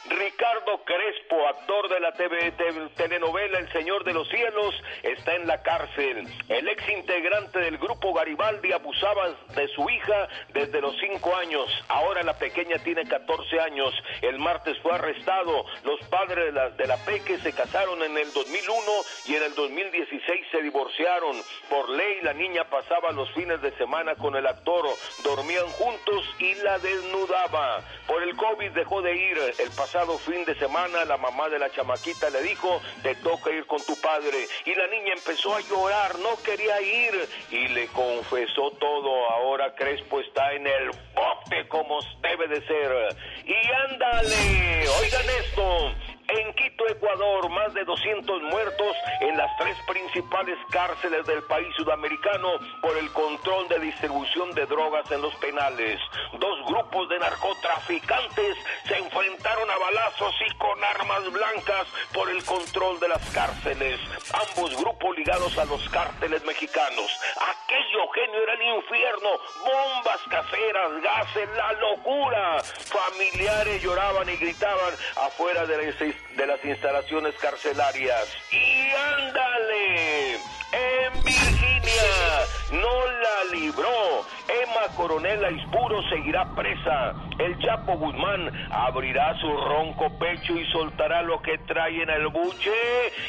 [0.09, 5.47] Ricardo Crespo, actor de la TV, te- telenovela El Señor de los Cielos, está en
[5.47, 6.27] la cárcel.
[6.49, 11.67] El ex integrante del grupo Garibaldi abusaba de su hija desde los 5 años.
[11.87, 13.93] Ahora la pequeña tiene 14 años.
[14.21, 15.65] El martes fue arrestado.
[15.83, 18.81] Los padres de la, de la Peque se casaron en el 2001
[19.25, 21.35] y en el 2016 se divorciaron.
[21.69, 24.85] Por ley, la niña pasaba los fines de semana con el actor.
[25.23, 27.81] Dormían juntos y la desnudaba.
[28.07, 29.37] Por el COVID dejó de ir.
[29.59, 33.65] El pasado fin de semana la mamá de la chamaquita le dijo, te toca ir
[33.67, 34.47] con tu padre.
[34.65, 37.29] Y la niña empezó a llorar, no quería ir.
[37.51, 39.29] Y le confesó todo.
[39.29, 43.17] Ahora Crespo está en el bote como debe de ser.
[43.45, 46.06] Y ándale, oigan esto.
[46.29, 52.49] En Quito, Ecuador, más de 200 muertos en las tres principales cárceles del país sudamericano
[52.81, 56.01] por el control de distribución de drogas en los penales.
[56.37, 62.99] Dos grupos de narcotraficantes se enfrentaron a balazos y con armas blancas por el control
[62.99, 63.99] de las cárceles.
[64.33, 67.09] Ambos grupos ligados a los cárteles mexicanos.
[67.37, 69.29] Aquello, genio, era el infierno.
[69.65, 72.61] Bombas caseras, gases, la locura.
[72.63, 78.37] Familiares lloraban y gritaban afuera de las, de las instalaciones carcelarias.
[78.51, 78.89] Y
[79.19, 80.35] ándale.
[80.69, 84.25] En Virginia, no la libró.
[84.49, 87.15] Emma Coronel Aispuro seguirá presa.
[87.39, 92.73] El Chapo Guzmán abrirá su ronco pecho y soltará lo que trae en el buche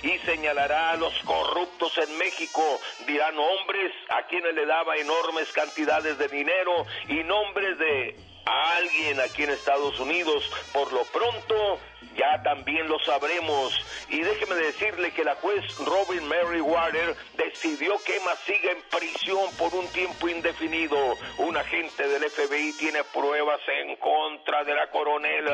[0.03, 2.63] y señalará a los corruptos en México.
[3.07, 8.17] Dirá nombres a quienes le daba enormes cantidades de dinero y nombres de
[8.77, 10.51] alguien aquí en Estados Unidos.
[10.73, 11.79] Por lo pronto,
[12.17, 13.73] ya también lo sabremos.
[14.09, 19.47] Y déjeme decirle que la juez Robin Mary Water decidió que Emma siga en prisión
[19.57, 20.97] por un tiempo indefinido.
[21.39, 25.45] Un agente del FBI tiene pruebas en contra de la coronel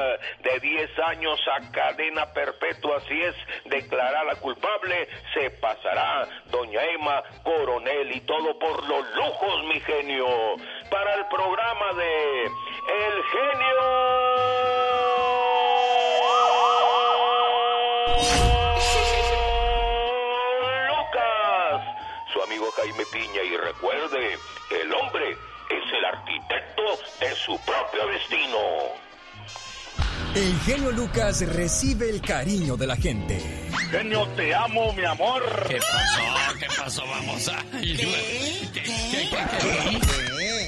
[0.42, 2.96] de 10 años a cadena perpetua.
[2.96, 3.34] Así es,
[3.64, 10.26] declarada culpable, se pasará doña Emma Coronel y todo por los lujos, mi genio.
[10.90, 15.13] Para el programa de El Genio.
[20.88, 21.82] Lucas,
[22.32, 24.38] su amigo Jaime Piña y recuerde,
[24.82, 26.82] el hombre es el arquitecto
[27.20, 28.58] de su propio destino.
[30.34, 33.40] El genio Lucas recibe el cariño de la gente.
[33.90, 35.42] Genio, te amo, mi amor.
[35.68, 36.58] ¿Qué pasó?
[36.58, 37.06] ¿Qué pasó?
[37.06, 37.62] Vamos a...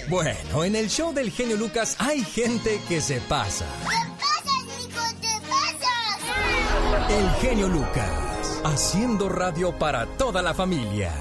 [0.09, 3.67] Bueno, en el show del genio Lucas hay gente que se pasa.
[7.09, 11.13] El genio Lucas, haciendo radio para toda la familia.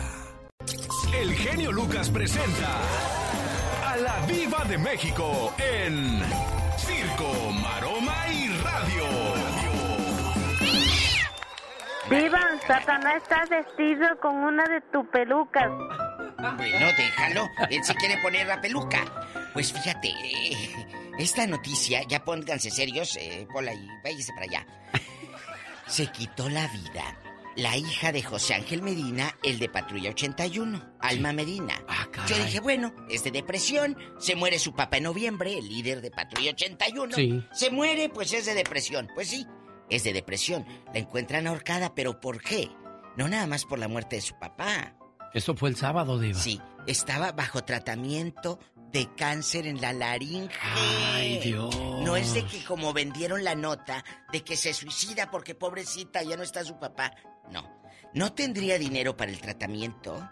[1.13, 2.81] El genio Lucas presenta
[3.85, 6.21] a la Viva de México en
[6.77, 7.31] Circo,
[7.61, 9.05] Maroma y Radio.
[12.09, 15.69] Viva, Satanás está vestido con una de tus pelucas.
[16.57, 17.47] Bueno, déjalo.
[17.69, 19.05] Él se quiere poner la peluca.
[19.53, 20.87] Pues fíjate, eh,
[21.19, 24.65] esta noticia, ya pónganse serios, eh, Pola, y váyase para allá.
[25.87, 27.19] Se quitó la vida
[27.55, 31.81] la hija de José Ángel Medina, el de Patrulla 81, Alma Medina.
[32.27, 36.11] Yo dije, bueno, es de depresión, se muere su papá en noviembre, el líder de
[36.11, 37.15] Patrulla 81.
[37.15, 37.43] Sí.
[37.53, 39.07] Se muere, pues es de depresión.
[39.15, 39.47] Pues sí,
[39.89, 40.65] es de depresión.
[40.93, 42.69] La encuentran ahorcada, pero ¿por qué?
[43.15, 44.97] No nada más por la muerte de su papá.
[45.33, 46.39] Esto fue el sábado, Diva.
[46.39, 48.59] Sí, estaba bajo tratamiento
[48.95, 50.55] de cáncer en la laringe.
[50.61, 51.75] Ay, Dios.
[52.05, 56.37] No es de que como vendieron la nota de que se suicida porque pobrecita ya
[56.37, 57.13] no está su papá.
[57.51, 57.69] No.
[58.13, 60.29] No tendría dinero para el tratamiento.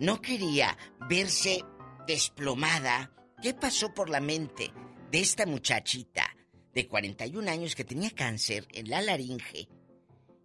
[0.00, 0.76] No quería
[1.08, 1.64] verse
[2.04, 3.12] desplomada.
[3.40, 4.72] ¿Qué pasó por la mente
[5.12, 6.34] de esta muchachita
[6.74, 9.68] de 41 años que tenía cáncer en la laringe?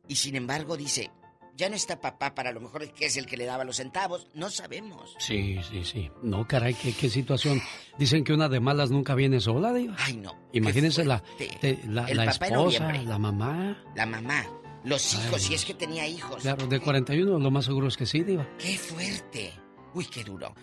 [0.07, 1.09] Y sin embargo dice,
[1.55, 4.27] ya no está papá, para lo mejor que es el que le daba los centavos,
[4.33, 5.15] no sabemos.
[5.19, 6.11] Sí, sí, sí.
[6.21, 7.61] No, caray, qué, qué situación.
[7.97, 9.95] Dicen que una de malas nunca viene sola, Diva.
[9.99, 10.35] Ay, no.
[10.53, 13.83] Imagínense la, te- la, El la papá esposa, la mamá.
[13.95, 14.45] La mamá,
[14.83, 16.41] los hijos, Ay, si es que tenía hijos.
[16.41, 18.47] Claro, de 41 lo más seguro es que sí, Diva.
[18.57, 19.53] ¡Qué fuerte!
[19.93, 20.53] Uy, qué duro.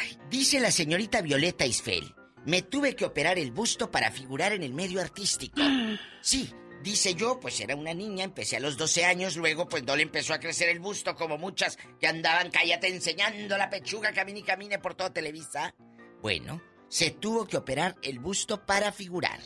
[0.00, 2.14] Ay, dice la señorita Violeta Isfel,
[2.44, 5.60] me tuve que operar el busto para figurar en el medio artístico.
[6.20, 6.50] Sí,
[6.82, 10.02] dice yo, pues era una niña, empecé a los 12 años, luego pues no le
[10.02, 14.42] empezó a crecer el busto como muchas que andaban, cállate, enseñando la pechuga, camine y
[14.42, 15.74] camine por toda Televisa.
[16.22, 19.40] Bueno, se tuvo que operar el busto para figurar.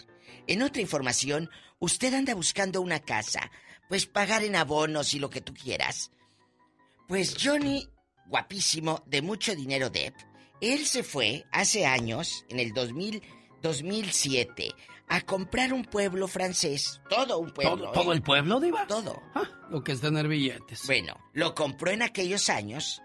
[0.46, 3.50] En otra información, usted anda buscando una casa,
[3.88, 6.12] pues pagar en abonos y lo que tú quieras.
[7.09, 7.88] Pues Johnny,
[8.26, 10.14] guapísimo, de mucho dinero Depp,
[10.60, 13.22] él se fue hace años, en el 2000,
[13.62, 14.70] 2007,
[15.08, 17.00] a comprar un pueblo francés.
[17.10, 17.92] Todo un pueblo.
[17.92, 18.16] ¿Todo, ¿eh?
[18.16, 18.86] el pueblo, Diva?
[18.86, 19.20] Todo.
[19.70, 20.86] Lo que es tener billetes.
[20.86, 23.02] Bueno, lo compró en aquellos años.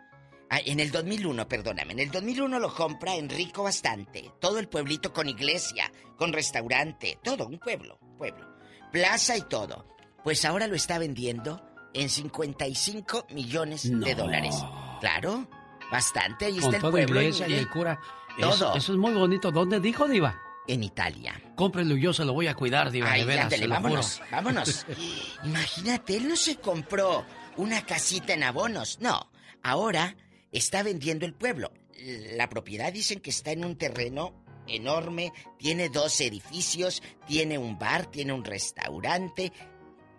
[0.49, 1.93] ah, En el 2001, perdóname.
[1.93, 4.31] En el 2001 lo compra en rico bastante.
[4.39, 8.47] Todo el pueblito con iglesia, con restaurante, todo, un pueblo, pueblo.
[8.91, 9.85] Plaza y todo.
[10.23, 11.61] Pues ahora lo está vendiendo
[11.93, 14.55] en 55 millones de dólares.
[15.01, 15.47] Claro,
[15.91, 16.45] bastante.
[16.45, 17.21] Ahí Con está el pueblo.
[17.21, 17.99] iglesia y el cura.
[18.39, 18.51] Todo.
[18.53, 19.51] Eso, eso es muy bonito.
[19.51, 20.39] ¿Dónde dijo, Diva?
[20.68, 21.41] En Italia.
[21.56, 23.73] Cómprelo yo se lo voy a cuidar, Diva, Ay, de veras, ándale, juro.
[23.81, 24.85] vámonos, vámonos.
[25.45, 27.26] Imagínate, él no se compró
[27.56, 29.31] una casita en abonos, no.
[29.64, 30.15] Ahora
[30.52, 31.72] está vendiendo el pueblo.
[32.35, 38.06] La propiedad dicen que está en un terreno enorme, tiene dos edificios, tiene un bar,
[38.07, 39.53] tiene un restaurante,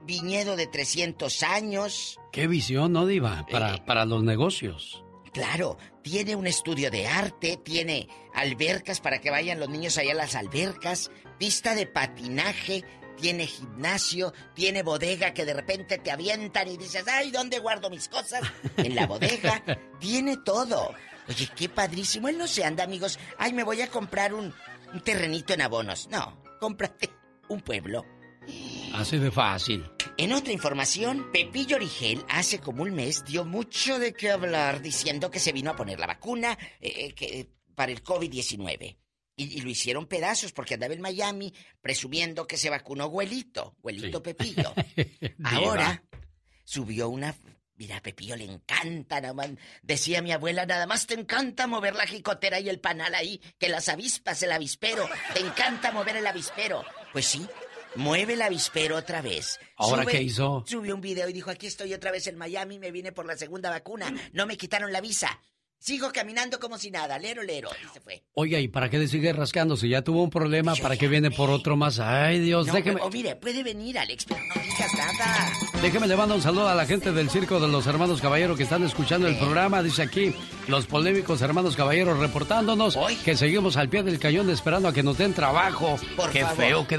[0.04, 2.18] viñedo de 300 años.
[2.32, 3.46] Qué visión, ¿no, Diva?
[3.50, 3.82] Para, Eh.
[3.86, 5.04] para los negocios.
[5.32, 10.16] Claro, tiene un estudio de arte, tiene albercas para que vayan los niños allá a
[10.16, 12.84] las albercas, pista de patinaje,
[13.20, 18.08] tiene gimnasio, tiene bodega que de repente te avientan y dices, ay, ¿dónde guardo mis
[18.08, 18.42] cosas?
[18.76, 19.62] En la bodega,
[20.00, 20.94] tiene todo.
[21.28, 22.28] Oye, qué padrísimo.
[22.28, 24.54] Él no se anda, amigos, ay, me voy a comprar un,
[24.92, 26.08] un terrenito en abonos.
[26.10, 27.10] No, cómprate
[27.48, 28.04] un pueblo.
[28.94, 29.84] Así de fácil.
[30.20, 35.30] En otra información, Pepillo Origel hace como un mes dio mucho de qué hablar diciendo
[35.30, 38.96] que se vino a poner la vacuna eh, eh, que, para el COVID-19.
[39.36, 44.74] Y, lo hicieron pedazos porque andaba en Miami presumiendo que se vacunó Güelito, Güelito Pepillo.
[45.44, 46.02] Ahora
[46.64, 47.36] subió una...
[47.76, 49.50] Mira, a Pepillo le encanta, nada más.
[49.82, 53.68] Decía mi abuela, nada más te encanta mover la jicotera y el panal ahí, que
[53.68, 55.08] las avispas, el avispero.
[55.32, 56.84] Te encanta mover el avispero.
[57.12, 57.46] Pues sí,
[57.98, 59.58] mueve el avispero otra vez.
[59.76, 60.64] ¿Ahora qué hizo?
[60.66, 63.36] Subió un video y dijo, aquí estoy otra vez en Miami, me vine por la
[63.36, 65.40] segunda vacuna, no me quitaron la visa.
[65.80, 67.70] Sigo caminando como si nada, lero, lero.
[67.84, 68.24] Y se fue.
[68.34, 69.76] Oiga, ¿y para qué le sigue rascando?
[69.76, 72.00] Si ya tuvo un problema, ¿para qué viene por otro más?
[72.00, 73.00] Ay, Dios, déjeme.
[73.00, 75.52] O mire, puede venir, Alex, pero no digas nada.
[75.80, 78.64] Déjeme le mando un saludo a la gente del Circo de los Hermanos Caballeros que
[78.64, 79.80] están escuchando el programa.
[79.80, 80.34] Dice aquí,
[80.68, 85.18] los polémicos Hermanos Caballeros reportándonos que seguimos al pie del cañón esperando a que nos
[85.18, 85.98] den trabajo.
[86.16, 86.98] Por qué feo, qué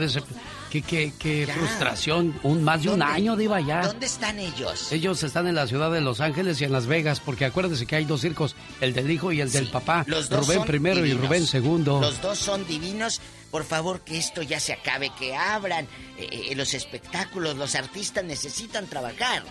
[0.69, 2.39] qué, qué frustración.
[2.43, 3.81] Un, más de un año, Diva, ya.
[3.81, 4.91] ¿Dónde están ellos?
[4.91, 7.95] Ellos están en la ciudad de Los Ángeles y en Las Vegas, porque acuérdense que
[7.95, 10.03] hay dos circos, el del hijo y el del papá.
[10.07, 11.99] Los dos Rubén primero y Rubén segundo.
[11.99, 13.21] Los dos son divinos.
[13.51, 15.85] Por favor, que esto ya se acabe, que abran
[16.17, 17.57] eh, eh, los espectáculos.
[17.57, 19.43] Los artistas necesitan trabajar.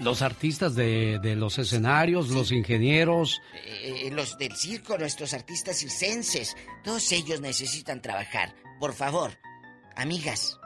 [0.00, 3.40] Los artistas de, de los escenarios, los ingenieros.
[3.64, 6.56] Eh, los del circo, nuestros artistas circenses.
[6.84, 8.54] Todos ellos necesitan trabajar.
[8.78, 9.32] Por favor,
[9.98, 10.60] Amigas,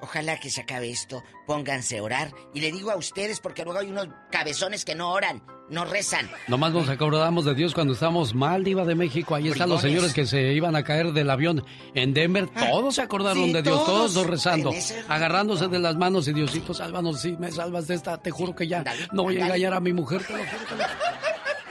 [0.00, 2.32] ojalá que se acabe esto, pónganse a orar.
[2.54, 5.42] Y le digo a ustedes porque luego hay unos cabezones que no oran,
[5.72, 6.28] no rezan.
[6.48, 9.34] Nomás nos acordamos de Dios cuando estamos mal, Diva de México.
[9.34, 12.48] Ahí están los señores que se iban a caer del avión en Denver.
[12.54, 14.70] Ah, todos se acordaron de Dios, todos, dos rezando,
[15.08, 18.68] agarrándose de las manos y Diosito, sálvanos, si me salvas de esta, te juro que
[18.68, 20.84] ya no voy a engañar a mi mujer, te lo juro.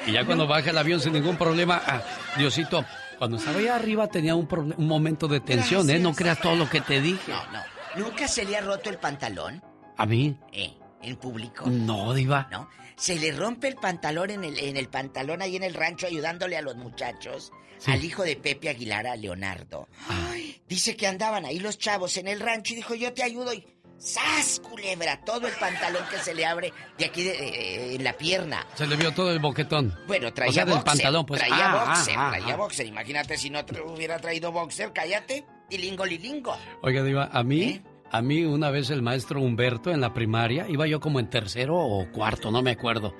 [0.07, 2.01] Y ya cuando baja el avión sin ningún problema, ah,
[2.37, 2.83] Diosito,
[3.19, 4.47] cuando estaba ahí arriba tenía un,
[4.77, 5.99] un momento de tensión, ¿eh?
[5.99, 7.31] No creas todo lo que te dije.
[7.31, 8.03] No, no.
[8.03, 9.61] ¿Nunca se le ha roto el pantalón?
[9.97, 10.35] ¿A mí?
[10.51, 10.73] ¿Eh?
[11.03, 11.65] ¿En público?
[11.69, 12.47] No, Diva.
[12.51, 12.67] ¿No?
[13.01, 16.55] Se le rompe el pantalón en el, en el pantalón ahí en el rancho ayudándole
[16.55, 17.51] a los muchachos.
[17.87, 19.89] Al hijo de Pepe Aguilar, a Leonardo.
[20.07, 23.55] Ay, dice que andaban ahí los chavos en el rancho y dijo, yo te ayudo
[23.55, 23.65] y...
[23.97, 25.19] ¡Sas, culebra!
[25.25, 28.67] Todo el pantalón que se le abre de aquí de, en la pierna.
[28.75, 29.97] Se le vio todo el boquetón.
[30.05, 30.83] Bueno, traía o sea, boxer.
[30.83, 31.39] pantalón, pues.
[31.39, 32.57] Traía ah, boxer, ah, traía ah.
[32.57, 32.85] boxer.
[32.85, 35.43] Imagínate si no hubiera traído boxer, cállate.
[35.71, 36.55] Lilingo, lilingo.
[36.83, 37.63] Oiga, Diva, a mí...
[37.63, 37.81] ¿Eh?
[38.11, 41.77] A mí una vez el maestro Humberto en la primaria, iba yo como en tercero
[41.77, 43.15] o cuarto, no me acuerdo.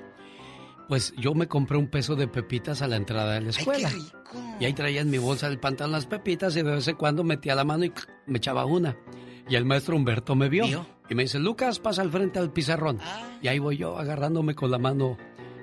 [0.88, 3.88] Pues yo me compré un peso de pepitas a la entrada de la escuela.
[3.88, 4.00] Ay, qué
[4.38, 4.56] rico.
[4.60, 7.24] Y ahí traía en mi bolsa del pantalón las pepitas y de vez en cuando
[7.24, 7.92] metía la mano y
[8.26, 8.96] me echaba una.
[9.48, 10.86] Y el maestro Humberto me vio.
[11.08, 12.98] Y me dice, Lucas, pasa al frente al pizarrón.
[13.40, 15.16] Y ahí voy yo agarrándome con la mano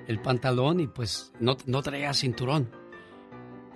[0.08, 2.70] el pantalón y pues no, no traía cinturón.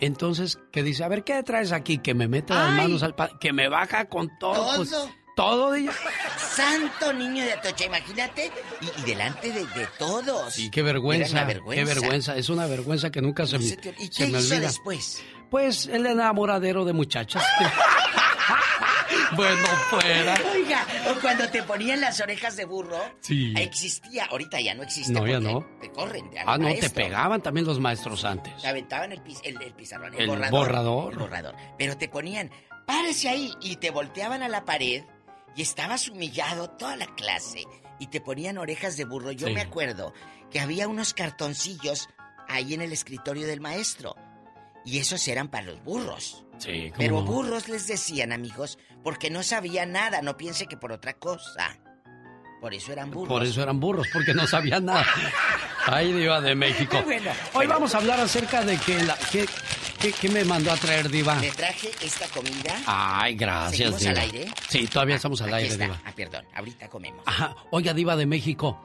[0.01, 1.99] Entonces, que dice, a ver, ¿qué traes aquí?
[1.99, 2.77] Que me mete las Ay.
[2.77, 4.55] manos al pa- que me baja con todo.
[4.55, 4.77] ¿Todo?
[4.77, 5.91] Pues, todo, dije.
[6.39, 8.51] Santo niño de Atocha, imagínate.
[8.81, 10.59] Y, y delante de, de todos.
[10.59, 12.37] Y qué vergüenza, qué vergüenza.
[12.37, 14.69] Es una vergüenza que nunca se, No me- ¿Y se qué me hizo olvida.
[14.69, 15.23] después?
[15.51, 17.45] Pues el enamoradero de muchachas.
[19.37, 20.35] bueno, fuera.
[20.53, 22.99] Oiga, o cuando te ponían las orejas de burro.
[23.21, 23.55] Sí.
[23.57, 25.13] Existía, ahorita ya no existe.
[25.13, 25.65] No, ya no.
[25.81, 26.31] Te corren.
[26.31, 28.53] de Ah, no, te pegaban también los maestros antes.
[28.61, 30.51] Te aventaban el, el, el pizarrón, el, El borrador.
[30.61, 31.13] borrador.
[31.13, 31.55] El borrador.
[31.79, 32.51] Pero te ponían,
[32.87, 35.05] párese ahí, y te volteaban a la pared,
[35.57, 37.65] y estabas humillado toda la clase,
[37.99, 39.33] y te ponían orejas de burro.
[39.33, 39.53] Yo Sí.
[39.55, 40.13] me acuerdo
[40.51, 42.09] que había unos cartoncillos
[42.49, 44.17] ahí en el escritorio del maestro,
[44.85, 46.45] y esos eran para los burros.
[46.59, 50.93] Sí, cómo Pero burros les decían, amigos, porque no sabía nada, no piense que por
[50.93, 51.79] otra cosa.
[52.61, 53.29] Por eso eran burros.
[53.29, 55.05] Por eso eran burros, porque no sabían nada.
[55.87, 57.01] Ay, Diva de México.
[57.05, 57.75] Bueno, Hoy bueno.
[57.75, 59.17] vamos a hablar acerca de que la...
[59.31, 59.47] ¿Qué,
[60.05, 61.37] qué, qué me mandó a traer, Diva?
[61.41, 62.77] Le traje esta comida.
[62.87, 64.13] Ay, gracias, ¿Seguimos Diva.
[64.13, 64.47] al aire?
[64.69, 65.85] Sí, todavía estamos al Aquí aire, está.
[65.85, 66.01] Diva.
[66.05, 67.23] Ah, perdón, ahorita comemos.
[67.27, 67.57] Ajá.
[67.71, 68.79] Oiga, Diva de México.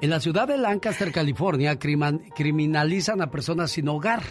[0.00, 4.22] En la ciudad de Lancaster, California, criminalizan a personas sin hogar.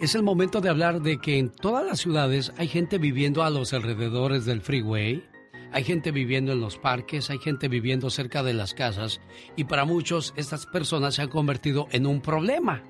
[0.00, 3.50] Es el momento de hablar de que en todas las ciudades hay gente viviendo a
[3.50, 5.24] los alrededores del freeway,
[5.72, 9.20] hay gente viviendo en los parques, hay gente viviendo cerca de las casas
[9.56, 12.82] y para muchos estas personas se han convertido en un problema.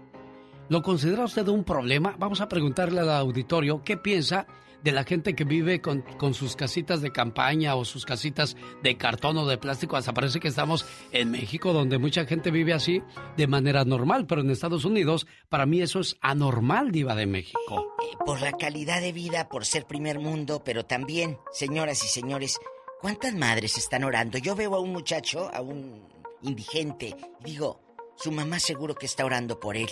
[0.70, 2.14] ¿Lo considera usted un problema?
[2.16, 4.46] Vamos a preguntarle al auditorio qué piensa
[4.84, 8.96] de la gente que vive con, con sus casitas de campaña o sus casitas de
[8.96, 9.96] cartón o de plástico.
[9.96, 13.02] Hasta parece que estamos en México, donde mucha gente vive así
[13.36, 17.96] de manera normal, pero en Estados Unidos, para mí eso es anormal, Diva de México.
[18.04, 22.60] Eh, por la calidad de vida, por ser primer mundo, pero también, señoras y señores,
[23.00, 24.38] ¿cuántas madres están orando?
[24.38, 26.06] Yo veo a un muchacho, a un
[26.42, 27.80] indigente, y digo,
[28.14, 29.90] su mamá seguro que está orando por él.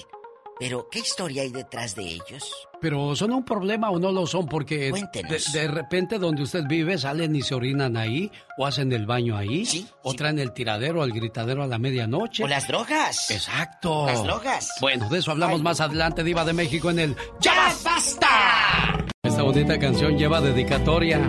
[0.59, 2.69] Pero, ¿qué historia hay detrás de ellos?
[2.81, 6.97] Pero son un problema o no lo son porque de, de, repente donde usted vive
[6.97, 9.67] salen y se orinan ahí o hacen el baño ahí
[10.03, 12.45] o traen el tiradero al gritadero a la medianoche.
[12.45, 13.31] O las drogas.
[13.31, 14.07] Exacto.
[14.07, 14.73] Las drogas.
[14.81, 19.07] Bueno, de eso hablamos más adelante, Diva de México, en el ¡Ya basta!
[19.23, 21.21] Esta bonita canción lleva dedicatoria.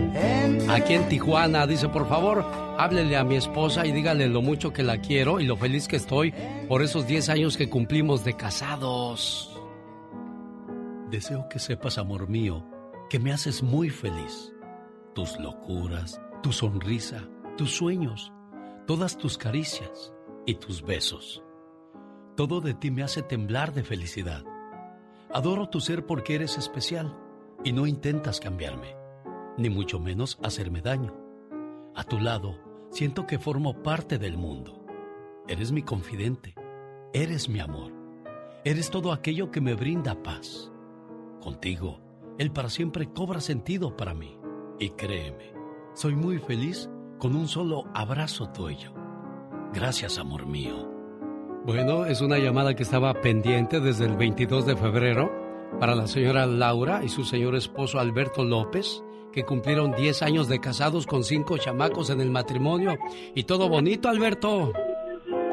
[0.69, 2.45] Aquí en Tijuana dice, por favor,
[2.79, 5.97] háblele a mi esposa y dígale lo mucho que la quiero y lo feliz que
[5.97, 6.33] estoy
[6.69, 9.53] por esos 10 años que cumplimos de casados.
[11.11, 12.65] Deseo que sepas, amor mío,
[13.09, 14.53] que me haces muy feliz.
[15.13, 17.27] Tus locuras, tu sonrisa,
[17.57, 18.31] tus sueños,
[18.87, 20.13] todas tus caricias
[20.45, 21.43] y tus besos.
[22.37, 24.45] Todo de ti me hace temblar de felicidad.
[25.33, 27.13] Adoro tu ser porque eres especial
[27.65, 28.95] y no intentas cambiarme,
[29.57, 31.13] ni mucho menos hacerme daño.
[31.93, 34.85] A tu lado, siento que formo parte del mundo.
[35.47, 36.55] Eres mi confidente,
[37.13, 37.91] eres mi amor,
[38.63, 40.71] eres todo aquello que me brinda paz.
[41.41, 41.99] Contigo,
[42.37, 44.37] el para siempre cobra sentido para mí.
[44.79, 45.53] Y créeme,
[45.93, 48.93] soy muy feliz con un solo abrazo tuyo.
[49.73, 50.89] Gracias, amor mío.
[51.65, 55.29] Bueno, es una llamada que estaba pendiente desde el 22 de febrero
[55.79, 60.59] para la señora Laura y su señor esposo Alberto López, que cumplieron 10 años de
[60.59, 62.97] casados con cinco chamacos en el matrimonio.
[63.35, 64.71] Y todo bonito, Alberto.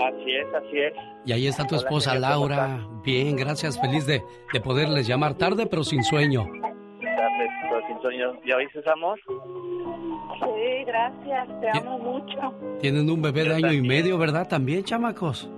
[0.00, 0.92] Así es, así es.
[1.24, 2.86] Y ahí está tu esposa Laura.
[3.04, 4.22] Bien, gracias, feliz de,
[4.52, 6.44] de poderles llamar tarde, pero sin sueño.
[6.44, 8.40] Tarde, pero sin sueño.
[8.46, 9.18] ¿Ya oíste, amor?
[9.26, 12.54] Sí, gracias, te amo mucho.
[12.80, 14.46] Tienen un bebé de año y medio, ¿verdad?
[14.48, 15.50] También, chamacos.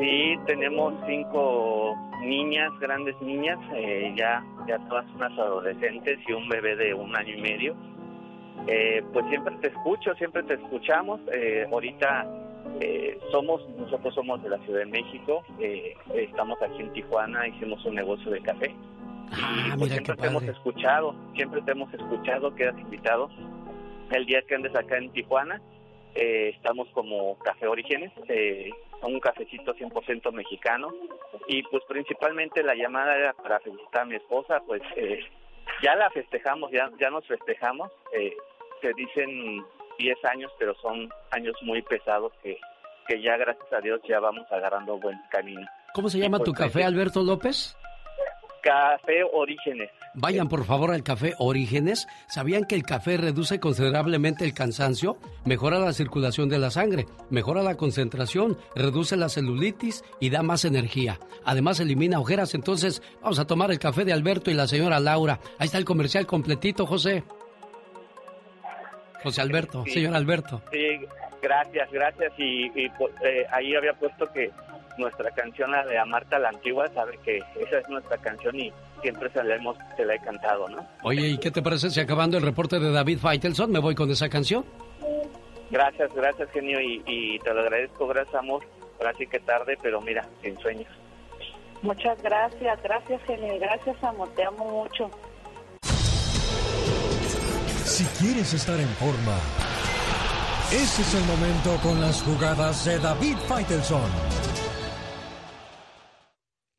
[0.00, 6.74] Sí, tenemos cinco niñas, grandes niñas, eh, ya, ya todas unas adolescentes y un bebé
[6.74, 7.76] de un año y medio.
[8.66, 11.20] Eh, pues siempre te escucho, siempre te escuchamos.
[11.32, 12.26] Eh, ahorita
[12.80, 17.84] eh, somos, nosotros somos de la Ciudad de México, eh, estamos aquí en Tijuana, hicimos
[17.84, 18.74] un negocio de café.
[19.32, 23.28] Ah, pues siempre te hemos escuchado, siempre te hemos escuchado, quedas invitado.
[24.10, 25.60] El día que andes acá en Tijuana,
[26.14, 28.70] eh, estamos como Café Orígenes, eh,
[29.02, 30.92] un cafecito 100% mexicano.
[31.46, 35.20] Y pues principalmente la llamada era para felicitar a mi esposa, pues eh,
[35.82, 37.90] ya la festejamos, ya, ya nos festejamos.
[38.12, 38.34] Eh,
[38.80, 39.64] se dicen
[39.98, 42.58] 10 años, pero son años muy pesados que,
[43.06, 45.66] que ya gracias a Dios ya vamos agarrando buen camino.
[45.94, 47.76] ¿Cómo se llama tu café, Alberto López?
[48.62, 49.90] Café Orígenes.
[50.14, 52.06] Vayan por favor al Café Orígenes.
[52.28, 55.16] ¿Sabían que el café reduce considerablemente el cansancio?
[55.44, 60.64] Mejora la circulación de la sangre, mejora la concentración, reduce la celulitis y da más
[60.64, 61.18] energía.
[61.44, 62.54] Además elimina ojeras.
[62.54, 65.38] Entonces vamos a tomar el café de Alberto y la señora Laura.
[65.58, 67.22] Ahí está el comercial completito, José.
[69.22, 69.92] José Alberto, Sí.
[69.92, 70.62] señor Alberto.
[70.72, 70.98] Sí,
[71.42, 72.32] gracias, gracias.
[72.38, 74.50] Y, y, pues, eh, ahí había puesto que
[75.00, 78.72] nuestra canción, la de a Marta la Antigua, sabe que esa es nuestra canción y
[79.02, 80.86] siempre se la, hemos, se la he cantado, ¿no?
[81.02, 84.10] Oye, ¿y qué te parece si acabando el reporte de David Faitelson me voy con
[84.10, 84.64] esa canción?
[85.70, 88.64] Gracias, gracias, genio, y, y te lo agradezco, gracias, amor.
[88.98, 90.88] Ahora sí que tarde, pero mira, sin sueños.
[91.82, 95.10] Muchas gracias, gracias, Jenny, gracias, amor, te amo mucho.
[97.84, 99.38] Si quieres estar en forma,
[100.70, 104.49] ese es el momento con las jugadas de David Faitelson.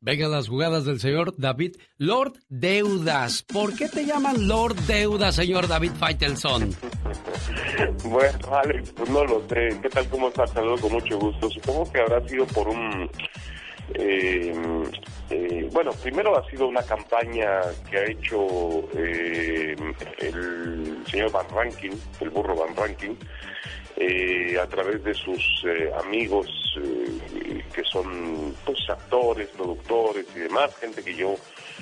[0.04, 3.44] Vengan las jugadas del señor David Lord Deudas.
[3.44, 6.74] ¿Por qué te llaman Lord Deudas, señor David Faitelson?
[8.04, 9.78] Bueno, Alex, pues no lo sé.
[9.80, 10.08] ¿Qué tal?
[10.08, 10.50] ¿Cómo estás?
[10.50, 11.48] Saludo con mucho gusto.
[11.50, 13.08] Supongo que habrá sido por un...
[13.94, 14.52] eh,
[15.30, 19.76] eh, bueno, primero ha sido una campaña que ha hecho eh,
[20.18, 23.16] el señor Van Rankin, el burro Van Rankin,
[23.96, 26.46] eh, a través de sus eh, amigos
[26.76, 31.34] eh, que son pues actores, productores y demás, gente que yo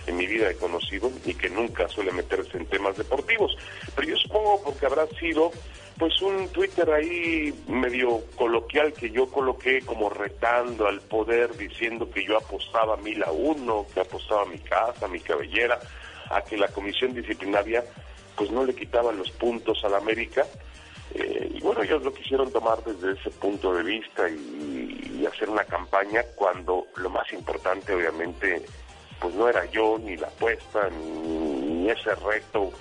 [0.06, 3.56] en mi vida he conocido y que nunca suele meterse en temas deportivos.
[3.94, 5.50] Pero yo supongo porque habrá sido
[5.98, 12.24] pues un Twitter ahí medio coloquial que yo coloqué como retando al poder diciendo que
[12.24, 15.78] yo apostaba mil a uno, que apostaba mi casa, mi cabellera,
[16.30, 17.84] a que la comisión disciplinaria
[18.34, 20.46] pues no le quitaba los puntos a la América.
[21.14, 25.48] Eh, y bueno, ellos lo quisieron tomar desde ese punto de vista y, y hacer
[25.48, 28.64] una campaña cuando lo más importante obviamente
[29.20, 32.72] pues no era yo ni la apuesta ni, ese reto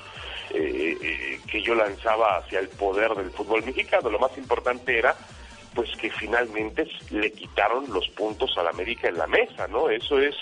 [0.51, 4.09] eh, eh, que yo lanzaba hacia el poder del fútbol mexicano.
[4.09, 5.15] Lo más importante era
[5.73, 9.89] pues que finalmente le quitaron los puntos al América en la mesa, ¿no?
[9.89, 10.35] Eso es,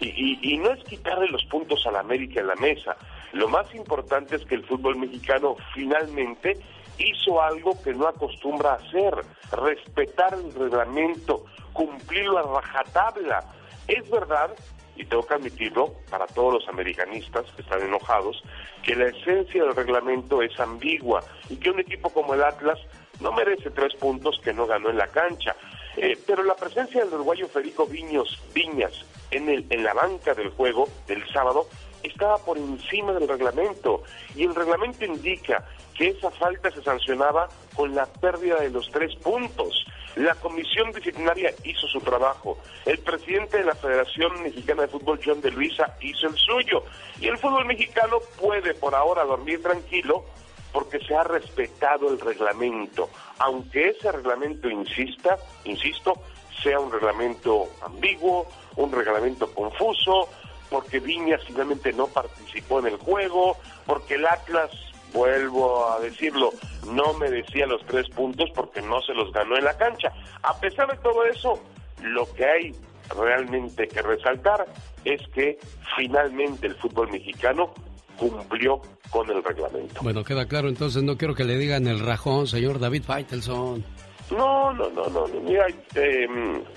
[0.00, 2.96] y, y, y no es quitarle los puntos al América en la mesa,
[3.32, 6.58] lo más importante es que el fútbol mexicano finalmente
[6.98, 9.14] hizo algo que no acostumbra hacer,
[9.52, 13.44] respetar el reglamento, cumplirlo a rajatabla.
[13.88, 14.54] Es verdad
[14.96, 18.42] y tengo que admitirlo para todos los americanistas que están enojados,
[18.82, 22.78] que la esencia del reglamento es ambigua y que un equipo como el Atlas
[23.20, 25.56] no merece tres puntos que no ganó en la cancha.
[25.96, 30.50] Eh, pero la presencia del uruguayo Federico Viños, Viñas en, el, en la banca del
[30.50, 31.66] juego del sábado
[32.02, 34.02] estaba por encima del reglamento
[34.34, 35.64] y el reglamento indica
[35.94, 39.84] que esa falta se sancionaba con la pérdida de los tres puntos.
[40.16, 42.58] La comisión disciplinaria hizo su trabajo.
[42.84, 46.84] El presidente de la Federación Mexicana de Fútbol, John de Luisa, hizo el suyo.
[47.20, 50.24] Y el fútbol mexicano puede por ahora dormir tranquilo
[50.72, 53.08] porque se ha respetado el reglamento.
[53.38, 56.14] Aunque ese reglamento insista, insisto,
[56.62, 60.28] sea un reglamento ambiguo, un reglamento confuso,
[60.70, 63.56] porque Viñas finalmente no participó en el juego,
[63.86, 64.70] porque el Atlas
[65.14, 66.50] vuelvo a decirlo,
[66.92, 70.12] no merecía los tres puntos porque no se los ganó en la cancha.
[70.42, 71.58] A pesar de todo eso,
[72.02, 72.72] lo que hay
[73.16, 74.66] realmente que resaltar
[75.04, 75.58] es que
[75.96, 77.72] finalmente el fútbol mexicano
[78.18, 78.80] cumplió
[79.10, 80.00] con el reglamento.
[80.02, 83.84] Bueno, queda claro, entonces no quiero que le digan el rajón, señor David Faitelson.
[84.30, 85.26] No, no, no, no.
[85.42, 86.26] Mira, eh,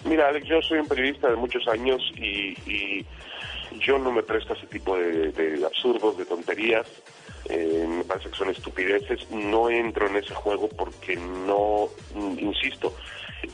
[0.05, 3.05] mira, Alex, yo soy un periodista de muchos años y,
[3.79, 6.87] yo no me presto a ese tipo de, de absurdos, de tonterías.
[7.49, 9.29] Eh, me parece que son estupideces.
[9.31, 11.89] No entro en ese juego porque no,
[12.39, 12.93] insisto,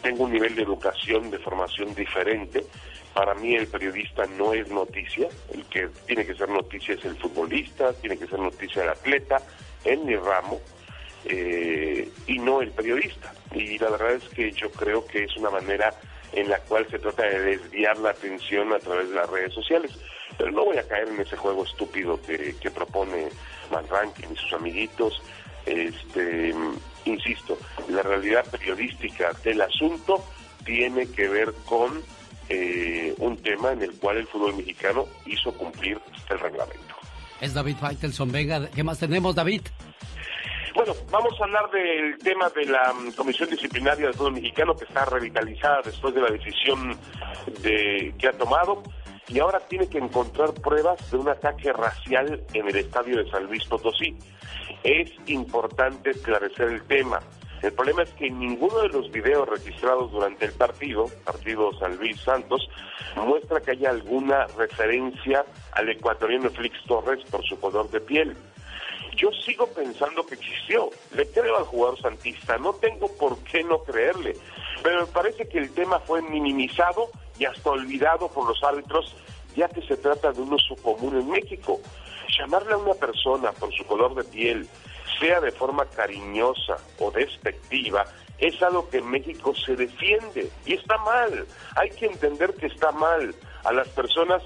[0.01, 2.65] tengo un nivel de educación, de formación diferente.
[3.13, 7.15] Para mí el periodista no es noticia, el que tiene que ser noticia es el
[7.15, 9.39] futbolista, tiene que ser noticia el atleta,
[9.85, 10.59] en mi ramo,
[11.25, 13.31] eh, y no el periodista.
[13.53, 15.93] Y la verdad es que yo creo que es una manera
[16.33, 19.91] en la cual se trata de desviar la atención a través de las redes sociales.
[20.37, 23.29] Pero no voy a caer en ese juego estúpido que, que propone
[23.71, 25.21] Van Rankin y sus amiguitos.
[25.65, 26.53] Este,
[27.05, 27.57] insisto,
[27.89, 30.23] la realidad periodística del asunto
[30.65, 32.01] tiene que ver con
[32.49, 35.99] eh, un tema en el cual el fútbol mexicano hizo cumplir
[36.29, 36.95] el reglamento.
[37.39, 38.31] Es David Faitelson.
[38.31, 39.61] Venga, ¿qué más tenemos, David?
[40.75, 44.85] Bueno, vamos a hablar del tema de la mm, Comisión Disciplinaria del Fútbol Mexicano que
[44.85, 46.97] está revitalizada después de la decisión
[47.61, 48.81] de, que ha tomado
[49.27, 53.45] y ahora tiene que encontrar pruebas de un ataque racial en el estadio de San
[53.45, 54.17] Luis Potosí.
[54.83, 57.19] Es importante esclarecer el tema.
[57.61, 62.19] El problema es que ninguno de los videos registrados durante el partido, partido San Luis
[62.19, 62.67] Santos,
[63.15, 68.35] muestra que haya alguna referencia al ecuatoriano Flix Torres por su color de piel.
[69.15, 70.89] Yo sigo pensando que existió.
[71.15, 74.35] Le creo al jugador santista, no tengo por qué no creerle.
[74.81, 79.15] Pero me parece que el tema fue minimizado y hasta olvidado por los árbitros,
[79.55, 81.79] ya que se trata de un uso común en México.
[82.37, 84.67] Llamarle a una persona por su color de piel,
[85.19, 88.05] sea de forma cariñosa o despectiva,
[88.39, 91.45] es algo que en México se defiende y está mal.
[91.75, 93.33] Hay que entender que está mal.
[93.63, 94.41] A las personas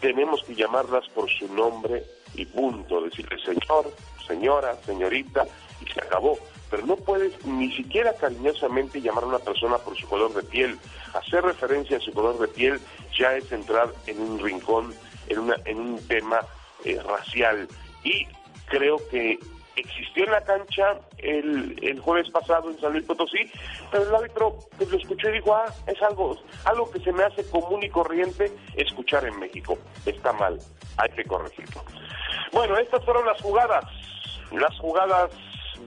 [0.00, 3.00] tenemos que llamarlas por su nombre y punto.
[3.02, 3.92] Decirle señor,
[4.26, 5.46] señora, señorita
[5.80, 6.38] y se acabó
[6.72, 10.78] pero no puedes ni siquiera cariñosamente llamar a una persona por su color de piel.
[11.12, 12.80] Hacer referencia a su color de piel
[13.14, 14.94] ya es entrar en un rincón,
[15.28, 16.40] en, una, en un tema
[16.86, 17.68] eh, racial.
[18.04, 18.26] Y
[18.70, 19.38] creo que
[19.76, 23.50] existió en la cancha el, el, jueves pasado en San Luis Potosí,
[23.90, 27.22] pero el árbitro pues, lo escuchó y dijo, ah, es algo, algo que se me
[27.22, 29.76] hace común y corriente escuchar en México.
[30.06, 30.58] Está mal,
[30.96, 31.82] hay que corregirlo.
[32.52, 33.84] Bueno, estas fueron las jugadas,
[34.52, 35.30] las jugadas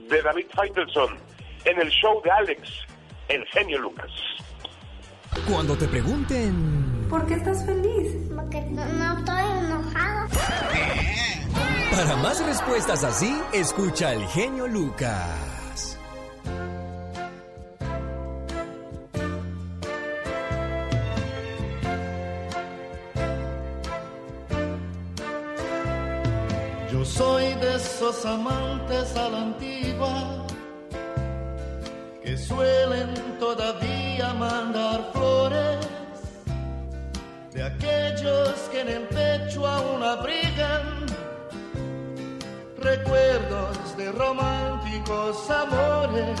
[0.08, 1.16] de David Faitelson
[1.64, 2.70] en el show de Alex,
[3.28, 4.10] el genio Lucas.
[5.48, 7.06] Cuando te pregunten...
[7.08, 8.16] ¿Por qué estás feliz?
[8.34, 10.28] Porque no, no estoy enojado.
[11.92, 15.55] Para más respuestas así, escucha el genio Lucas.
[27.16, 30.44] Soy de esos amantes a la antigua
[32.22, 35.78] que suelen todavía mandar flores,
[37.54, 41.06] de aquellos que en el pecho aún abrigan
[42.78, 46.38] recuerdos de románticos amores.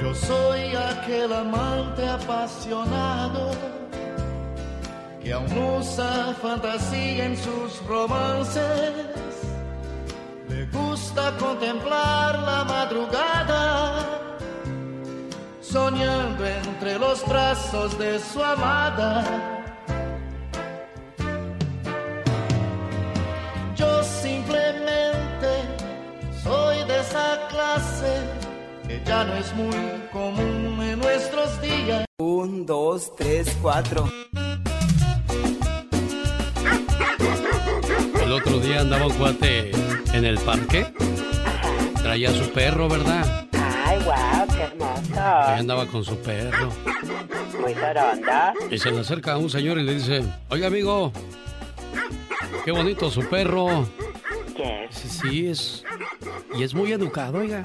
[0.00, 3.52] Yo soy aquel amante apasionado
[5.22, 8.92] que aún usa fantasía en sus romances.
[10.48, 14.04] Le gusta contemplar la madrugada,
[15.60, 19.24] soñando entre los brazos de su amada.
[23.76, 25.52] Yo simplemente
[26.42, 28.20] soy de esa clase
[28.86, 32.04] que ya no es muy común en nuestros días.
[32.18, 34.08] Un dos, tres, cuatro.
[38.22, 39.72] El otro día andaba un cuate
[40.12, 40.86] en el parque.
[42.02, 43.46] Traía a su perro, ¿verdad?
[43.84, 45.20] Ay, wow, qué hermoso.
[45.20, 46.70] Ahí andaba con su perro.
[47.60, 48.54] Muy soronda.
[48.70, 51.12] Y se le acerca a un señor y le dice, oiga amigo,
[52.64, 53.86] qué bonito su perro.
[54.56, 55.84] ¿Qué Sí, sí, es...
[56.54, 57.64] Y es muy educado, oiga.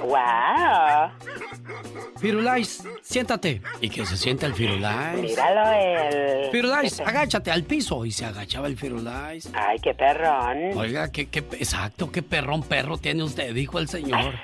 [0.00, 1.10] Wow.
[2.18, 3.62] Firulais, siéntate.
[3.80, 5.20] Y que se sienta el Firulais.
[5.20, 6.50] Míralo él.
[6.50, 8.04] Firulais, agáchate al piso.
[8.04, 9.48] Y se agachaba el Firulais.
[9.54, 10.76] Ay, qué perrón.
[10.76, 14.34] Oiga, qué, qué, exacto, qué perrón perro tiene usted, dijo el señor.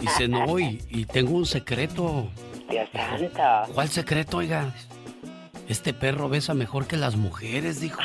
[0.00, 2.28] Dice, no, y, y tengo un secreto.
[2.70, 3.72] Dios santo.
[3.74, 4.72] ¿Cuál secreto, oiga?
[5.68, 8.00] Este perro besa mejor que las mujeres, dijo.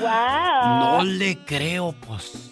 [0.00, 0.78] Wow.
[0.80, 2.50] No le creo, pues.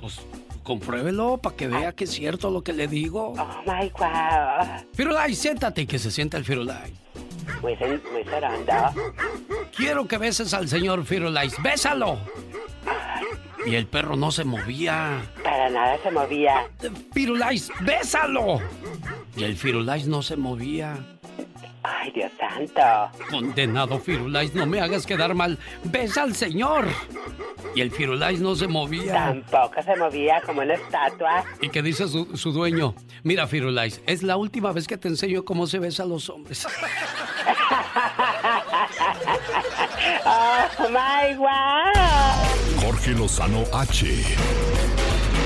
[0.00, 0.20] Pues
[0.62, 3.34] compruébelo para que vea que es cierto lo que le digo.
[3.38, 4.84] Oh my wow.
[4.94, 6.92] Firulais, siéntate y que se sienta el Firulais.
[7.62, 8.92] Muy, sen- muy soronda.
[9.76, 11.54] Quiero que beses al señor Firulais.
[11.62, 12.18] ¡Bésalo!
[13.66, 15.20] Y el perro no se movía.
[15.42, 16.68] Para nada se movía.
[17.12, 18.60] Firulais, bésalo.
[19.36, 20.96] Y el Firulais no se movía.
[21.88, 23.18] Ay, Dios santo.
[23.30, 25.58] Condenado Firulais, no me hagas quedar mal.
[25.84, 26.86] Besa al señor.
[27.74, 29.12] Y el Firulais no se movía.
[29.12, 31.44] Tampoco se movía como una estatua.
[31.60, 35.44] Y que dice su, su dueño, mira Firulais, es la última vez que te enseño
[35.44, 36.66] cómo se besa a los hombres.
[40.24, 42.82] Oh my wow.
[42.82, 44.06] Jorge Lozano H.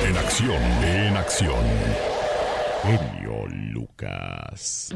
[0.06, 2.11] En acción, en acción.
[4.03, 4.95] Lucas.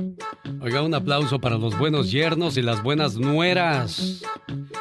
[0.61, 4.23] Oiga, un aplauso para los buenos yernos y las buenas nueras.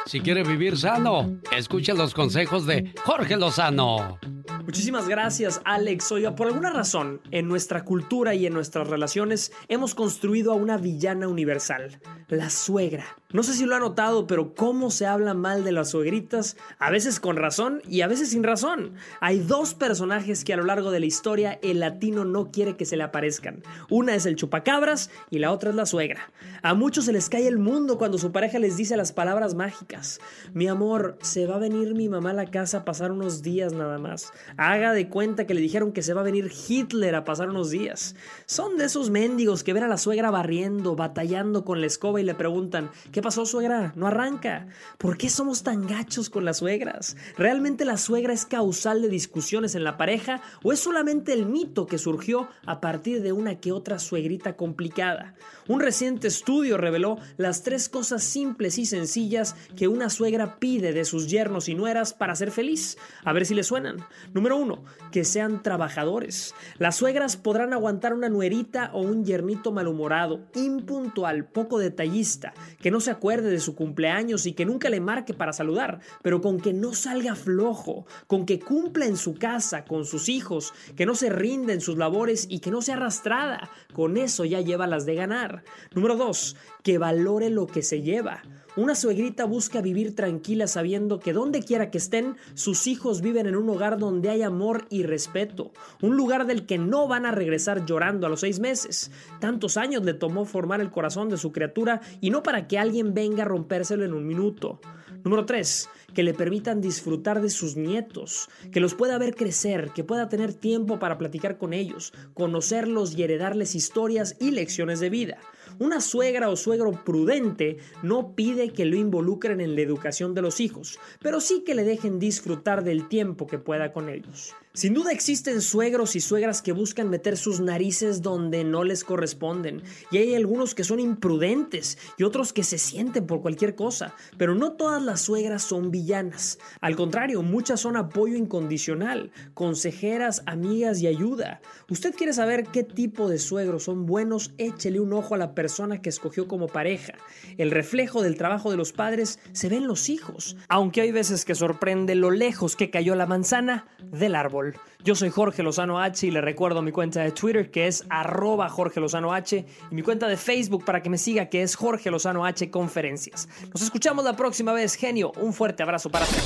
[0.06, 4.18] Si quiere vivir sano, escuche los consejos de Jorge Lozano.
[4.64, 6.10] Muchísimas gracias, Alex.
[6.10, 10.76] Oiga, por alguna razón, en nuestra cultura y en nuestras relaciones hemos construido a una
[10.76, 13.06] villana universal, la suegra.
[13.32, 16.90] No sé si lo ha notado, pero cómo se habla mal de las suegritas, a
[16.90, 18.92] veces con razón y a veces sin razón.
[19.20, 22.84] Hay dos personajes que a lo largo de la historia el latino no quiere que
[22.84, 23.64] se le aparezcan.
[23.90, 26.30] Una es el chupacabras y la otra es la suegra.
[26.66, 30.18] A muchos se les cae el mundo cuando su pareja les dice las palabras mágicas.
[30.52, 33.72] Mi amor, se va a venir mi mamá a la casa a pasar unos días
[33.72, 34.32] nada más.
[34.56, 37.70] Haga de cuenta que le dijeron que se va a venir Hitler a pasar unos
[37.70, 38.16] días.
[38.46, 42.24] Son de esos mendigos que ven a la suegra barriendo, batallando con la escoba y
[42.24, 43.92] le preguntan, ¿qué pasó suegra?
[43.94, 44.66] No arranca.
[44.98, 47.16] ¿Por qué somos tan gachos con las suegras?
[47.38, 51.86] ¿Realmente la suegra es causal de discusiones en la pareja o es solamente el mito
[51.86, 55.36] que surgió a partir de una que otra suegrita complicada?
[55.68, 61.04] Un reciente estudio reveló las tres cosas simples y sencillas que una suegra pide de
[61.04, 62.96] sus yernos y nueras para ser feliz.
[63.24, 63.98] A ver si le suenan.
[64.32, 66.54] Número uno, que sean trabajadores.
[66.78, 73.00] Las suegras podrán aguantar una nuerita o un yernito malhumorado, impuntual, poco detallista, que no
[73.00, 76.72] se acuerde de su cumpleaños y que nunca le marque para saludar, pero con que
[76.72, 81.30] no salga flojo, con que cumpla en su casa, con sus hijos, que no se
[81.30, 83.70] rinda en sus labores y que no sea arrastrada.
[83.92, 85.64] Con eso ya lleva las de ganar.
[85.94, 86.35] Número 2.
[86.82, 88.42] Que valore lo que se lleva.
[88.76, 93.56] Una suegrita busca vivir tranquila sabiendo que donde quiera que estén, sus hijos viven en
[93.56, 95.72] un hogar donde hay amor y respeto.
[96.02, 99.10] Un lugar del que no van a regresar llorando a los seis meses.
[99.40, 103.14] Tantos años le tomó formar el corazón de su criatura y no para que alguien
[103.14, 104.78] venga a rompérselo en un minuto.
[105.24, 105.88] Número 3.
[106.14, 110.52] Que le permitan disfrutar de sus nietos, que los pueda ver crecer, que pueda tener
[110.52, 115.38] tiempo para platicar con ellos, conocerlos y heredarles historias y lecciones de vida.
[115.78, 120.60] Una suegra o suegro prudente no pide que lo involucren en la educación de los
[120.60, 124.54] hijos, pero sí que le dejen disfrutar del tiempo que pueda con ellos.
[124.76, 129.82] Sin duda existen suegros y suegras que buscan meter sus narices donde no les corresponden,
[130.10, 134.54] y hay algunos que son imprudentes y otros que se sienten por cualquier cosa, pero
[134.54, 136.58] no todas las suegras son villanas.
[136.82, 141.62] Al contrario, muchas son apoyo incondicional, consejeras, amigas y ayuda.
[141.88, 144.52] ¿Usted quiere saber qué tipo de suegros son buenos?
[144.58, 147.14] Échele un ojo a la persona que escogió como pareja.
[147.56, 151.46] El reflejo del trabajo de los padres se ve en los hijos, aunque hay veces
[151.46, 154.65] que sorprende lo lejos que cayó la manzana del árbol.
[155.04, 158.68] Yo soy Jorge Lozano H y le recuerdo mi cuenta de Twitter que es arroba
[158.68, 162.10] Jorge Lozano H y mi cuenta de Facebook para que me siga que es Jorge
[162.10, 163.48] Lozano H Conferencias.
[163.72, 165.32] Nos escuchamos la próxima vez, genio.
[165.40, 166.42] Un fuerte abrazo para todos.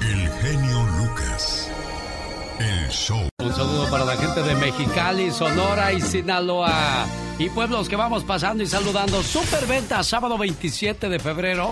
[0.00, 1.70] El genio Lucas.
[2.58, 3.28] El show.
[3.40, 7.06] Un saludo para la gente de Mexicali, Sonora y Sinaloa.
[7.38, 9.22] Y pueblos que vamos pasando y saludando.
[9.22, 11.70] Superventa, sábado 27 de febrero.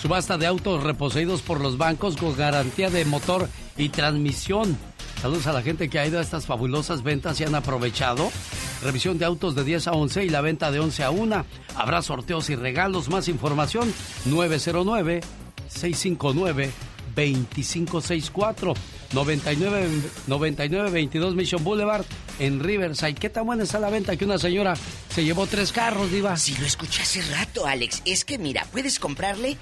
[0.00, 3.48] Subasta de autos reposeídos por los bancos con garantía de motor
[3.78, 4.76] y transmisión.
[5.22, 8.30] Saludos a la gente que ha ido a estas fabulosas ventas y han aprovechado.
[8.82, 11.44] revisión de autos de 10 a 11 y la venta de 11 a 1.
[11.76, 13.08] Habrá sorteos y regalos.
[13.08, 13.92] Más información
[14.26, 15.20] 909
[15.68, 16.70] 659
[17.16, 18.74] 2564
[19.12, 19.88] 99
[20.28, 22.04] 99 22 Mission Boulevard
[22.38, 23.14] en Riverside.
[23.14, 24.74] ¿Qué tan buena está la venta que una señora
[25.08, 26.36] se llevó tres carros, diva?
[26.36, 28.02] Sí, lo escuché hace rato, Alex.
[28.04, 29.56] Es que mira, puedes comprarle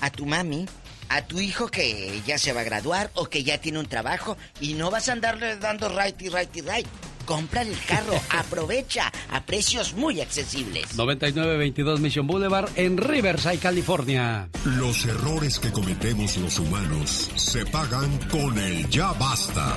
[0.00, 0.66] a tu mami,
[1.10, 4.38] a tu hijo que ya se va a graduar o que ya tiene un trabajo
[4.60, 6.86] y no vas a andarle dando right y right y right.
[7.26, 10.96] Compra el carro, aprovecha a precios muy accesibles.
[10.96, 14.48] 9922 Mission Boulevard en Riverside, California.
[14.64, 19.74] Los errores que cometemos los humanos se pagan con el ya basta.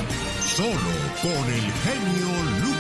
[0.56, 0.78] Solo
[1.22, 2.73] con el genio Lucas.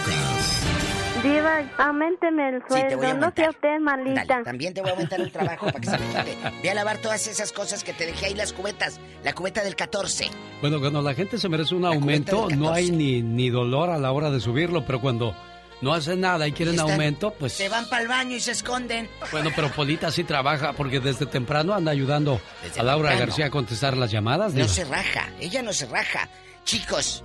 [1.23, 4.25] Diva, aumenteme el sueldo, no sea usted malita.
[4.25, 6.37] Dale, también te voy a aumentar el trabajo para que se me quite.
[6.61, 8.99] Ve a lavar todas esas cosas que te dejé ahí, las cubetas.
[9.23, 10.29] La cubeta del 14.
[10.59, 14.11] Bueno, cuando la gente se merece un aumento, no hay ni, ni dolor a la
[14.11, 15.33] hora de subirlo, pero cuando
[15.81, 17.53] no hacen nada y quieren están- aumento, pues...
[17.53, 19.09] Se van para el baño y se esconden.
[19.31, 23.27] Bueno, pero Polita sí trabaja porque desde temprano anda ayudando Desde a Laura temprano.
[23.29, 24.51] García a contestar las llamadas.
[24.53, 24.67] No diva.
[24.67, 26.27] se raja, ella no se raja.
[26.65, 27.23] Chicos,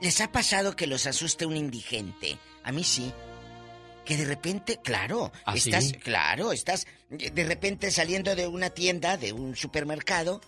[0.00, 2.38] ¿les ha pasado que los asuste un indigente?
[2.64, 3.12] A mí sí.
[4.04, 5.92] Que de repente, claro, ¿Ah, estás, sí?
[5.94, 10.40] claro, estás de repente saliendo de una tienda, de un supermercado,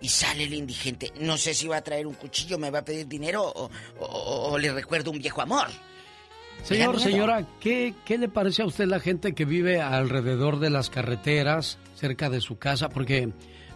[0.00, 1.12] y sale el indigente.
[1.20, 3.70] No sé si va a traer un cuchillo, me va a pedir dinero o,
[4.00, 5.68] o- o le recuerdo un viejo amor.
[6.64, 10.90] Señor, señora, ¿qué, ¿qué le parece a usted la gente que vive alrededor de las
[10.90, 12.88] carreteras, cerca de su casa?
[12.88, 13.28] Porque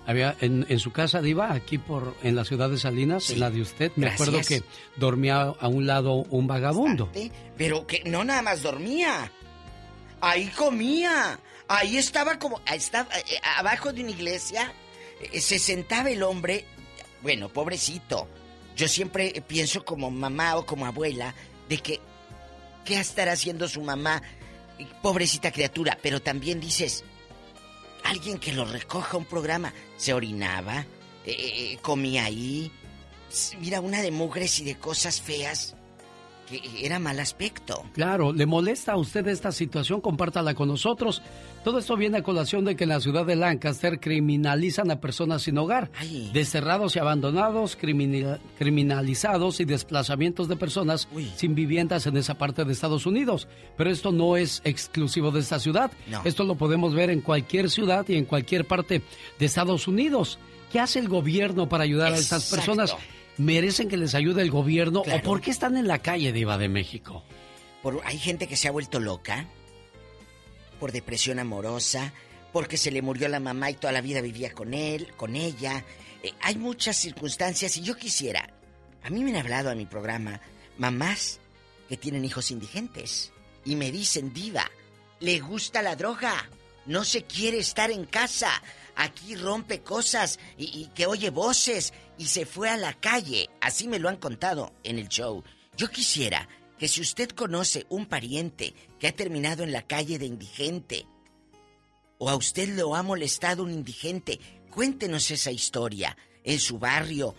[0.07, 3.35] había en, en su casa, Diva, aquí por en la ciudad de Salinas, Sí.
[3.35, 4.29] en la de usted, me Gracias.
[4.29, 4.63] acuerdo que
[4.97, 7.11] dormía a un lado un vagabundo.
[7.57, 9.31] Pero que no nada más dormía.
[10.21, 11.39] Ahí comía.
[11.69, 12.61] Ahí estaba como.
[12.73, 14.73] Estaba eh, abajo de una iglesia.
[15.33, 16.65] eh, se sentaba el hombre.
[17.23, 18.29] Bueno, pobrecito.
[18.77, 21.35] Yo siempre pienso como mamá o como abuela
[21.69, 22.01] de que.
[22.85, 24.23] ¿Qué estará haciendo su mamá?
[25.03, 25.99] Pobrecita criatura.
[26.03, 27.03] Pero también dices.
[28.09, 29.73] Alguien que lo recoja un programa.
[29.97, 30.85] Se orinaba.
[31.25, 32.71] eh, comía ahí.
[33.61, 35.75] Mira, una de mugres y de cosas feas.
[36.49, 37.85] Que era mal aspecto.
[37.93, 40.01] Claro, ¿le molesta a usted esta situación?
[40.01, 41.21] Compártala con nosotros.
[41.65, 45.43] Todo esto viene a colación de que en la ciudad de Lancaster criminalizan a personas
[45.43, 45.91] sin hogar,
[46.33, 52.73] desterrados y abandonados, criminal- criminalizados y desplazamientos de personas sin viviendas en esa parte de
[52.73, 53.49] Estados Unidos.
[53.77, 55.91] Pero esto no es exclusivo de esta ciudad.
[56.09, 56.23] No.
[56.25, 59.03] Esto lo podemos ver en cualquier ciudad y en cualquier parte
[59.39, 60.39] de Estados Unidos.
[60.71, 62.95] ¿Qué hace el gobierno para ayudar a estas personas?
[63.39, 65.21] ¿Merecen que les ayude el gobierno Claro.
[65.21, 67.23] o por qué están en la calle, Diva de México?
[67.83, 69.47] Por, hay gente que se ha vuelto loca
[70.81, 72.13] por depresión amorosa,
[72.53, 75.85] porque se le murió la mamá y toda la vida vivía con él, con ella.
[76.23, 78.51] Eh, hay muchas circunstancias y yo quisiera.
[79.03, 80.41] A mí me han hablado a mi programa
[80.79, 81.39] mamás
[81.89, 83.33] que tienen hijos indigentes
[83.65, 84.71] y me dicen, diva,
[85.21, 86.49] le gusta la droga,
[86.87, 88.51] no se quiere estar en casa,
[88.97, 93.49] aquí rompe cosas y, y que oye voces y se fue a la calle.
[93.61, 95.43] Así me lo han contado en el show.
[95.77, 96.49] Yo quisiera
[96.79, 101.07] que si usted conoce un pariente que ha terminado en la calle de indigente,
[102.19, 104.41] o a usted lo ha molestado un indigente,
[104.71, 107.35] cuéntenos esa historia, en su barrio,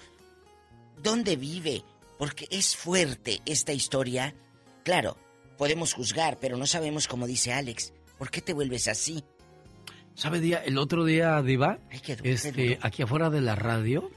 [1.02, 1.84] dónde vive,
[2.18, 4.36] porque es fuerte esta historia.
[4.84, 5.18] Claro,
[5.58, 7.94] podemos juzgar, pero no sabemos cómo dice Alex.
[8.18, 9.24] ¿Por qué te vuelves así?
[10.16, 10.64] ¿Sabe día?
[10.64, 12.80] El otro día, Diva, qué duro, qué este, duro.
[12.82, 14.10] aquí afuera de la radio,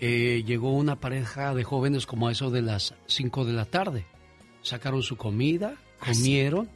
[0.00, 4.06] eh, llegó una pareja de jóvenes como a eso de las 5 de la tarde.
[4.62, 6.68] Sacaron su comida, Ah, comieron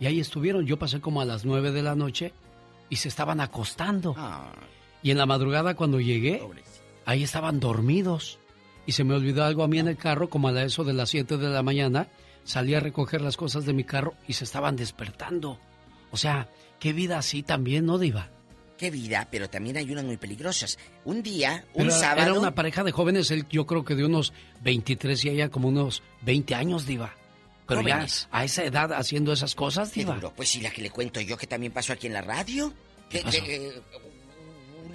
[0.00, 0.66] y ahí estuvieron.
[0.66, 2.32] Yo pasé como a las 9 de la noche
[2.88, 4.14] y se estaban acostando.
[5.02, 6.42] Y en la madrugada cuando llegué,
[7.04, 8.38] ahí estaban dormidos.
[8.86, 11.10] Y se me olvidó algo a mí en el carro, como a eso de las
[11.10, 12.08] 7 de la mañana.
[12.44, 15.58] Salí a recoger las cosas de mi carro y se estaban despertando.
[16.10, 16.48] O sea,
[16.80, 18.30] qué vida así también, ¿no, Diva?
[18.82, 20.76] Qué vida, pero también hay unas muy peligrosas.
[21.04, 22.22] Un día, un Pero sábado.
[22.22, 24.32] Era una pareja de jóvenes, él yo creo que de unos
[24.64, 27.14] 23 y ella como unos 20 años, Diva.
[27.68, 28.26] Pero Jóvenes.
[28.32, 30.16] ya a esa edad haciendo esas cosas, Qué Diva.
[30.16, 30.32] duro.
[30.34, 32.74] Pues sí, la que le cuento yo que también pasó aquí en la radio.
[33.08, 33.80] ¿Qué eh,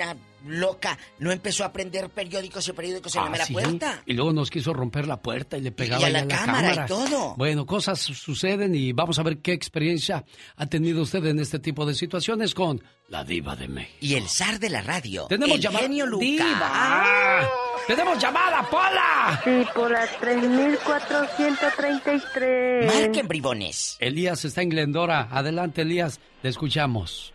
[0.04, 0.16] una
[0.48, 3.54] loca no empezó a prender periódicos y periódicos en la Ah, mera sí.
[3.54, 4.02] puerta.
[4.06, 6.86] Y luego nos quiso romper la puerta y le pegaba y a la la cámara
[6.86, 7.34] y todo.
[7.36, 10.24] Bueno, cosas su- suceden y vamos a ver qué experiencia
[10.56, 13.98] ha tenido usted en este tipo de situaciones con la diva de México.
[14.02, 15.26] Y el zar de la radio.
[15.28, 15.84] Tenemos llamada.
[15.84, 16.06] genio.
[16.20, 17.48] ¡Diva!
[17.88, 19.42] ¡Tenemos llamada, Pola!
[19.44, 22.86] Sí, por la 3433.
[22.86, 23.98] Marquen bribones.
[24.00, 25.28] Elías está en Glendora.
[25.32, 27.34] Adelante, Elías, le escuchamos.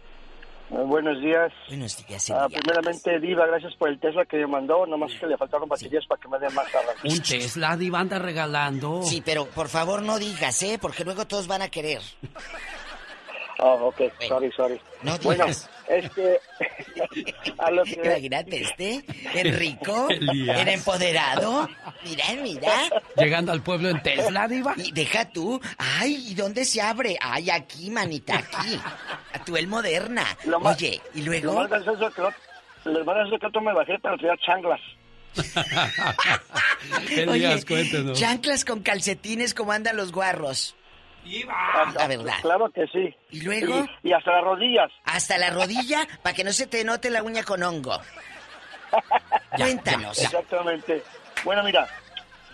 [0.72, 1.52] Eh, buenos días.
[1.68, 4.86] Buenos días, Ah, primeramente, Diva, gracias por el Tesla que me mandó.
[4.86, 6.66] Nomás que le faltaron baterías para que me den más.
[7.04, 9.02] Un Tesla, Diva, anda regalando.
[9.02, 10.78] Sí, pero por favor no digas, ¿eh?
[10.80, 12.00] Porque luego todos van a querer.
[13.58, 14.80] Oh, ok, sorry, sorry.
[15.02, 15.68] No bueno, digas.
[15.88, 16.40] Este.
[17.58, 18.00] a lo que.
[18.04, 19.04] Imagínate este,
[19.34, 20.60] Enrico, Elías.
[20.62, 21.68] el empoderado.
[22.04, 22.72] Mira, mira.
[23.16, 24.74] Llegando al pueblo en Tesla, Diva.
[24.76, 25.60] Y deja tú.
[25.78, 27.16] Ay, ¿y dónde se abre?
[27.20, 28.78] Ay, aquí, manita, aquí.
[29.32, 30.24] A tu el moderna.
[30.44, 31.54] Lo más- Oye, y Lo luego.
[31.54, 32.30] más gracioso que no.
[32.84, 34.80] Lo más gracioso que no me bajé para tirar changlas.
[37.10, 38.18] Elías, cuéntenos.
[38.18, 40.74] chanclas con calcetines como andan los guarros.
[41.94, 42.34] La verdad.
[42.42, 43.14] Claro que sí.
[43.30, 43.86] ¿Y luego?
[44.02, 44.90] Y, y hasta las rodillas.
[45.04, 47.98] Hasta la rodilla para que no se te note la uña con hongo.
[49.56, 50.20] Cuéntanos.
[50.20, 51.02] Exactamente.
[51.44, 51.86] Bueno, mira,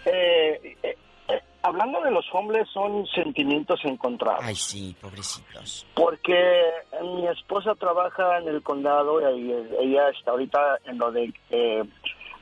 [0.04, 0.96] eh, eh,
[1.28, 4.44] eh, hablando de los hombres son sentimientos encontrados.
[4.44, 5.86] Ay, sí, pobrecitos.
[5.94, 6.70] Porque
[7.02, 11.84] mi esposa trabaja en el condado y ella está ahorita en lo de eh,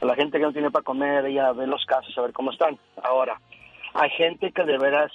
[0.01, 2.79] la gente que no tiene para comer, ella ve los casos a ver cómo están.
[3.03, 3.41] Ahora,
[3.95, 5.11] hay gente que de veras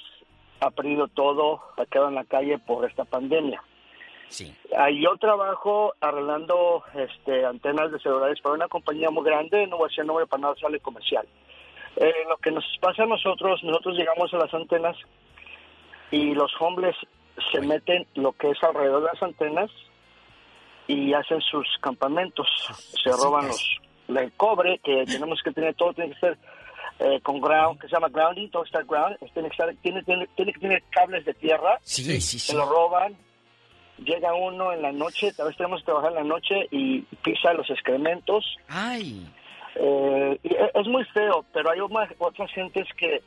[0.61, 3.61] ha perdido todo, ha quedado en la calle por esta pandemia.
[4.29, 4.55] Sí.
[5.01, 9.89] Yo trabajo arreglando este, antenas de celulares para una compañía muy grande, no voy a
[9.89, 11.27] decir nombre para no sale comercial.
[11.97, 14.95] Eh, lo que nos pasa a nosotros, nosotros llegamos a las antenas
[16.11, 16.95] y los hombres
[17.51, 19.69] se meten lo que es alrededor de las antenas
[20.87, 22.47] y hacen sus campamentos,
[23.03, 26.37] se roban los el cobre que tenemos que tener todo tiene que ser
[27.03, 30.27] eh, con ground que se llama grounding, todo está ground, tiene que, estar- tiene, tiene,
[30.35, 32.39] tiene que tener cables de tierra, Sí, sí, sí.
[32.39, 33.15] se lo roban,
[33.97, 37.53] llega uno en la noche, tal vez tenemos que trabajar en la noche y pisa
[37.53, 38.45] los excrementos.
[38.67, 39.27] Ay.
[39.75, 43.21] Eh, y e- es muy feo, pero hay más, otras gentes que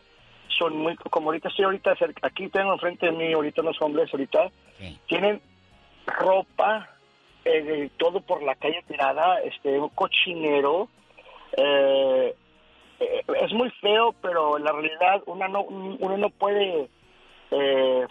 [0.58, 4.08] son muy, como ahorita estoy ahorita, cerca- aquí tengo enfrente de mí ahorita unos hombres
[4.12, 4.50] ahorita,
[5.06, 5.40] tienen
[6.06, 6.90] ropa,
[7.44, 10.88] eh, todo por la calle tirada, este, un cochinero,
[11.56, 12.34] eh,
[12.98, 16.88] es muy feo, pero en la realidad uno no, uno no puede
[17.50, 18.06] eh,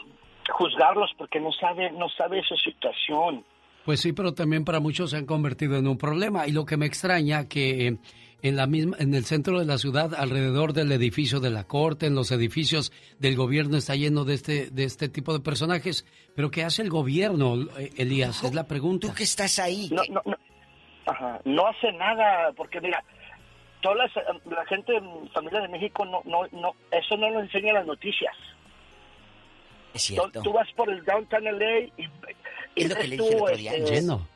[0.51, 3.43] juzgarlos porque no sabe, no sabe su situación.
[3.85, 6.47] Pues sí, pero también para muchos se han convertido en un problema.
[6.47, 7.97] Y lo que me extraña que eh,
[8.41, 12.05] en la misma, en el centro de la ciudad, alrededor del edificio de la corte,
[12.05, 16.05] en los edificios del gobierno está lleno de este, de este tipo de personajes.
[16.35, 18.43] Pero ¿qué hace el gobierno, eh, Elías?
[18.43, 19.07] Es la pregunta.
[19.07, 19.89] Tú que estás ahí.
[19.91, 20.35] No, no, no,
[21.05, 23.03] ajá, no hace nada, porque mira,
[23.84, 24.11] toda la,
[24.49, 28.35] la gente en familia de México no, no, no, eso no nos enseña las noticias.
[29.93, 30.41] Es cierto.
[30.41, 32.10] tú vas por el downtown LA y, y
[32.76, 33.73] Es lo que le dije el otro día.
[33.76, 34.27] este, Lleno.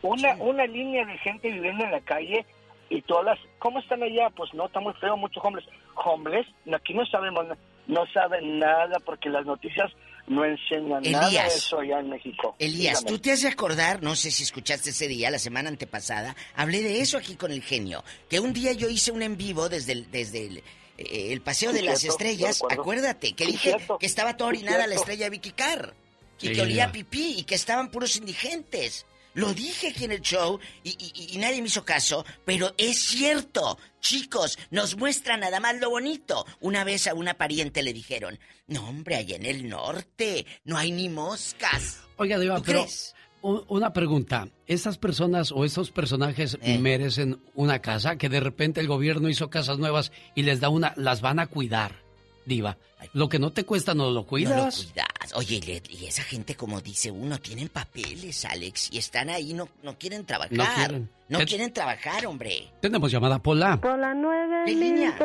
[0.00, 2.46] Una, una línea de gente viviendo en la calle
[2.88, 3.38] y todas las...
[3.58, 4.30] ¿Cómo están allá?
[4.30, 5.66] Pues no, está muy feo, muchos hombres.
[5.96, 7.46] Hombres, aquí no sabemos,
[7.88, 9.92] no saben nada porque las noticias
[10.34, 11.54] no enseñan nada de Elías.
[11.56, 12.54] eso allá en México.
[12.58, 13.16] Elías, Dígame.
[13.16, 16.82] tú te has de acordar, no sé si escuchaste ese día, la semana antepasada, hablé
[16.82, 19.92] de eso aquí con el genio, que un día yo hice un en vivo desde
[19.92, 20.58] el, desde el,
[20.98, 24.50] eh, el Paseo Sí, de las Estrellas, acuérdate, que Sí, dije cierto, que estaba toda
[24.50, 25.94] sí, orinada la estrella Vicky Carr,
[26.40, 26.92] y Sí, que olía ya.
[26.92, 29.06] pipí, y que estaban puros indigentes.
[29.34, 32.98] Lo dije aquí en el show y, y- y nadie me hizo caso, pero es
[33.00, 33.78] cierto.
[34.00, 36.44] Chicos, nos muestran nada más lo bonito.
[36.60, 40.90] Una vez a una pariente le dijeron, no hombre, allá en el norte no hay
[40.92, 42.00] ni moscas.
[42.16, 43.14] Oiga, Diva, ¿Tú pero crees?
[43.42, 44.48] una pregunta.
[44.66, 46.78] ¿Estas personas o estos personajes Eh.
[46.78, 48.16] merecen una casa?
[48.16, 51.46] Que de repente el gobierno hizo casas nuevas y les da una, las van a
[51.46, 52.01] cuidar,
[52.44, 52.76] Diva.
[53.14, 54.84] Lo que no te cuesta no lo No lo cuidas.
[54.86, 55.06] cuidas.
[55.34, 59.96] Oye, y esa gente, como dice uno, tienen papeles, Alex, y están ahí, no, no
[59.98, 60.52] quieren trabajar.
[60.52, 61.10] No quieren.
[61.28, 62.68] No ¿Qué- quieren trabajar, hombre.
[62.80, 63.80] Tenemos llamada Pola.
[63.80, 65.16] Por la nueve ¿Qué línea?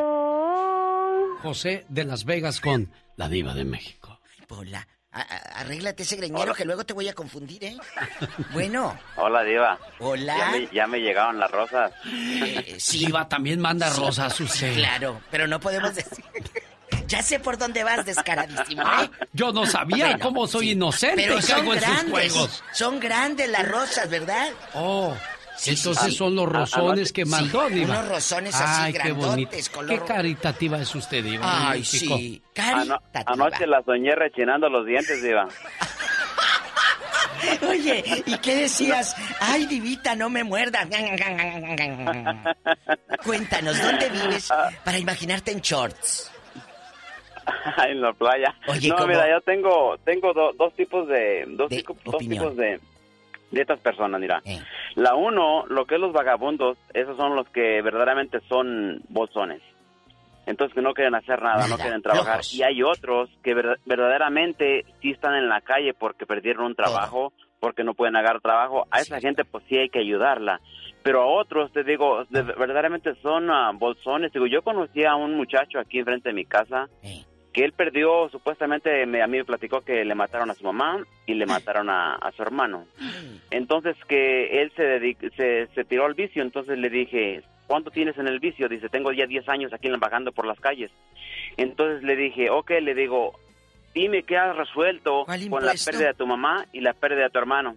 [1.41, 4.19] José de Las Vegas con la Diva de México.
[4.47, 7.77] Pola, a- a- arréglate ese greñero que luego te voy a confundir, ¿eh?
[8.53, 9.77] Bueno, Hola, Diva.
[9.99, 10.35] Hola.
[10.37, 11.91] Ya me, ya me llegaron las rosas.
[12.05, 12.99] eh, sí.
[13.05, 13.99] Diva también manda Sí.
[14.01, 14.73] rosas usted.
[14.75, 16.23] Claro, pero no podemos decir.
[17.07, 19.09] Ya sé por dónde vas, descaradísimo, ¿eh?
[19.33, 20.71] Yo no sabía Bueno, cómo soy sí.
[20.71, 22.11] inocente Pero son caigo en sus grandes.
[22.33, 22.63] juegos.
[22.73, 24.49] Son grandes las rosas, ¿verdad?
[24.73, 25.15] Oh,
[25.55, 26.17] Sí, entonces sí, sí.
[26.17, 27.97] son los Ah, rosones que sí, mandó, Diva.
[27.99, 31.69] unos rosones así Ay, qué grandotes, color- Qué caritativa es usted, Diva.
[31.71, 32.43] Ay, sí.
[32.57, 33.33] Ano- Caritativa.
[33.45, 35.47] anoche la soñé rechinando los dientes, Diva.
[37.69, 39.15] Oye, ¿y qué decías?
[39.39, 40.87] Ay, divita, no me muerdas.
[43.23, 44.49] Cuéntanos, ¿dónde vives
[44.83, 46.31] para imaginarte en shorts?
[47.87, 48.53] en la playa.
[48.67, 49.07] Oye, no, ¿cómo?
[49.07, 52.79] mira, yo tengo tengo do- dos tipos de dos, De tico- dos tipos de
[53.51, 54.41] de estas personas, mira.
[54.45, 54.59] Eh.
[54.95, 59.61] La uno, lo que es los vagabundos, esos son los que verdaderamente son bolsones.
[60.45, 62.41] Entonces que no quieren hacer nada, no quieren trabajar.
[62.53, 67.33] Y hay otros que ver- verdaderamente sí están en la calle porque perdieron un trabajo
[67.59, 68.85] porque no pueden agarrar trabajo.
[68.91, 70.59] A esa gente pues sí hay que ayudarla.
[71.03, 74.31] Pero a otros, te digo, de- verdaderamente son ah, bolsones.
[74.33, 76.87] Digo, yo conocí a un muchacho aquí enfrente de mi casa
[77.57, 81.03] que él perdió, supuestamente me- a mí me platicó que le mataron a su mamá
[81.25, 82.85] y le mataron a, a su hermano.
[83.49, 88.27] Entonces que él se, se, se tiró al vicio, entonces le dije, ¿cuánto tienes en
[88.27, 88.69] el vicio?
[88.69, 90.91] Dice, tengo ya 10 años aquí vagando por las calles.
[91.57, 93.33] Entonces le dije, ok, le digo,
[93.95, 97.39] dime qué has resuelto con la pérdida de tu mamá y la pérdida de tu
[97.39, 97.75] hermano.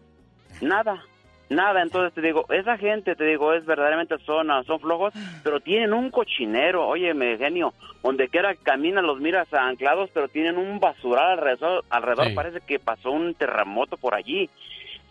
[0.61, 1.02] Nada,
[1.51, 1.82] nada.
[1.82, 5.12] Entonces te digo, esa gente, te digo, es verdaderamente son, son flojos,
[5.44, 6.89] pero tienen un cochinero.
[6.89, 11.85] Óyeme, genio, donde quiera caminan los miras anclados, pero tienen un basural alrededor.
[11.90, 12.35] alrededor Sí.
[12.35, 14.48] Parece que pasó un terremoto por allí.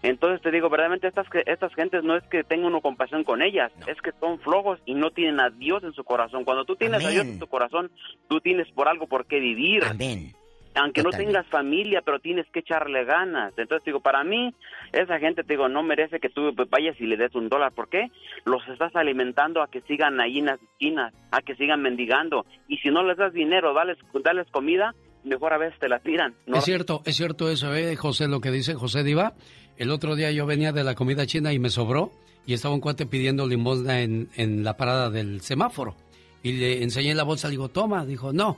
[0.02, 3.70] Entonces te digo, verdaderamente estas, estas gentes no es que tenga uno compasión con ellas,
[3.86, 6.46] es que son flojos y no tienen a Dios en su corazón.
[6.46, 7.92] Cuando tú tienes a Dios en tu corazón,
[8.30, 9.84] tú tienes por algo por qué vivir.
[9.84, 10.34] Amén.
[10.76, 13.54] Aunque no tengas familia, pero tienes que echarle ganas.
[13.58, 14.54] Entonces digo, para mí,
[14.94, 17.72] esa gente, te digo, no merece que tú vayas y le des un dólar.
[17.72, 18.12] ¿Por qué?
[18.46, 22.46] Los estás alimentando a que sigan ahí en las esquinas, a que sigan mendigando.
[22.68, 24.94] Y si no les das dinero, dales, dales comida,
[25.24, 26.36] mejor a veces te la tiran.
[26.46, 26.58] ¿no?
[26.58, 28.28] Es cierto, es cierto eso, ¿eh, José?
[28.28, 29.34] Lo que dice José Diva.
[29.78, 32.12] El otro día yo venía de la comida china y me sobró
[32.46, 35.96] y estaba un cuate pidiendo limosna en, en la parada del semáforo.
[36.44, 38.06] Y le enseñé la bolsa, le digo, toma.
[38.06, 38.58] Dijo, no,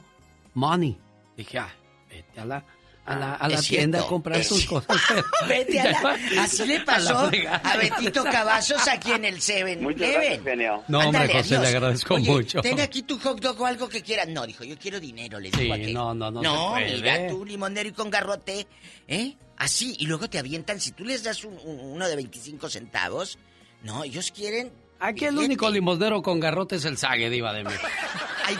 [0.54, 0.98] money.
[1.36, 1.70] Dije, ah,
[2.12, 2.64] vete a la,
[3.06, 4.96] a la, a la tienda a comprar es tus cosas.
[5.48, 6.18] Vete a la...
[6.44, 7.78] Así le pasó A.
[7.78, 10.84] Betito Cavazos aquí en el Seven Muchas gracias, genio.
[10.88, 12.62] No, hombre, Ándale, José, le agradezco Oye, mucho.
[12.62, 14.28] Ten aquí tu hot dog o algo que quieras.
[14.28, 15.94] No, dijo, yo quiero dinero, le Sí, dijo aquel.
[15.94, 16.96] no, no, no No, se puede.
[16.98, 18.68] mira, tú limonero y con garrote,
[19.08, 19.36] ¿eh?
[19.58, 23.38] Así, y luego te avientan, si tú les das un- un- uno de 25 centavos,
[23.84, 24.72] no, ellos quieren...
[25.00, 27.72] Aquí el único limosnero con garrote es el Sague, Diva de mí.
[28.46, 28.56] ¡Ay,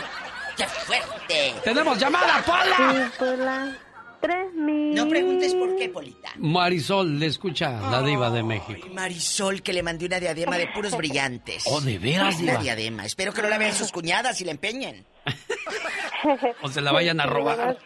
[0.56, 1.54] qué fuerte!
[1.64, 3.10] ¡Tenemos llamada, Pola!
[3.10, 3.78] Sí, Pola.
[4.20, 4.94] Tres mil.
[4.94, 6.30] No preguntes por qué, Polita.
[6.36, 8.86] Marisol, le escucha la Diva de México.
[8.92, 11.64] Marisol, que le mandé una diadema de puros brillantes.
[11.66, 12.62] Oh, ¿de veras, Una Diva?
[12.62, 13.04] diadema.
[13.04, 15.04] Espero que no la vean sus cuñadas y la empeñen.
[16.62, 17.76] O se la vayan a robar.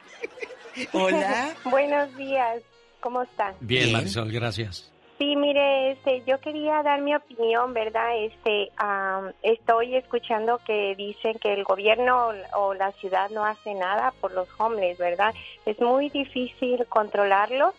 [0.92, 1.54] Hola.
[1.64, 2.60] Buenos días,
[3.00, 3.54] ¿cómo están?
[3.60, 4.92] Bien, Marisol, gracias.
[5.18, 8.18] Sí, mire, este, yo quería dar mi opinión, ¿verdad?
[8.18, 14.12] Este, am, estoy escuchando que dicen que el gobierno o la ciudad no hace nada
[14.20, 15.34] por los homeless, ¿verdad?
[15.64, 17.74] Es muy difícil controlarlos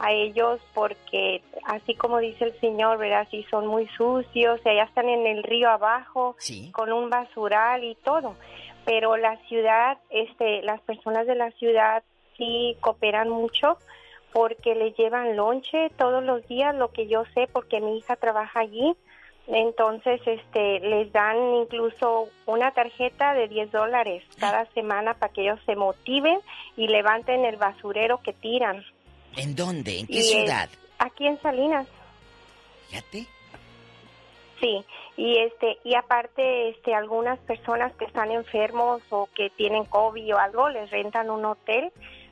[0.00, 3.28] a ellos porque, así como dice el señor, ¿verdad?
[3.30, 6.34] Sí, son muy sucios, allá están en el río abajo
[6.72, 8.36] con un basural y todo.
[8.86, 12.02] Pero la ciudad, este, las personas de la ciudad
[12.38, 13.76] sí cooperan mucho
[14.32, 18.60] porque le llevan lonche todos los días, lo que yo sé, porque mi hija trabaja
[18.60, 18.94] allí.
[19.46, 25.58] Entonces, este, les dan incluso una tarjeta de 10 dólares cada semana para que ellos
[25.66, 26.38] se motiven
[26.76, 28.84] y levanten el basurero que tiran.
[29.36, 29.98] ¿En dónde?
[29.98, 30.68] ¿En qué Y, ciudad?
[30.98, 31.86] aquí en Salinas.
[32.88, 33.26] Fíjate.
[34.60, 34.84] Sí,
[35.16, 40.38] y este y aparte este algunas personas que están enfermos o que tienen COVID o
[40.38, 41.90] algo les rentan un hotel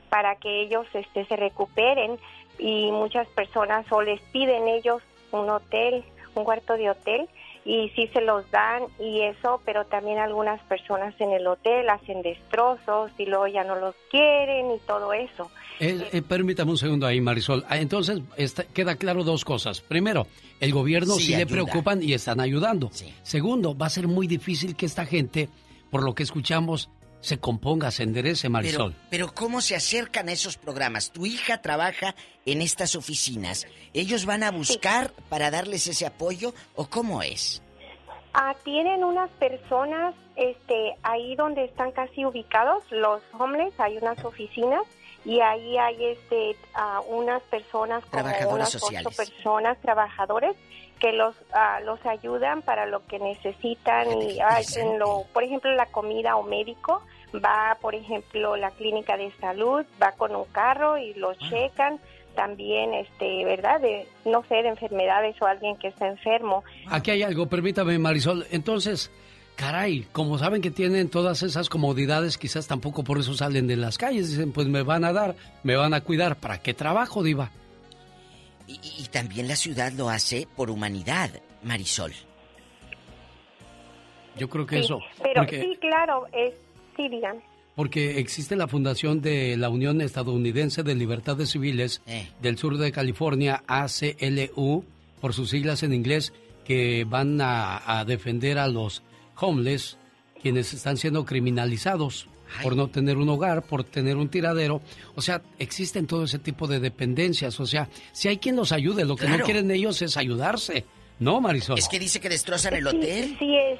[0.09, 2.17] para que ellos este se recuperen
[2.57, 6.03] y muchas personas o les piden ellos un hotel,
[6.35, 7.27] un cuarto de hotel
[7.65, 12.21] y sí se los dan y eso, pero también algunas personas en el hotel hacen
[12.21, 15.51] destrozos y luego ya no los quieren y todo eso.
[15.79, 17.63] Eh, eh, permítame un segundo ahí, Marisol.
[17.69, 19.81] Ah, entonces, está- queda claro dos cosas.
[19.81, 20.25] Primero,
[20.59, 22.89] el gobierno Sí, sí, le preocupan y están ayudando.
[23.23, 25.47] Segundo, va a ser muy difícil que esta gente,
[25.91, 26.89] por lo que escuchamos,
[27.21, 28.93] se componga, se enderece, Marisol.
[28.93, 31.11] Pero, pero ¿cómo se acercan a esos programas?
[31.11, 32.15] Tu hija trabaja
[32.45, 33.67] en estas oficinas.
[33.93, 37.61] ¿Ellos van a buscar para darles ese apoyo o cómo es?
[38.33, 44.83] Ah, tienen unas personas este, ahí donde están casi ubicados los homeless, hay unas oficinas
[45.25, 46.55] y ahí hay este,
[47.07, 49.07] unas personas como Trabajadores unas sociales.
[49.07, 50.55] ocho personas, trabajadores
[50.99, 55.71] que los ah, los ayudan para lo que necesitan y ah, en lo, por ejemplo
[55.71, 57.01] la comida o médico
[57.33, 61.99] va por ejemplo la clínica de salud va con un carro y los checan
[62.35, 67.23] también este verdad de no sé de enfermedades o alguien que está enfermo Aquí hay
[67.23, 68.45] algo, permítame, Marisol.
[68.51, 69.11] Entonces,
[69.55, 73.97] caray, como saben que tienen todas esas comodidades, quizás tampoco por eso salen de las
[73.97, 74.29] calles.
[74.29, 76.37] Dicen, pues me van a dar, me van a cuidar.
[76.37, 77.51] ¿Para qué trabajo, Diva?
[78.69, 81.31] Y, y- y también la ciudad lo hace por humanidad,
[81.63, 82.13] Marisol.
[84.37, 84.99] Yo creo que Sí, eso.
[85.21, 86.53] Pero porque, sí, claro, es,
[86.95, 87.37] sí, digan.
[87.75, 92.29] porque existe la fundación de la Unión Estadounidense de Libertades Civiles Eh.
[92.41, 94.85] del sur de California, ACLU,
[95.19, 96.31] por sus siglas en inglés,
[96.63, 99.01] que van a, a defender a los
[99.39, 99.97] homeless
[100.41, 102.27] quienes están siendo criminalizados
[102.63, 104.81] por no tener un hogar, por tener un tiradero.
[105.15, 107.59] O sea, existen todo ese tipo de dependencias.
[107.59, 110.85] O sea, si hay quien los ayude, lo que no quieren ellos es ayudarse.
[111.19, 111.77] ¿No, Marisol?
[111.77, 113.25] Es que dice que destrozan el hotel.
[113.25, 113.79] Sí, sí es.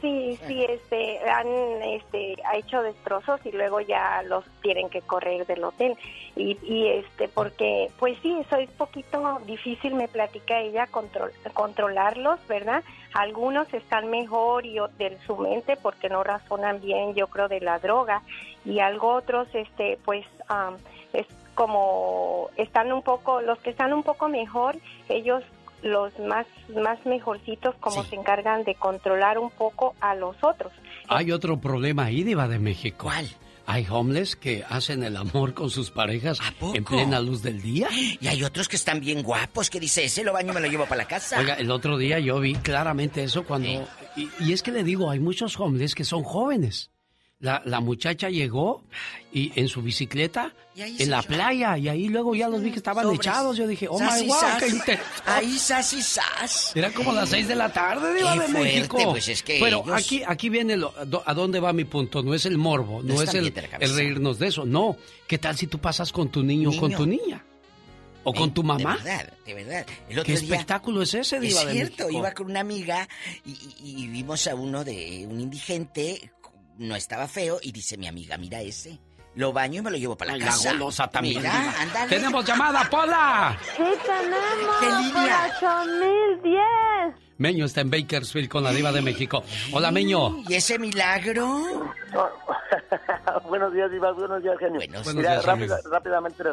[0.00, 1.48] Sí, sí, este, han
[1.82, 5.96] este, ha hecho destrozos y luego ya los tienen que correr del hotel.
[6.36, 12.38] Y, y este, porque, pues sí, eso es poquito difícil, me platica ella, control, controlarlos,
[12.46, 12.84] ¿verdad?
[13.14, 17.78] Algunos están mejor y de su mente porque no razonan bien, yo creo, de la
[17.78, 18.22] droga.
[18.64, 20.76] Y algo otros, este, pues, am,
[21.12, 24.76] es como, están un poco, los que están un poco mejor,
[25.08, 25.42] ellos
[25.86, 30.72] los más más mejorcitos como se encargan de controlar un poco a los otros.
[31.08, 33.04] Hay otro problema ahí, Diva de México.
[33.04, 33.26] ¿Cuál?
[33.68, 36.38] Hay homeless que hacen el amor con sus parejas
[36.72, 37.88] en plena luz del día.
[38.20, 40.68] Y hay otros que están bien guapos, que dice, ese lo baño y me lo
[40.68, 41.38] llevo para la casa.
[41.38, 43.68] Oiga, el otro día yo vi claramente eso cuando...
[44.16, 46.90] Y, y es que le digo, hay muchos homeless que son jóvenes.
[47.38, 48.82] La, la muchacha llegó
[49.30, 53.04] y en su bicicleta en la playa y ahí luego ya los vi que estaban
[53.04, 53.20] Sobres.
[53.20, 53.56] echados.
[53.58, 54.62] Yo dije, oh Sas my wow, sas.
[54.62, 56.72] qué inte- Ahí sas y sas.
[56.74, 58.98] Era como las seis de la tarde, Diva Qué de fuerte, México.
[59.10, 62.22] pues es que Pero ellos- aquí, aquí viene lo- do- a dónde va mi punto.
[62.22, 64.64] No es el morbo, no, No es el, el reírnos de eso.
[64.64, 64.96] No.
[65.26, 67.44] ¿Qué tal si tú pasas con tu niño, o con tu niña?
[68.28, 68.96] ¿O con tu mamá?
[68.96, 69.86] De verdad, de verdad.
[70.08, 73.06] El otro ¿Qué día- espectáculo es ese, Diva Es cierto, iba con una amiga
[73.44, 76.32] y, y- y vimos a uno de un indigente,
[76.78, 78.98] no estaba feo, y dice mi amiga, mira ese,
[79.34, 80.72] lo baño y me lo llevo para la la casa.
[80.72, 82.08] golosa también, Mira, ándale.
[82.08, 83.58] ¡Tenemos llamada, Pola!
[83.76, 85.52] Sí, tenemos ¿Qué línea?
[85.60, 86.56] por 8010.
[87.38, 89.42] Meño está en Bakersfield con la Diva de México.
[89.72, 90.38] Hola, Meño.
[90.48, 91.46] ¿Y ese milagro?
[93.48, 94.12] buenos días, Diva.
[94.12, 94.80] Buenos días, genio.
[94.80, 96.44] Buenos mira, días, rápida- rápidamente.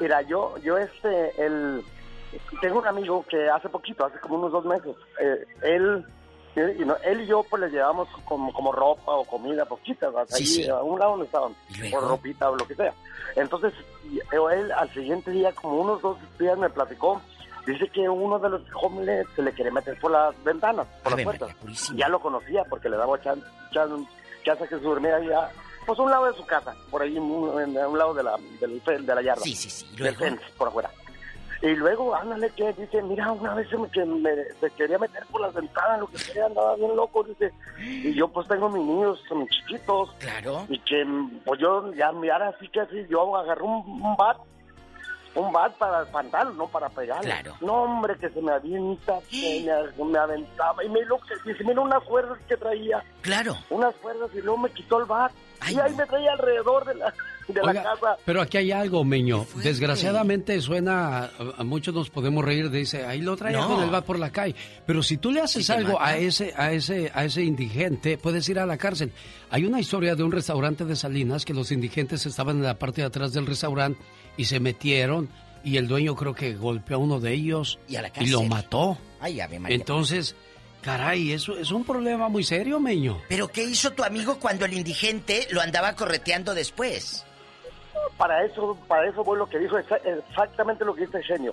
[0.00, 1.84] Mira, yo, yo este, el,
[2.60, 6.04] tengo un amigo que hace poquito, hace como unos dos meses, eh, él,
[6.78, 10.26] y no- él y yo pues le llevamos como, como ropa o comida poquita, ¿verdad?
[10.28, 11.54] Sí, a un lado donde estaban,
[11.90, 12.92] por ropita o lo que sea.
[13.36, 13.72] Entonces,
[14.32, 17.20] él al siguiente día, como unos dos días me platicó,
[17.66, 21.16] dice que uno de los homeless se le quiere meter por las ventanas, por las
[21.38, 21.56] puertas.
[21.96, 24.06] Ya lo conocía porque le daba chan, chan,
[24.44, 25.50] chance que se durmiera ahí a,
[25.86, 28.22] pues a un lado de su casa, por ahí un- en- a un lado de
[28.22, 29.42] la, del, fel- de la yarda.
[29.42, 29.86] Sí, sí, sí.
[29.94, 30.90] ¿Y Del fence, por afuera.
[31.60, 34.30] Y luego, ándale, que dice, mira, una vez me, que me,
[34.76, 37.52] quería meter por las ventanas, lo que sea, andaba bien loco, dice.
[37.80, 40.10] Y yo pues tengo mis niños, mis chiquitos.
[40.20, 40.66] Claro.
[40.68, 41.04] Y que,
[41.44, 44.36] pues yo, ya, ahora sí que así, yo agarré un, un bat,
[45.34, 47.28] un bat para espantarlo, no para pegarle.
[47.28, 47.56] Claro.
[47.60, 49.66] No, hombre, que se me avienta, que
[49.98, 50.84] me, me aventaba.
[50.84, 53.02] Y me lo que dice, mira unas cuerdas que traía.
[53.22, 53.56] Claro.
[53.70, 55.32] Unas cuerdas y luego me quitó el bat.
[55.70, 57.14] Y ahí me traía alrededor de la,
[57.48, 58.16] de Oiga, la casa.
[58.24, 59.46] Pero aquí hay algo, Meño.
[59.62, 63.68] Desgraciadamente suena, a, a muchos nos podemos reír, dice, ahí lo traía No.
[63.68, 64.54] con el bat por la calle.
[64.86, 68.58] Pero si tú le haces algo a ese, a ese, a ese indigente, puedes ir
[68.58, 69.12] a la cárcel.
[69.50, 73.00] Hay una historia de un restaurante de Salinas que los indigentes estaban en la parte
[73.00, 74.00] de atrás del restaurante
[74.36, 75.28] y se metieron
[75.64, 78.96] y el dueño creo que golpeó a uno de ellos Y a la lo mató.
[79.20, 79.76] Ay, Ave María.
[79.76, 80.36] Entonces,
[80.82, 83.20] caray, eso es un problema muy serio, Meño.
[83.28, 87.24] ¿Pero qué hizo tu amigo cuando el indigente lo andaba correteando después?
[88.16, 91.52] para eso para eso fue lo que dijo exa- exactamente lo que dice el genio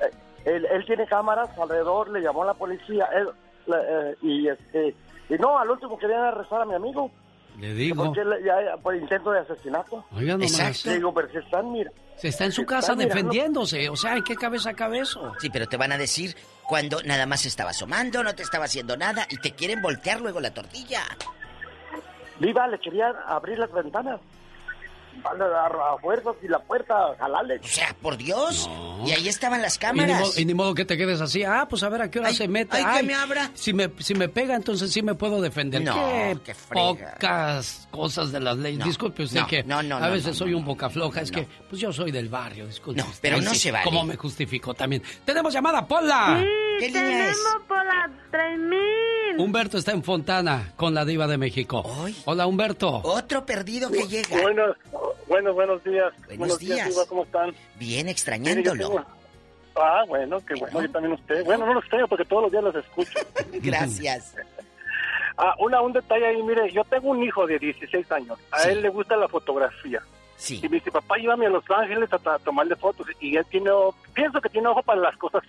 [0.00, 0.10] Eh,
[0.44, 3.28] él, él tiene cámaras alrededor le llamó a la policía él,
[3.66, 4.94] la- eh, y este
[5.28, 7.10] y no al último querían arrestar a mi amigo
[7.58, 10.86] Le digo, porque él ya, por intento de asesinato Oiga nomás.
[10.86, 13.88] le digo pero si están mira se está en su casa mirando- defendiéndose.
[13.90, 15.34] O sea, ¿en qué cabeza cabe eso?
[15.38, 16.34] Sí, pero te van a decir
[16.66, 20.40] cuando nada más estaba asomando, no te estaba haciendo nada y te quieren voltear luego
[20.40, 21.02] la tortilla.
[22.38, 24.20] viva le querían abrir las ventanas
[25.24, 28.68] a, a- a fuerzas y la puerta jalarle o sea por Dios
[29.06, 30.38] y ahí estaban las Y ni, modo, cámaras.
[30.38, 31.44] y ni modo que te quedes así.
[31.44, 32.76] Ah, pues a ver a qué hora Ay, se mete.
[32.78, 33.50] ay, que me abra.
[33.54, 35.82] Si me, si me pega, entonces sí me puedo defender.
[35.82, 38.78] No, qué, qué pocas cosas de las leyes.
[38.80, 41.20] No, Disculpe usted no, que no, no, a veces no, soy un boca floja.
[41.20, 42.66] es que, pues yo soy del barrio.
[42.66, 43.00] Disculpe.
[43.00, 43.18] No, usted.
[43.22, 43.84] pero no sí, se vale.
[43.84, 45.02] ¿Cómo me justificó también?
[45.24, 46.42] Tenemos llamada, Pola.
[46.78, 47.36] ¿Qué línea es?
[47.36, 48.78] Tenemos por la 3000.
[49.38, 51.84] Humberto está en Fontana con la diva de México.
[52.24, 53.00] Hola, Humberto.
[53.04, 54.40] Otro perdido que llega.
[54.40, 54.76] Buenos,
[55.26, 56.12] buenos, buenos días.
[56.36, 57.06] Buenos días.
[57.08, 57.54] ¿Cómo están?
[57.78, 59.04] Bien extrañándolo.
[59.76, 61.44] Ah, bueno, qué bueno, yo también usted.
[61.44, 63.18] Bueno, no los tengo porque todos los días los escucho.
[63.52, 64.34] Gracias.
[65.38, 68.38] Ah, una, un detalle ahí, mire, yo tengo un hijo de 16 años.
[68.50, 70.00] A él le gusta la fotografía.
[70.36, 70.60] Sí.
[70.62, 73.06] Y me dice, papá, llévame a Los Ángeles a, tomarle fotos.
[73.20, 73.70] Y él tiene,
[74.14, 75.42] pienso que tiene ojo para las cosas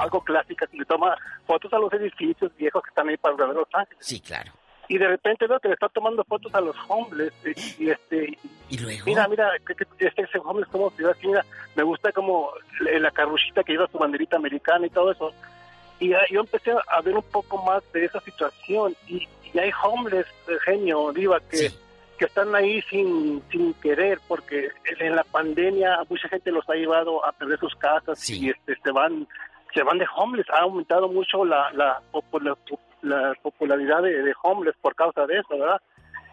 [0.00, 0.68] algo clásicas.
[0.72, 1.16] Y le toma
[1.46, 4.04] fotos a los edificios viejos que están ahí para ver Los Ángeles.
[4.04, 4.50] Sí, claro.
[4.88, 7.32] Y de repente veo que le está tomando fotos a los homeless.
[7.78, 8.38] Y, y este,
[8.70, 9.04] ¿Y luego?
[9.06, 11.44] Mira, mira, este, ese homeless como se ve aquí, mira,
[11.74, 12.50] me gusta como
[12.80, 15.32] la, la carruchita que lleva su banderita americana y todo eso.
[16.00, 19.70] Y ah, yo empecé a ver un poco más de esa situación y, y hay
[19.82, 21.70] homeless, eh, genio, diva, que,
[22.18, 24.68] que están ahí sin, sin querer, porque
[25.00, 28.90] en la pandemia mucha gente los ha llevado a perder sus casas y este, se
[28.90, 29.26] van
[29.74, 30.48] se van de homeless.
[30.50, 32.87] Ha aumentado mucho la, la, popula- la
[33.42, 35.80] popularidad de, de homeless por causa de eso, ¿verdad?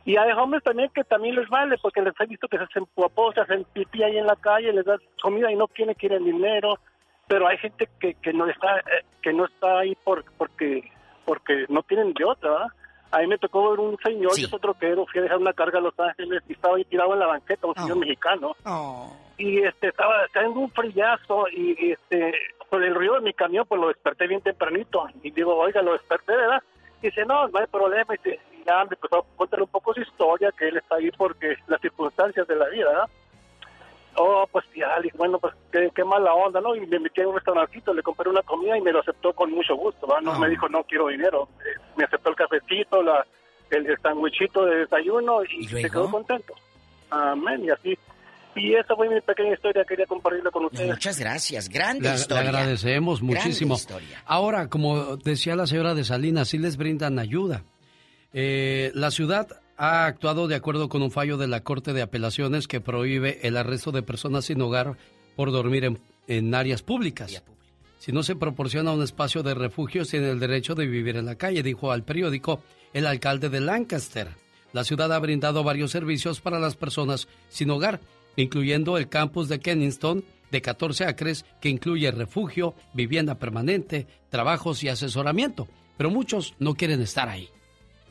[0.05, 2.85] Y hay hombres también que también les vale, porque les he visto que se hacen
[2.93, 6.23] popó, se hacen pipí ahí en la calle, les dan comida y no quieren, quieren
[6.23, 6.77] dinero.
[7.27, 10.91] Pero hay gente que, que no está eh, que no está ahí por, porque
[11.25, 12.67] porque no tienen de otra, ¿verdad?
[13.11, 15.79] A mí me tocó ver un señor, yo soy troquero, fui a dejar una carga
[15.79, 18.55] a Los Ángeles y estaba ahí tirado en la banqueta, un señor mexicano.
[19.37, 22.33] Y este estaba haciendo un frillazo y, este
[22.69, 25.93] por el ruido de mi camión pues lo desperté bien tempranito y digo, oiga, lo
[25.93, 26.63] desperté, ¿verdad?
[27.01, 28.15] Y dice, no, no hay problema.
[28.15, 30.95] Y dice, y ya me empezó a contar un poco su historia, que él está
[30.95, 33.09] ahí porque las circunstancias de la vida, ¿verdad?
[34.17, 36.75] Oh, pues ya, le dije, bueno, pues qué, qué mala onda, ¿no?
[36.75, 39.51] Y me metí en un restaurantito, le compré una comida y me lo aceptó con
[39.51, 40.07] mucho gusto.
[40.21, 41.49] No me dijo, no quiero dinero.
[41.59, 43.25] Eh, Me aceptó el cafecito, la,
[43.71, 46.53] el, el sandwichito de desayuno y, se quedó contento.
[47.09, 47.97] Amén, y así.
[48.55, 50.87] Y esa fue mi pequeña historia, quería compartirla con ustedes.
[50.89, 52.49] Muchas gracias, grande Le, le historia.
[52.49, 53.75] agradecemos Grande muchísimo.
[54.25, 57.63] Ahora, como decía la señora de Salinas, sí les brindan ayuda.
[58.33, 59.47] Eh, la ciudad
[59.77, 63.57] ha actuado de acuerdo con un fallo de la Corte de Apelaciones que prohíbe el
[63.57, 64.97] arresto de personas sin hogar
[65.35, 67.43] por dormir en, en áreas públicas.
[67.99, 71.35] Si no se proporciona un espacio de refugio, tienen el derecho de vivir en la
[71.35, 72.61] calle, dijo al periódico
[72.93, 74.29] el alcalde de Lancaster.
[74.73, 77.99] La ciudad ha brindado varios servicios para las personas sin hogar,
[78.35, 84.89] incluyendo el campus de Kennington de 14 acres, que incluye refugio, vivienda permanente, trabajos y
[84.89, 85.67] asesoramiento.
[85.97, 87.49] Pero muchos no quieren estar ahí.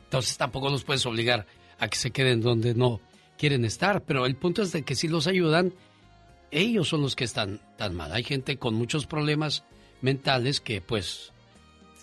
[0.05, 1.45] Entonces tampoco los puedes obligar
[1.79, 3.01] a que se queden donde no
[3.37, 4.03] quieren estar.
[4.03, 5.73] Pero el punto es de que si los ayudan,
[6.51, 8.11] ellos son los que están tan mal.
[8.11, 9.63] Hay gente con muchos problemas
[10.01, 11.33] mentales que pues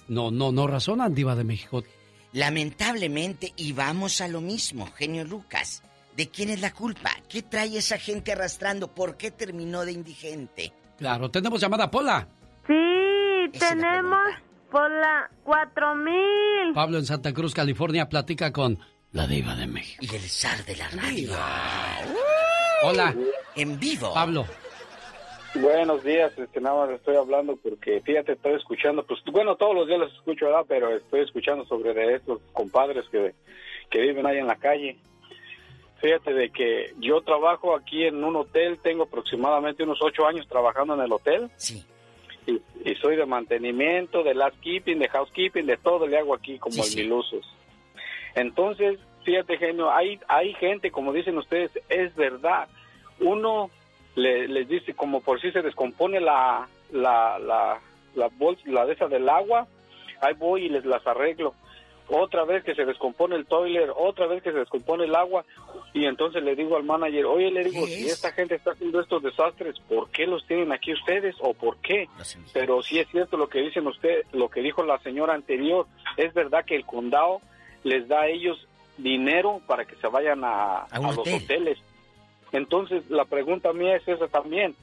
[0.09, 1.85] no, no, no razonan, Diva de México.
[2.33, 5.83] Lamentablemente, y vamos a lo mismo, genio Lucas.
[6.16, 7.11] ¿De quién es la culpa?
[7.29, 8.89] ¿Qué trae esa gente arrastrando?
[8.89, 10.73] ¿Por qué terminó de indigente?
[10.99, 12.29] Claro, tenemos llamada Pola.
[12.66, 14.19] Sí, tenemos
[14.73, 16.73] por la 4000.
[16.74, 18.78] Pablo en Santa Cruz, California, platica con
[19.12, 20.03] la Diva de México.
[20.11, 21.31] Y el zar de la radio.
[22.82, 23.15] Hola.
[23.55, 24.15] En vivo.
[24.15, 24.47] Pablo.
[25.55, 29.86] Buenos días, este, nada más estoy hablando porque, fíjate, estoy escuchando, pues bueno, todos los
[29.86, 30.65] días los escucho, ¿verdad?
[30.66, 33.35] Pero estoy escuchando sobre de estos compadres que,
[33.90, 34.97] que viven ahí en la calle.
[36.01, 40.95] Fíjate de que yo trabajo aquí en un hotel, tengo aproximadamente unos ocho años trabajando
[40.95, 41.51] en el hotel.
[41.56, 41.85] Sí.
[42.46, 46.59] Y, y soy de mantenimiento, de last keeping, de housekeeping, de todo le hago aquí
[46.59, 47.46] como en mil usos.
[48.35, 52.69] Entonces, fíjate, genio, hay, hay gente, como dicen ustedes, es verdad.
[53.21, 53.71] Uno
[54.16, 57.80] le- les dice, como por si se descompone la, la, la,
[58.14, 59.66] la bolsa, la de esa del agua,
[60.21, 61.54] ahí voy y les las arreglo.
[62.15, 65.45] Otra vez que se descompone el toiler, otra vez que se descompone el agua,
[65.95, 69.23] y entonces le digo al manager, oye, le digo, si esta gente está haciendo estos
[69.23, 72.09] desastres, ¿por qué los tienen aquí ustedes o por qué?
[72.53, 75.87] Pero sí es cierto lo que dicen usted, lo que dijo la señora anterior,
[76.19, 77.41] es verdad que el condado
[77.82, 78.69] les da a ellos
[78.99, 81.43] dinero para que se vayan a, A los hotel.
[81.43, 81.79] hoteles.
[82.53, 84.74] Entonces, la pregunta mía es esa también.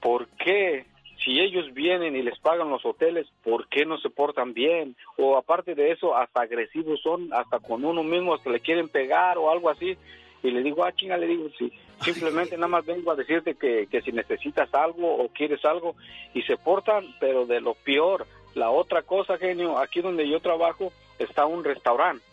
[0.00, 0.84] ¿Por qué,
[1.24, 4.96] si ellos vienen y les pagan los hoteles, por qué no se portan bien?
[5.18, 9.36] O aparte de eso, hasta agresivos son, hasta con uno mismo, hasta le quieren pegar
[9.38, 9.96] o algo así.
[10.42, 11.70] Y le digo, ah, chinga, le digo, sí.
[12.02, 15.94] Simplemente nada más vengo a decirte que, que si necesitas algo o quieres algo,
[16.32, 18.26] y se portan, pero de lo peor.
[18.54, 22.24] La otra cosa, genio, aquí donde yo trabajo está un restaurante.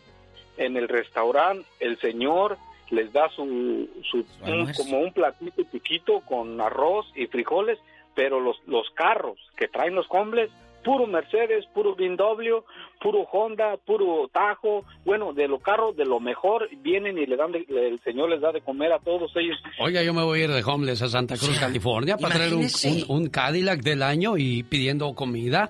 [0.57, 2.57] En el restaurante, el señor
[2.89, 7.77] les da su, su un- como un platito chiquito con arroz y frijoles,
[8.17, 10.49] pero los, los carros que traen los hombres,
[10.83, 12.63] puro Mercedes, puro BMW,
[12.99, 17.51] puro Honda, puro Tajo, bueno, de los carros de lo mejor vienen y le dan,
[17.51, 19.55] de- el señor les da de comer a todos ellos.
[19.79, 22.61] Oiga, yo me voy a ir de homeless a Santa Cruz, California, para traer un,
[22.63, 25.69] un- un Cadillac del año y pidiendo comida.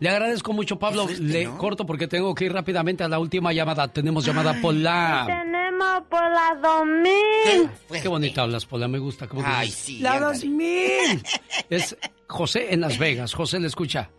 [0.00, 1.06] Le agradezco mucho, Pablo.
[1.20, 3.88] Le corto porque tengo que ir rápidamente a la última llamada.
[3.88, 5.24] Tenemos llamada Pola.
[5.78, 8.02] Tenemos por la 2000.
[8.02, 8.88] Qué bonita hablas, Pola.
[8.88, 9.28] Me gusta.
[9.28, 9.80] ¿Cómo Ay, dices?
[9.84, 10.34] sí, La ándale.
[10.38, 11.22] 2000.
[11.70, 13.32] Es José en Las Vegas.
[13.34, 14.10] José le escucha.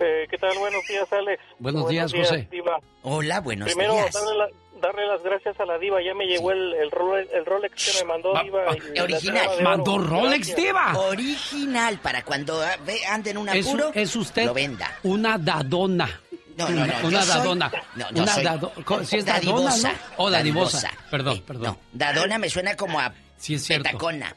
[0.00, 0.58] Eh, ¿Qué tal?
[0.58, 1.42] Buenos días, Alex.
[1.58, 2.48] Buenos días, José.
[2.50, 2.78] Diva.
[3.02, 4.12] Hola, buenos Primero, días.
[4.12, 4.48] darle, la-
[4.80, 6.02] darle las gracias a la Diva.
[6.02, 8.64] Ya me llegó el, el, Rolex, el Rolex que me mandó Diva.
[8.94, 9.48] y Original.
[9.56, 10.22] de oro.
[10.28, 10.96] Gracias.
[10.98, 14.98] Original, para cuando ah, ve- ande en un Es, apuro, es usted lo venda.
[15.04, 16.20] una dadona.
[16.56, 17.72] No, no, no, Una yo soy- dadona.
[17.96, 19.98] No, yo una soy dado- co- ¿sí es dadona, dadivosa, ¿no?
[20.18, 20.80] O dadivosa.
[20.82, 21.08] dadivosa.
[21.10, 21.78] Perdón, perdón.
[21.92, 23.84] Dadona me suena como a Sí, es cierto.
[23.84, 24.34] petacona.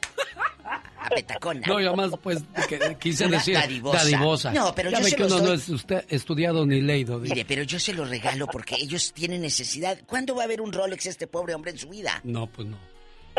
[0.98, 1.66] apetacona.
[1.66, 3.98] No, yo más pues que, quise decir dadivosa.
[3.98, 4.52] dadivosa.
[4.52, 7.20] No, pero ya yo ve se que uno no es usted estudiado ni leído.
[7.20, 7.32] digo.
[7.34, 9.98] Mire, pero yo se lo regalo porque ellos tienen necesidad.
[10.06, 12.20] ¿Cuándo va a haber un Rolex este pobre hombre en su vida?
[12.24, 12.76] No, pues no.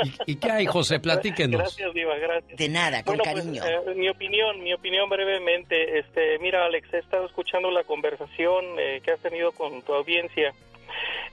[0.03, 0.99] ¿Y, y qué hay, José?
[1.01, 1.59] Platíquenos.
[1.61, 2.57] Gracias, Diva, gracias.
[2.57, 3.63] De nada, con Bueno, pues, cariño.
[3.65, 5.99] eh, mi opinión, mi opinión brevemente.
[5.99, 10.53] Este, mira, Alex, he estado escuchando la conversación eh, que has tenido con tu audiencia.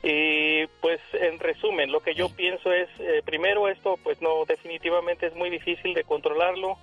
[0.03, 5.27] Y pues, en resumen, lo que yo pienso es, eh, primero, esto, pues no, definitivamente
[5.27, 6.77] es muy difícil de controlarlo.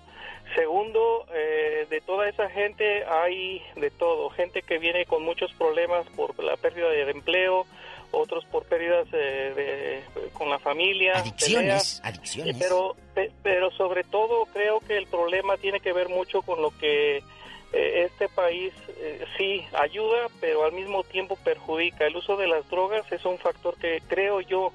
[0.56, 4.30] Segundo, eh, de toda esa gente hay de todo.
[4.32, 7.66] Gente que viene con muchos problemas por la pérdida de empleo,
[8.12, 11.14] otros por pérdidas eh, de, con la familia.
[11.18, 12.02] Adicciones, peleas.
[12.04, 12.58] adicciones.
[12.60, 16.72] Pero, pe- pero sobre todo creo que el problema tiene que ver mucho con lo
[16.78, 22.06] que eh, este país eh, sí ayuda, pero al mismo tiempo perjudica.
[22.06, 24.72] El uso de las drogas es un factor que creo yo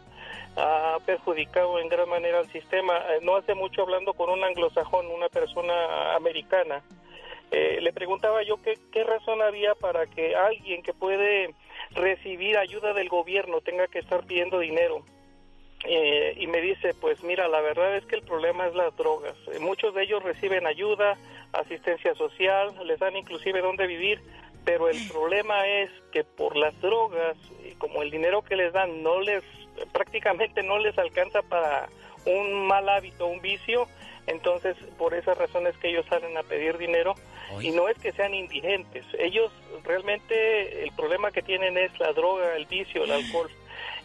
[0.56, 2.96] ha perjudicado en gran manera al sistema.
[2.96, 6.82] Eh, no hace mucho hablando con un anglosajón, una persona americana,
[7.50, 11.54] eh, le preguntaba yo qué, qué razón había para que alguien que puede
[11.92, 15.04] recibir ayuda del gobierno tenga que estar pidiendo dinero.
[15.84, 19.36] Eh, y me dice, pues mira, la verdad es que el problema es las drogas.
[19.52, 21.16] Eh, muchos de ellos reciben ayuda,
[21.52, 24.20] asistencia social, les dan inclusive dónde vivir,
[24.64, 29.02] pero el problema es que por las drogas, y como el dinero que les dan
[29.02, 29.44] no les,
[29.92, 31.88] prácticamente no les alcanza para
[32.24, 33.86] un mal hábito, un vicio,
[34.26, 37.14] entonces por esas razones que ellos salen a pedir dinero
[37.60, 39.52] y no es que sean indigentes, ellos
[39.84, 43.50] realmente el problema que tienen es la droga, el vicio, el alcohol.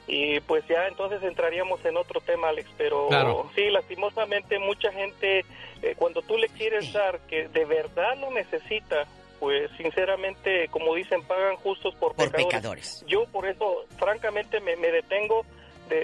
[0.08, 3.50] Y pues ya entonces entraríamos en otro tema, Alex, pero Claro.
[3.56, 5.46] sí, lastimosamente mucha gente,
[5.82, 9.06] eh, cuando tú le quieres dar que de verdad lo necesita,
[9.40, 12.46] pues sinceramente, como dicen, pagan justos por, Por pecadores.
[12.48, 13.06] pecadores.
[13.08, 15.46] Yo por eso, francamente, me, me detengo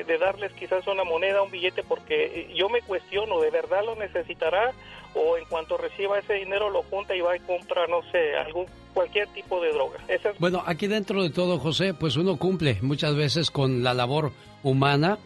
[0.05, 4.73] de, darles quizás una moneda, un billete, porque yo me cuestiono, ¿de verdad lo necesitará?
[5.15, 8.65] O en cuanto reciba ese dinero lo junta y va y compra, no sé, algún
[8.93, 9.97] cualquier tipo de droga.
[10.39, 14.31] Bueno, aquí dentro de todo, José, pues uno cumple muchas veces con la labor
[14.63, 15.17] humana,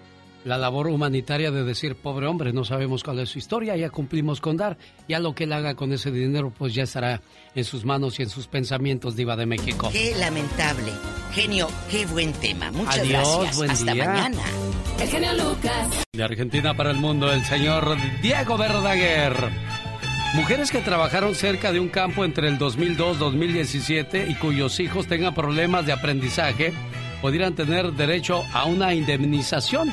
[0.46, 4.42] la labor humanitaria de decir, pobre hombre, no sabemos cuál es su historia, ya cumplimos
[4.42, 7.22] con dar, ya lo que él haga con ese dinero, pues ya estará
[7.54, 9.90] en sus manos y en sus pensamientos, Diva de México.
[9.92, 10.92] Qué lamentable.
[11.34, 12.72] Genio, qué buen tema.
[12.72, 13.58] Muchas Adiós, gracias.
[13.58, 14.06] buen Hasta día.
[14.10, 14.44] mañana.
[15.00, 16.04] El genio Lucas.
[16.14, 19.34] De Argentina para el mundo, el señor Diego Verdaguer.
[20.36, 25.86] Mujeres que trabajaron cerca de un campo entre el 2002-2017 y cuyos hijos tengan problemas
[25.86, 26.74] de aprendizaje
[27.22, 29.90] podrían tener derecho a una indemnización.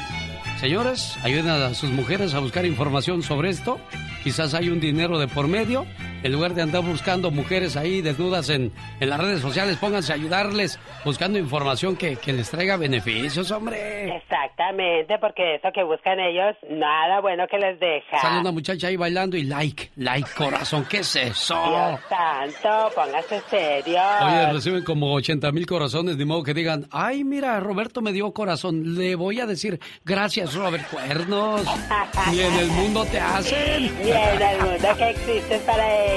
[0.60, 3.78] Señores, ayuden a sus mujeres a buscar información sobre esto.
[4.24, 5.86] Quizás hay un dinero de por medio.
[6.22, 10.16] En lugar de andar buscando mujeres ahí desnudas en, en las redes sociales, pónganse a
[10.16, 14.16] ayudarles buscando información que, que les traiga beneficios, hombre.
[14.16, 18.18] Exactamente, porque eso que buscan ellos, nada bueno que les deja.
[18.20, 21.54] Sale una muchacha ahí bailando y like, like, corazón, ¿qué es eso?
[21.54, 24.00] Dios santo, póngase serio.
[24.22, 28.32] Oye, reciben como 80 mil corazones, de modo que digan, ay, mira, Roberto me dio
[28.32, 31.62] corazón, le voy a decir, gracias, Robert Cuernos.
[32.30, 33.84] Ni en el mundo te hacen.
[34.04, 36.07] Y en el mundo que existe para ellas.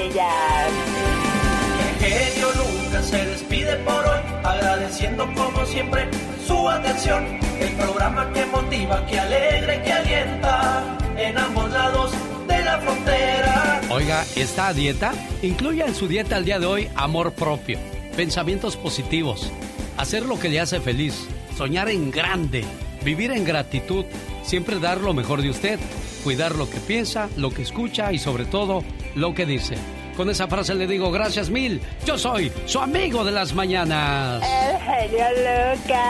[1.82, 6.08] El genio Lucas se despide por hoy, agradeciendo como siempre
[6.46, 7.38] su atención.
[7.60, 12.12] El programa que motiva, que alegra, y que alienta en ambos lados
[12.48, 13.80] de la frontera.
[13.90, 15.12] Oiga, ¿está a dieta?
[15.42, 17.78] Incluya en su dieta al día de hoy amor propio,
[18.16, 19.50] pensamientos positivos,
[19.98, 22.64] hacer lo que le hace feliz, soñar en grande,
[23.04, 24.06] vivir en gratitud,
[24.42, 25.78] siempre dar lo mejor de usted,
[26.24, 28.82] cuidar lo que piensa, lo que escucha y sobre todo
[29.14, 29.76] lo que dice.
[30.16, 31.80] Con esa frase le digo gracias mil.
[32.04, 34.42] Yo soy su amigo de las mañanas.
[34.42, 36.02] El genio Lucas.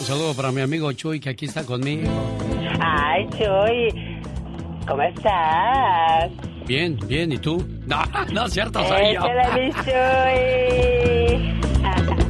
[0.00, 2.10] Un saludo para mi amigo Chuy que aquí está conmigo.
[2.80, 4.20] Ay, Chuy,
[4.86, 6.30] ¿cómo estás?
[6.66, 7.64] Bien, bien, ¿y tú?
[7.86, 8.02] No,
[8.32, 9.20] no es cierto, soy yo.
[9.84, 9.94] Chuy.